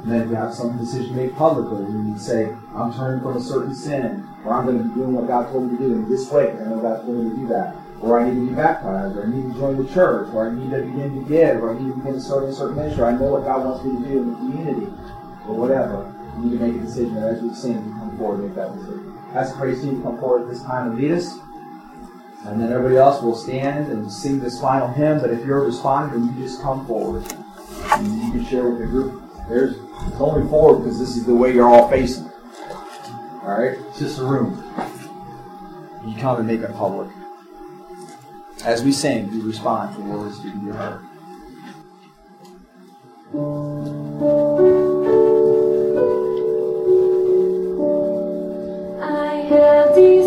[0.03, 3.41] And then you have some decision made publicly, and you say, I'm turning from a
[3.41, 6.09] certain sin, or I'm going to be doing what God told me to do in
[6.09, 7.75] this way, I know God told me to do that.
[8.01, 10.53] Or I need to be baptized, or I need to join the church, or I
[10.53, 13.05] need to begin to give, or I need to begin to start a certain ministry.
[13.05, 14.87] I know what God wants me to do in the community,
[15.47, 16.13] or whatever.
[16.35, 18.55] You need to make a decision that as we sing, you come forward and make
[18.55, 19.17] that decision.
[19.57, 21.39] Praise Team to come forward at this time and lead us.
[22.45, 25.21] And then everybody else will stand and sing this final hymn.
[25.21, 27.23] But if you're responding, then you just come forward.
[27.93, 29.23] And you can share with the group.
[29.47, 29.77] There's
[30.07, 32.29] it's only four because this is the way you're all facing.
[33.43, 34.63] All right, it's just a room.
[36.05, 37.09] You come and make it public.
[38.63, 41.01] As we sing, you respond to the words you heard.
[49.01, 50.22] I have these.